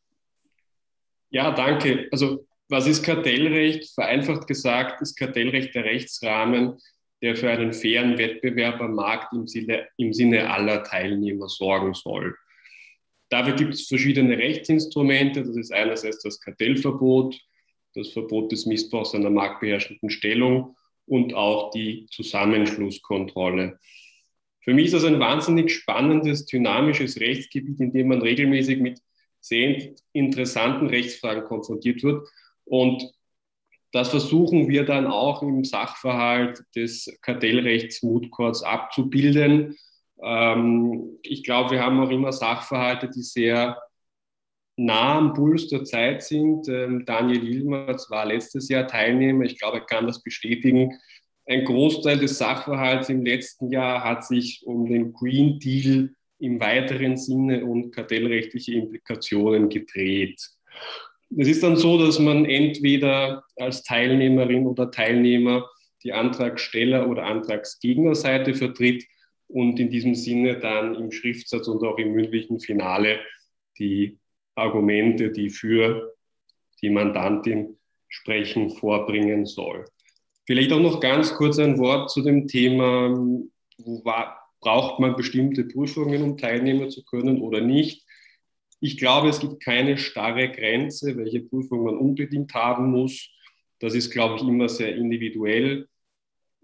Ja, 1.30 1.52
danke. 1.52 2.08
Also 2.12 2.46
was 2.68 2.88
ist 2.88 3.04
Kartellrecht? 3.04 3.93
Vereinfacht 3.93 4.46
gesagt 4.46 5.02
ist 5.02 5.16
Kartellrecht 5.16 5.74
der 5.74 5.86
Rechtsrahmen, 5.86 6.78
der 7.22 7.36
für 7.36 7.50
einen 7.50 7.74
fairen 7.74 8.18
Wettbewerb 8.18 8.82
am 8.82 8.93
Markt 8.93 9.34
im 9.34 9.48
Sinne, 9.48 9.88
im 9.98 10.14
Sinne 10.14 10.52
aller 10.52 10.84
Teilnehmer 10.84 11.48
sorgen 11.48 11.93
soll. 11.93 12.36
Dafür 13.30 13.53
gibt 13.55 13.73
es 13.73 13.88
verschiedene 13.88 14.38
Rechtsinstrumente. 14.38 15.43
Das 15.43 15.55
ist 15.55 15.73
einerseits 15.73 16.21
das 16.21 16.39
Kartellverbot, 16.39 17.39
das 17.93 18.09
Verbot 18.09 18.51
des 18.51 18.65
Missbrauchs 18.65 19.15
einer 19.15 19.30
marktbeherrschenden 19.30 20.09
Stellung 20.09 20.76
und 21.05 21.34
auch 21.34 21.71
die 21.71 22.07
Zusammenschlusskontrolle. 22.11 23.80
Für 24.61 24.73
mich 24.73 24.86
ist 24.86 24.95
das 24.95 25.05
ein 25.05 25.19
wahnsinnig 25.19 25.71
spannendes, 25.71 26.45
dynamisches 26.45 27.19
Rechtsgebiet, 27.19 27.80
in 27.80 27.93
dem 27.93 28.07
man 28.07 28.21
regelmäßig 28.21 28.80
mit 28.80 28.99
sehr 29.39 29.93
interessanten 30.11 30.88
Rechtsfragen 30.88 31.43
konfrontiert 31.43 32.01
wird. 32.01 32.28
Und 32.63 33.11
das 33.91 34.09
versuchen 34.09 34.67
wir 34.67 34.84
dann 34.84 35.05
auch 35.05 35.43
im 35.43 35.63
Sachverhalt 35.63 36.63
des 36.76 37.15
Kartellrechts 37.21 38.01
Mutcourts 38.01 38.63
abzubilden. 38.63 39.78
Ähm, 40.22 41.18
ich 41.22 41.43
glaube, 41.43 41.72
wir 41.72 41.84
haben 41.84 41.99
auch 41.99 42.09
immer 42.09 42.32
Sachverhalte, 42.32 43.09
die 43.09 43.24
sehr 43.24 43.78
nah 44.78 45.18
am 45.18 45.34
Puls 45.34 45.68
der 45.68 45.84
Zeit 45.84 46.24
sind. 46.24 46.68
Ähm, 46.68 47.05
Daniel 47.05 47.47
Ilmerz 47.47 48.09
war 48.09 48.26
letztes 48.26 48.70
Jahr 48.70 48.88
Teilnehmer. 48.88 49.45
Ich 49.45 49.59
glaube, 49.59 49.78
er 49.78 49.86
kann 49.86 50.07
das 50.07 50.22
bestätigen. 50.22 50.93
Ein 51.45 51.63
Großteil 51.63 52.18
des 52.18 52.38
Sachverhalts 52.38 53.09
im 53.09 53.24
letzten 53.24 53.72
Jahr 53.72 54.03
hat 54.03 54.26
sich 54.26 54.63
um 54.66 54.86
den 54.88 55.13
Green 55.13 55.59
Deal 55.59 56.09
im 56.39 56.59
weiteren 56.59 57.18
Sinne 57.18 57.66
und 57.66 57.91
kartellrechtliche 57.91 58.74
Implikationen 58.74 59.70
gedreht. 59.70 60.41
Es 61.38 61.47
ist 61.47 61.63
dann 61.63 61.78
so, 61.78 61.97
dass 61.97 62.20
man 62.20 62.45
entweder 62.45 63.43
als 63.57 63.84
Teilnehmerin 63.84 64.66
oder 64.66 64.91
Teilnehmer 64.91 65.70
die 66.03 66.13
Antragsteller- 66.13 67.07
oder 67.07 67.24
Antragsgegnerseite 67.26 68.53
vertritt 68.53 69.05
und 69.48 69.80
in 69.80 69.89
diesem 69.89 70.16
Sinne 70.16 70.60
dann 70.60 70.96
im 70.96 71.12
Schriftsatz 71.12 71.68
und 71.68 71.84
auch 71.84 71.98
im 71.98 72.14
mündlichen 72.14 72.60
Finale 72.60 73.20
die 73.78 74.18
Argumente, 74.56 75.32
die 75.32 75.50
für 75.50 76.16
die 76.82 76.89
Mandantin 76.89 77.78
sprechen, 78.08 78.70
vorbringen 78.70 79.46
soll. 79.46 79.86
Vielleicht 80.46 80.72
auch 80.72 80.80
noch 80.80 81.00
ganz 81.00 81.34
kurz 81.34 81.60
ein 81.60 81.78
Wort 81.78 82.12
zu 82.12 82.22
dem 82.22 82.48
Thema, 82.48 83.10
war, 83.78 84.39
braucht 84.62 85.00
man 85.00 85.16
bestimmte 85.16 85.66
Prüfungen, 85.66 86.22
um 86.22 86.38
teilnehmen 86.38 86.89
zu 86.89 87.04
können 87.04 87.41
oder 87.41 87.62
nicht. 87.62 88.06
Ich 88.80 88.98
glaube, 88.98 89.30
es 89.30 89.39
gibt 89.39 89.64
keine 89.64 89.98
starre 89.98 90.50
Grenze, 90.52 91.18
welche 91.18 91.41
Prüfung 91.41 91.84
man 91.84 91.98
unbedingt 91.98 92.54
haben 92.54 92.91
muss. 92.91 93.30
Das 93.80 93.96
ist, 93.96 94.12
glaube 94.12 94.36
ich, 94.36 94.43
immer 94.43 94.70
sehr 94.70 94.96
individuell. 94.96 95.88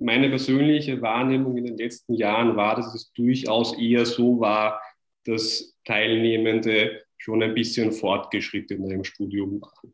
Meine 0.02 0.30
persönliche 0.30 1.00
Wahrnehmung 1.04 1.58
in 1.58 1.66
den 1.66 1.78
letzten 1.78 2.16
Jahren 2.16 2.56
war, 2.56 2.76
dass 2.76 2.96
es 2.96 3.14
durchaus 3.14 3.78
eher 3.78 4.08
so 4.08 4.40
war, 4.40 4.82
dass 5.26 5.78
Teilnehmende 5.86 7.04
schon 7.18 7.44
ein 7.44 7.54
bisschen 7.54 7.92
fortgeschrittener 7.92 8.90
im 8.90 9.04
Studium 9.04 9.62
waren. 9.62 9.94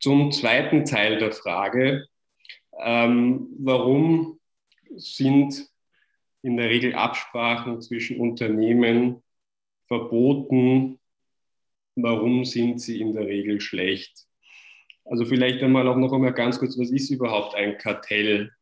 Zum 0.00 0.32
zweiten 0.32 0.84
Teil 0.84 1.18
der 1.18 1.32
Frage, 1.32 2.06
ähm, 2.78 3.48
warum 3.58 4.38
sind 4.96 5.66
in 6.42 6.58
der 6.58 6.68
Regel 6.68 6.94
Absprachen 6.94 7.80
zwischen 7.80 8.20
Unternehmen 8.20 9.22
verboten? 9.86 11.00
Warum 11.96 12.44
sind 12.44 12.82
sie 12.82 13.00
in 13.00 13.14
der 13.14 13.26
Regel 13.26 13.62
schlecht? 13.62 14.26
Also 15.06 15.24
vielleicht 15.24 15.62
einmal 15.62 15.88
auch 15.88 15.96
noch 15.96 16.12
einmal 16.12 16.34
ganz 16.34 16.58
kurz, 16.58 16.78
was 16.78 16.90
ist 16.90 17.08
überhaupt 17.08 17.54
ein 17.54 17.78
Kartell? 17.78 18.52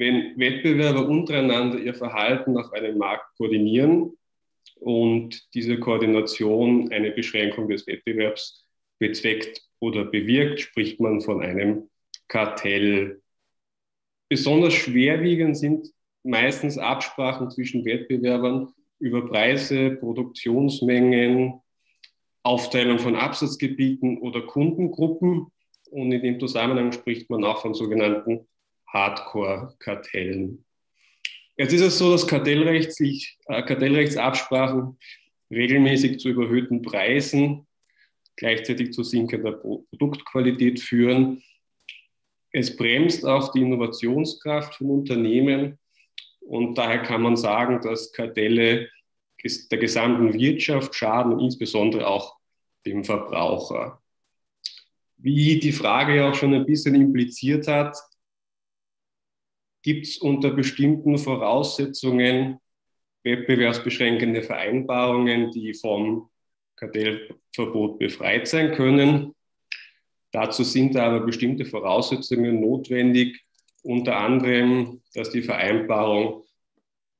Wenn 0.00 0.38
Wettbewerber 0.38 1.06
untereinander 1.06 1.78
ihr 1.78 1.92
Verhalten 1.94 2.56
auf 2.56 2.72
einem 2.72 2.96
Markt 2.96 3.36
koordinieren, 3.36 4.16
und 4.80 5.54
diese 5.54 5.78
Koordination 5.78 6.90
eine 6.90 7.10
Beschränkung 7.10 7.68
des 7.68 7.86
Wettbewerbs 7.86 8.66
bezweckt 8.98 9.62
oder 9.78 10.04
bewirkt, 10.04 10.60
spricht 10.60 11.00
man 11.00 11.20
von 11.20 11.42
einem 11.42 11.90
Kartell. 12.28 13.20
Besonders 14.30 14.72
schwerwiegend 14.72 15.58
sind 15.58 15.88
meistens 16.22 16.78
Absprachen 16.78 17.50
zwischen 17.50 17.84
Wettbewerbern 17.84 18.72
über 18.98 19.26
Preise, 19.28 19.90
Produktionsmengen, 19.90 21.60
Aufteilung 22.42 22.98
von 22.98 23.16
Absatzgebieten 23.16 24.18
oder 24.18 24.42
Kundengruppen. 24.42 25.48
Und 25.90 26.12
in 26.12 26.22
dem 26.22 26.40
Zusammenhang 26.40 26.92
spricht 26.92 27.28
man 27.28 27.44
auch 27.44 27.60
von 27.60 27.74
sogenannten 27.74 28.46
Hardcore-Kartellen. 28.92 30.64
Jetzt 31.56 31.72
ist 31.72 31.82
es 31.82 31.98
so, 31.98 32.12
dass 32.12 32.26
Kartellrechtlich, 32.26 33.38
äh, 33.46 33.62
Kartellrechtsabsprachen 33.62 34.98
regelmäßig 35.50 36.18
zu 36.18 36.30
überhöhten 36.30 36.82
Preisen, 36.82 37.66
gleichzeitig 38.36 38.92
zu 38.92 39.02
sinkender 39.02 39.52
Produktqualität 39.52 40.80
führen. 40.80 41.42
Es 42.52 42.76
bremst 42.76 43.24
auch 43.24 43.52
die 43.52 43.60
Innovationskraft 43.60 44.76
von 44.76 44.90
Unternehmen 44.90 45.78
und 46.40 46.76
daher 46.78 47.02
kann 47.02 47.22
man 47.22 47.36
sagen, 47.36 47.80
dass 47.82 48.12
Kartelle 48.12 48.88
der 49.44 49.78
gesamten 49.78 50.34
Wirtschaft 50.34 50.94
schaden 50.94 51.38
insbesondere 51.40 52.06
auch 52.06 52.36
dem 52.86 53.04
Verbraucher. 53.04 54.02
Wie 55.16 55.58
die 55.58 55.72
Frage 55.72 56.16
ja 56.16 56.30
auch 56.30 56.34
schon 56.34 56.54
ein 56.54 56.66
bisschen 56.66 56.94
impliziert 56.94 57.68
hat, 57.68 57.96
gibt 59.82 60.06
es 60.06 60.18
unter 60.18 60.50
bestimmten 60.50 61.18
Voraussetzungen 61.18 62.58
wettbewerbsbeschränkende 63.22 64.42
Vereinbarungen, 64.42 65.50
die 65.50 65.74
vom 65.74 66.30
Kartellverbot 66.76 67.98
befreit 67.98 68.48
sein 68.48 68.72
können. 68.72 69.34
Dazu 70.32 70.64
sind 70.64 70.96
aber 70.96 71.20
bestimmte 71.20 71.64
Voraussetzungen 71.64 72.60
notwendig, 72.60 73.44
unter 73.82 74.16
anderem, 74.16 75.02
dass 75.14 75.30
die 75.30 75.42
Vereinbarung 75.42 76.44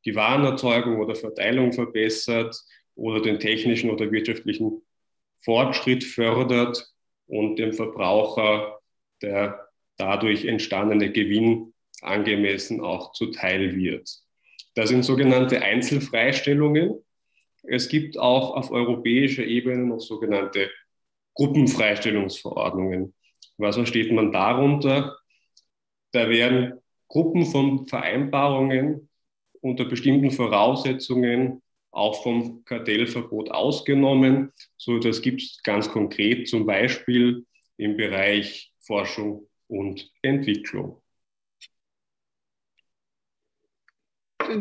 die 0.04 0.14
Warenerzeugung 0.14 0.98
oder 0.98 1.14
Verteilung 1.14 1.72
verbessert 1.72 2.56
oder 2.94 3.20
den 3.20 3.38
technischen 3.38 3.90
oder 3.90 4.10
wirtschaftlichen 4.10 4.82
Fortschritt 5.42 6.04
fördert 6.04 6.86
und 7.26 7.56
dem 7.56 7.72
Verbraucher 7.72 8.78
der 9.22 9.68
dadurch 9.96 10.44
entstandene 10.46 11.12
Gewinn 11.12 11.74
angemessen 12.02 12.80
auch 12.80 13.12
zuteil 13.12 13.76
wird. 13.76 14.10
Das 14.74 14.88
sind 14.88 15.04
sogenannte 15.04 15.62
Einzelfreistellungen. 15.62 17.02
Es 17.62 17.88
gibt 17.88 18.18
auch 18.18 18.56
auf 18.56 18.70
europäischer 18.70 19.44
Ebene 19.44 19.84
noch 19.84 20.00
sogenannte 20.00 20.70
Gruppenfreistellungsverordnungen. 21.34 23.14
Was 23.58 23.76
versteht 23.76 24.12
man 24.12 24.32
darunter? 24.32 25.18
Da 26.12 26.28
werden 26.28 26.80
Gruppen 27.08 27.44
von 27.46 27.86
Vereinbarungen 27.86 29.08
unter 29.60 29.84
bestimmten 29.84 30.30
Voraussetzungen 30.30 31.62
auch 31.90 32.22
vom 32.22 32.64
Kartellverbot 32.64 33.50
ausgenommen. 33.50 34.52
So, 34.76 34.98
das 34.98 35.22
gibt 35.22 35.42
es 35.42 35.62
ganz 35.62 35.90
konkret 35.90 36.48
zum 36.48 36.66
Beispiel 36.66 37.46
im 37.76 37.96
Bereich 37.96 38.72
Forschung 38.78 39.48
und 39.66 40.10
Entwicklung. 40.22 40.99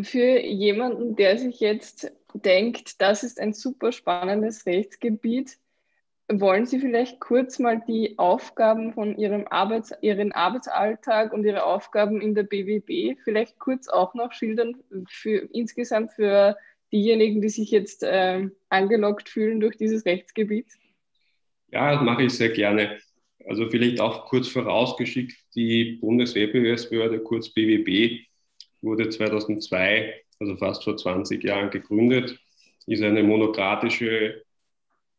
Für 0.03 0.39
jemanden, 0.39 1.15
der 1.15 1.37
sich 1.37 1.59
jetzt 1.59 2.11
denkt, 2.33 3.01
das 3.01 3.23
ist 3.23 3.39
ein 3.39 3.53
super 3.53 3.91
spannendes 3.91 4.65
Rechtsgebiet, 4.65 5.57
wollen 6.31 6.67
Sie 6.67 6.79
vielleicht 6.79 7.19
kurz 7.19 7.57
mal 7.57 7.81
die 7.87 8.19
Aufgaben 8.19 8.93
von 8.93 9.17
Ihrem 9.17 9.47
Arbeits 9.47 9.91
Ihren 10.01 10.31
Arbeitsalltag 10.31 11.33
und 11.33 11.43
Ihre 11.43 11.63
Aufgaben 11.63 12.21
in 12.21 12.35
der 12.35 12.43
BWB 12.43 13.19
vielleicht 13.23 13.57
kurz 13.57 13.87
auch 13.87 14.13
noch 14.13 14.31
schildern, 14.31 14.75
für, 15.07 15.49
insgesamt 15.51 16.13
für 16.13 16.55
diejenigen, 16.91 17.41
die 17.41 17.49
sich 17.49 17.71
jetzt 17.71 18.03
äh, 18.03 18.47
angelockt 18.69 19.29
fühlen 19.29 19.59
durch 19.59 19.77
dieses 19.77 20.05
Rechtsgebiet? 20.05 20.67
Ja, 21.71 21.93
das 21.93 22.03
mache 22.03 22.23
ich 22.23 22.33
sehr 22.33 22.49
gerne. 22.49 22.99
Also 23.47 23.69
vielleicht 23.69 23.99
auch 23.99 24.25
kurz 24.25 24.47
vorausgeschickt, 24.47 25.35
die 25.55 25.97
Bundeswettbewerbsbehörde, 26.01 27.19
kurz 27.19 27.49
BWB, 27.49 28.28
wurde 28.81 29.09
2002, 29.09 30.21
also 30.39 30.55
fast 30.57 30.83
vor 30.83 30.97
20 30.97 31.43
Jahren 31.43 31.69
gegründet, 31.69 32.39
ist 32.87 33.03
eine 33.03 33.23
monokratische 33.23 34.43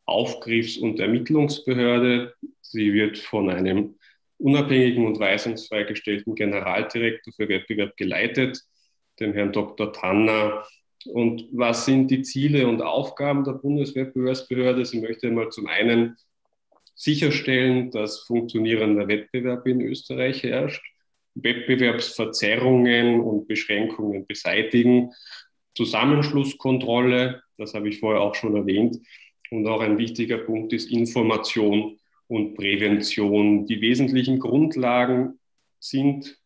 Aufgriffs- 0.07 0.79
und 0.79 0.99
Ermittlungsbehörde. 0.99 2.35
Sie 2.61 2.93
wird 2.93 3.19
von 3.19 3.51
einem 3.51 3.97
unabhängigen 4.39 5.07
und 5.07 5.21
weisungsfrei 5.21 5.85
gestellten 5.85 6.35
Generaldirektor 6.35 7.33
für 7.33 7.49
Wettbewerb 7.49 7.97
geleitet, 7.97 8.61
dem 9.21 9.33
Herrn 9.35 9.53
Dr. 9.53 9.93
Tanner. 9.93 10.67
Und 11.07 11.47
was 11.53 11.87
sind 11.87 12.11
die 12.11 12.23
Ziele 12.23 12.67
und 12.67 12.83
Aufgaben 12.83 13.45
der 13.45 13.53
Bundeswettbewerbsbehörde? 13.53 14.85
Sie 14.85 15.01
möchte 15.01 15.31
mal 15.31 15.51
zum 15.51 15.67
einen 15.67 16.17
sicherstellen, 16.95 17.91
dass 17.91 18.21
funktionierender 18.21 19.09
Wettbewerb 19.09 19.67
in 19.67 19.81
Österreich 19.81 20.43
herrscht, 20.43 20.83
Wettbewerbsverzerrungen 21.35 23.20
und 23.20 23.47
Beschränkungen 23.47 24.26
beseitigen, 24.26 25.12
Zusammenschlusskontrolle, 25.74 27.43
das 27.57 27.74
habe 27.74 27.89
ich 27.89 28.01
vorher 28.01 28.20
auch 28.20 28.35
schon 28.35 28.57
erwähnt, 28.57 28.99
und 29.51 29.66
auch 29.66 29.81
ein 29.81 29.99
wichtiger 29.99 30.39
Punkt 30.39 30.72
ist 30.72 30.91
Information 30.91 31.99
und 32.28 32.55
Prävention. 32.55 33.66
Die 33.66 33.81
wesentlichen 33.81 34.39
Grundlagen 34.39 35.41
sind 35.81 36.39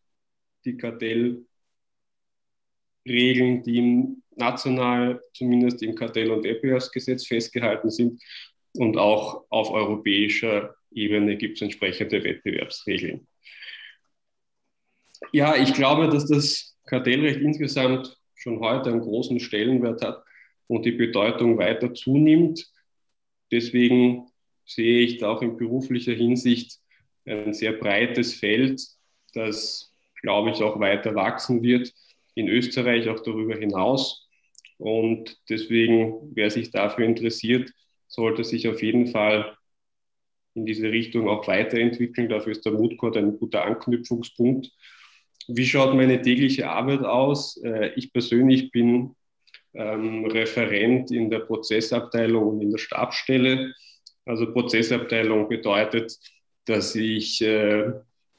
die 0.65 0.77
Kartellregeln, 0.77 1.45
die 3.05 4.15
national 4.35 5.21
zumindest 5.33 5.83
im 5.83 5.95
Kartell- 5.95 6.31
und 6.31 6.43
Wettbewerbsgesetz 6.43 7.27
festgehalten 7.27 7.91
sind. 7.91 8.21
Und 8.73 8.97
auch 8.97 9.45
auf 9.49 9.69
europäischer 9.71 10.75
Ebene 10.91 11.37
gibt 11.37 11.57
es 11.57 11.61
entsprechende 11.61 12.23
Wettbewerbsregeln. 12.23 13.27
Ja, 15.31 15.55
ich 15.55 15.73
glaube, 15.73 16.09
dass 16.09 16.25
das 16.27 16.75
Kartellrecht 16.85 17.39
insgesamt 17.39 18.17
schon 18.35 18.59
heute 18.59 18.91
einen 18.91 19.01
großen 19.01 19.39
Stellenwert 19.39 20.03
hat 20.03 20.23
und 20.67 20.85
die 20.85 20.91
Bedeutung 20.91 21.57
weiter 21.57 21.93
zunimmt. 21.93 22.65
Deswegen 23.51 24.27
sehe 24.65 24.99
ich 24.99 25.17
da 25.17 25.29
auch 25.29 25.41
in 25.41 25.57
beruflicher 25.57 26.13
Hinsicht 26.13 26.79
ein 27.25 27.53
sehr 27.53 27.73
breites 27.73 28.35
Feld, 28.35 28.81
das, 29.33 29.91
glaube 30.21 30.51
ich, 30.51 30.61
auch 30.61 30.79
weiter 30.79 31.15
wachsen 31.15 31.63
wird, 31.63 31.91
in 32.35 32.47
Österreich 32.47 33.09
auch 33.09 33.21
darüber 33.21 33.55
hinaus. 33.55 34.27
Und 34.77 35.37
deswegen, 35.49 36.31
wer 36.35 36.49
sich 36.49 36.71
dafür 36.71 37.05
interessiert, 37.05 37.71
sollte 38.07 38.43
sich 38.43 38.67
auf 38.67 38.83
jeden 38.83 39.07
Fall 39.07 39.57
in 40.53 40.65
diese 40.65 40.91
Richtung 40.91 41.29
auch 41.29 41.47
weiterentwickeln. 41.47 42.29
Dafür 42.29 42.51
ist 42.51 42.65
der 42.65 42.73
Moodcode 42.73 43.17
ein 43.17 43.37
guter 43.37 43.63
Anknüpfungspunkt. 43.65 44.71
Wie 45.47 45.65
schaut 45.65 45.95
meine 45.95 46.21
tägliche 46.21 46.69
Arbeit 46.69 47.01
aus? 47.01 47.57
Äh, 47.63 47.91
ich 47.95 48.11
persönlich 48.11 48.71
bin 48.71 49.15
ähm, 49.73 50.25
Referent 50.25 51.11
in 51.11 51.29
der 51.29 51.39
Prozessabteilung 51.39 52.47
und 52.47 52.61
in 52.61 52.71
der 52.71 52.77
Stabsstelle. 52.77 53.73
Also 54.25 54.51
Prozessabteilung 54.51 55.47
bedeutet, 55.47 56.17
dass 56.65 56.95
ich 56.95 57.41
äh, 57.41 57.91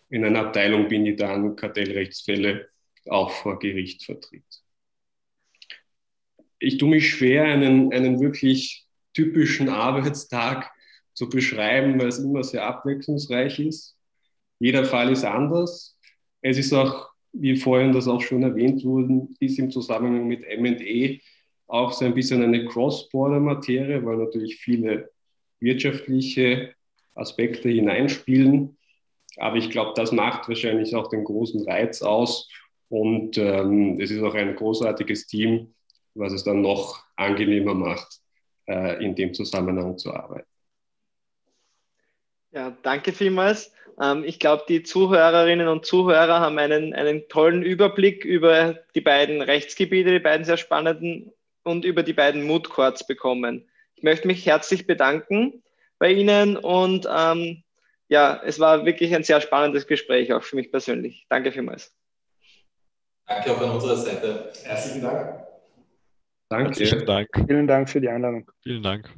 in 0.08 0.24
einer 0.24 0.40
Abteilung 0.40 0.88
bin, 0.88 1.04
die 1.04 1.16
dann 1.16 1.56
Kartellrechtsfälle 1.56 2.68
auch 3.08 3.30
vor 3.30 3.58
Gericht 3.58 4.04
vertritt. 4.04 4.44
Ich 6.58 6.78
tue 6.78 6.88
mich 6.88 7.10
schwer, 7.10 7.44
einen, 7.44 7.92
einen 7.92 8.20
wirklich 8.20 8.86
typischen 9.12 9.68
Arbeitstag 9.68 10.70
zu 11.12 11.28
beschreiben, 11.28 11.98
weil 11.98 12.08
es 12.08 12.18
immer 12.18 12.42
sehr 12.42 12.64
abwechslungsreich 12.66 13.58
ist. 13.60 13.96
Jeder 14.58 14.84
Fall 14.84 15.12
ist 15.12 15.24
anders. 15.24 15.95
Es 16.48 16.58
ist 16.58 16.72
auch 16.72 17.10
wie 17.32 17.56
vorhin 17.56 17.92
das 17.92 18.08
auch 18.08 18.20
schon 18.20 18.42
erwähnt 18.42 18.84
wurde, 18.84 19.28
ist 19.40 19.58
im 19.58 19.70
Zusammenhang 19.70 20.26
mit 20.26 20.44
ME 20.58 21.18
auch 21.66 21.92
so 21.92 22.04
ein 22.04 22.14
bisschen 22.14 22.42
eine 22.42 22.64
Cross-Border-Materie, 22.66 24.04
weil 24.04 24.16
natürlich 24.16 24.56
viele 24.56 25.10
wirtschaftliche 25.58 26.74
Aspekte 27.14 27.68
hineinspielen. 27.68 28.78
Aber 29.38 29.56
ich 29.56 29.70
glaube, 29.70 29.92
das 29.96 30.12
macht 30.12 30.48
wahrscheinlich 30.48 30.94
auch 30.94 31.08
den 31.08 31.24
großen 31.24 31.68
Reiz 31.68 32.00
aus. 32.00 32.48
Und 32.88 33.36
ähm, 33.36 34.00
es 34.00 34.12
ist 34.12 34.22
auch 34.22 34.34
ein 34.34 34.54
großartiges 34.54 35.26
Team, 35.26 35.74
was 36.14 36.32
es 36.32 36.44
dann 36.44 36.62
noch 36.62 37.04
angenehmer 37.16 37.74
macht, 37.74 38.20
äh, 38.68 39.04
in 39.04 39.16
dem 39.16 39.34
Zusammenhang 39.34 39.98
zu 39.98 40.14
arbeiten. 40.14 40.48
Ja, 42.52 42.70
danke 42.82 43.12
vielmals. 43.12 43.72
Ähm, 44.00 44.24
ich 44.24 44.38
glaube, 44.38 44.64
die 44.68 44.82
Zuhörerinnen 44.82 45.68
und 45.68 45.86
Zuhörer 45.86 46.40
haben 46.40 46.58
einen, 46.58 46.94
einen 46.94 47.28
tollen 47.28 47.62
Überblick 47.62 48.24
über 48.24 48.78
die 48.94 49.00
beiden 49.00 49.42
Rechtsgebiete, 49.42 50.10
die 50.10 50.20
beiden 50.20 50.44
sehr 50.44 50.56
spannenden 50.56 51.32
und 51.64 51.84
über 51.84 52.02
die 52.02 52.12
beiden 52.12 52.44
Mood 52.44 52.68
Courts 52.68 53.06
bekommen. 53.06 53.68
Ich 53.94 54.02
möchte 54.02 54.26
mich 54.26 54.44
herzlich 54.46 54.86
bedanken 54.86 55.62
bei 55.98 56.12
Ihnen 56.12 56.56
und 56.56 57.08
ähm, 57.10 57.62
ja, 58.08 58.40
es 58.44 58.60
war 58.60 58.84
wirklich 58.84 59.14
ein 59.14 59.24
sehr 59.24 59.40
spannendes 59.40 59.86
Gespräch, 59.86 60.32
auch 60.32 60.42
für 60.42 60.56
mich 60.56 60.70
persönlich. 60.70 61.26
Danke 61.28 61.50
vielmals. 61.50 61.92
Danke 63.26 63.50
auch 63.50 63.60
an 63.60 63.70
unserer 63.70 63.96
Seite. 63.96 64.52
Herzlichen 64.64 65.02
Dank. 65.02 65.46
Danke. 66.48 66.66
Herzlichen 66.66 67.06
Dank. 67.06 67.28
Vielen 67.34 67.66
Dank 67.66 67.90
für 67.90 68.00
die 68.00 68.08
Einladung. 68.08 68.48
Vielen 68.62 68.82
Dank. 68.82 69.10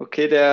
Okay, 0.00 0.28
der 0.28 0.48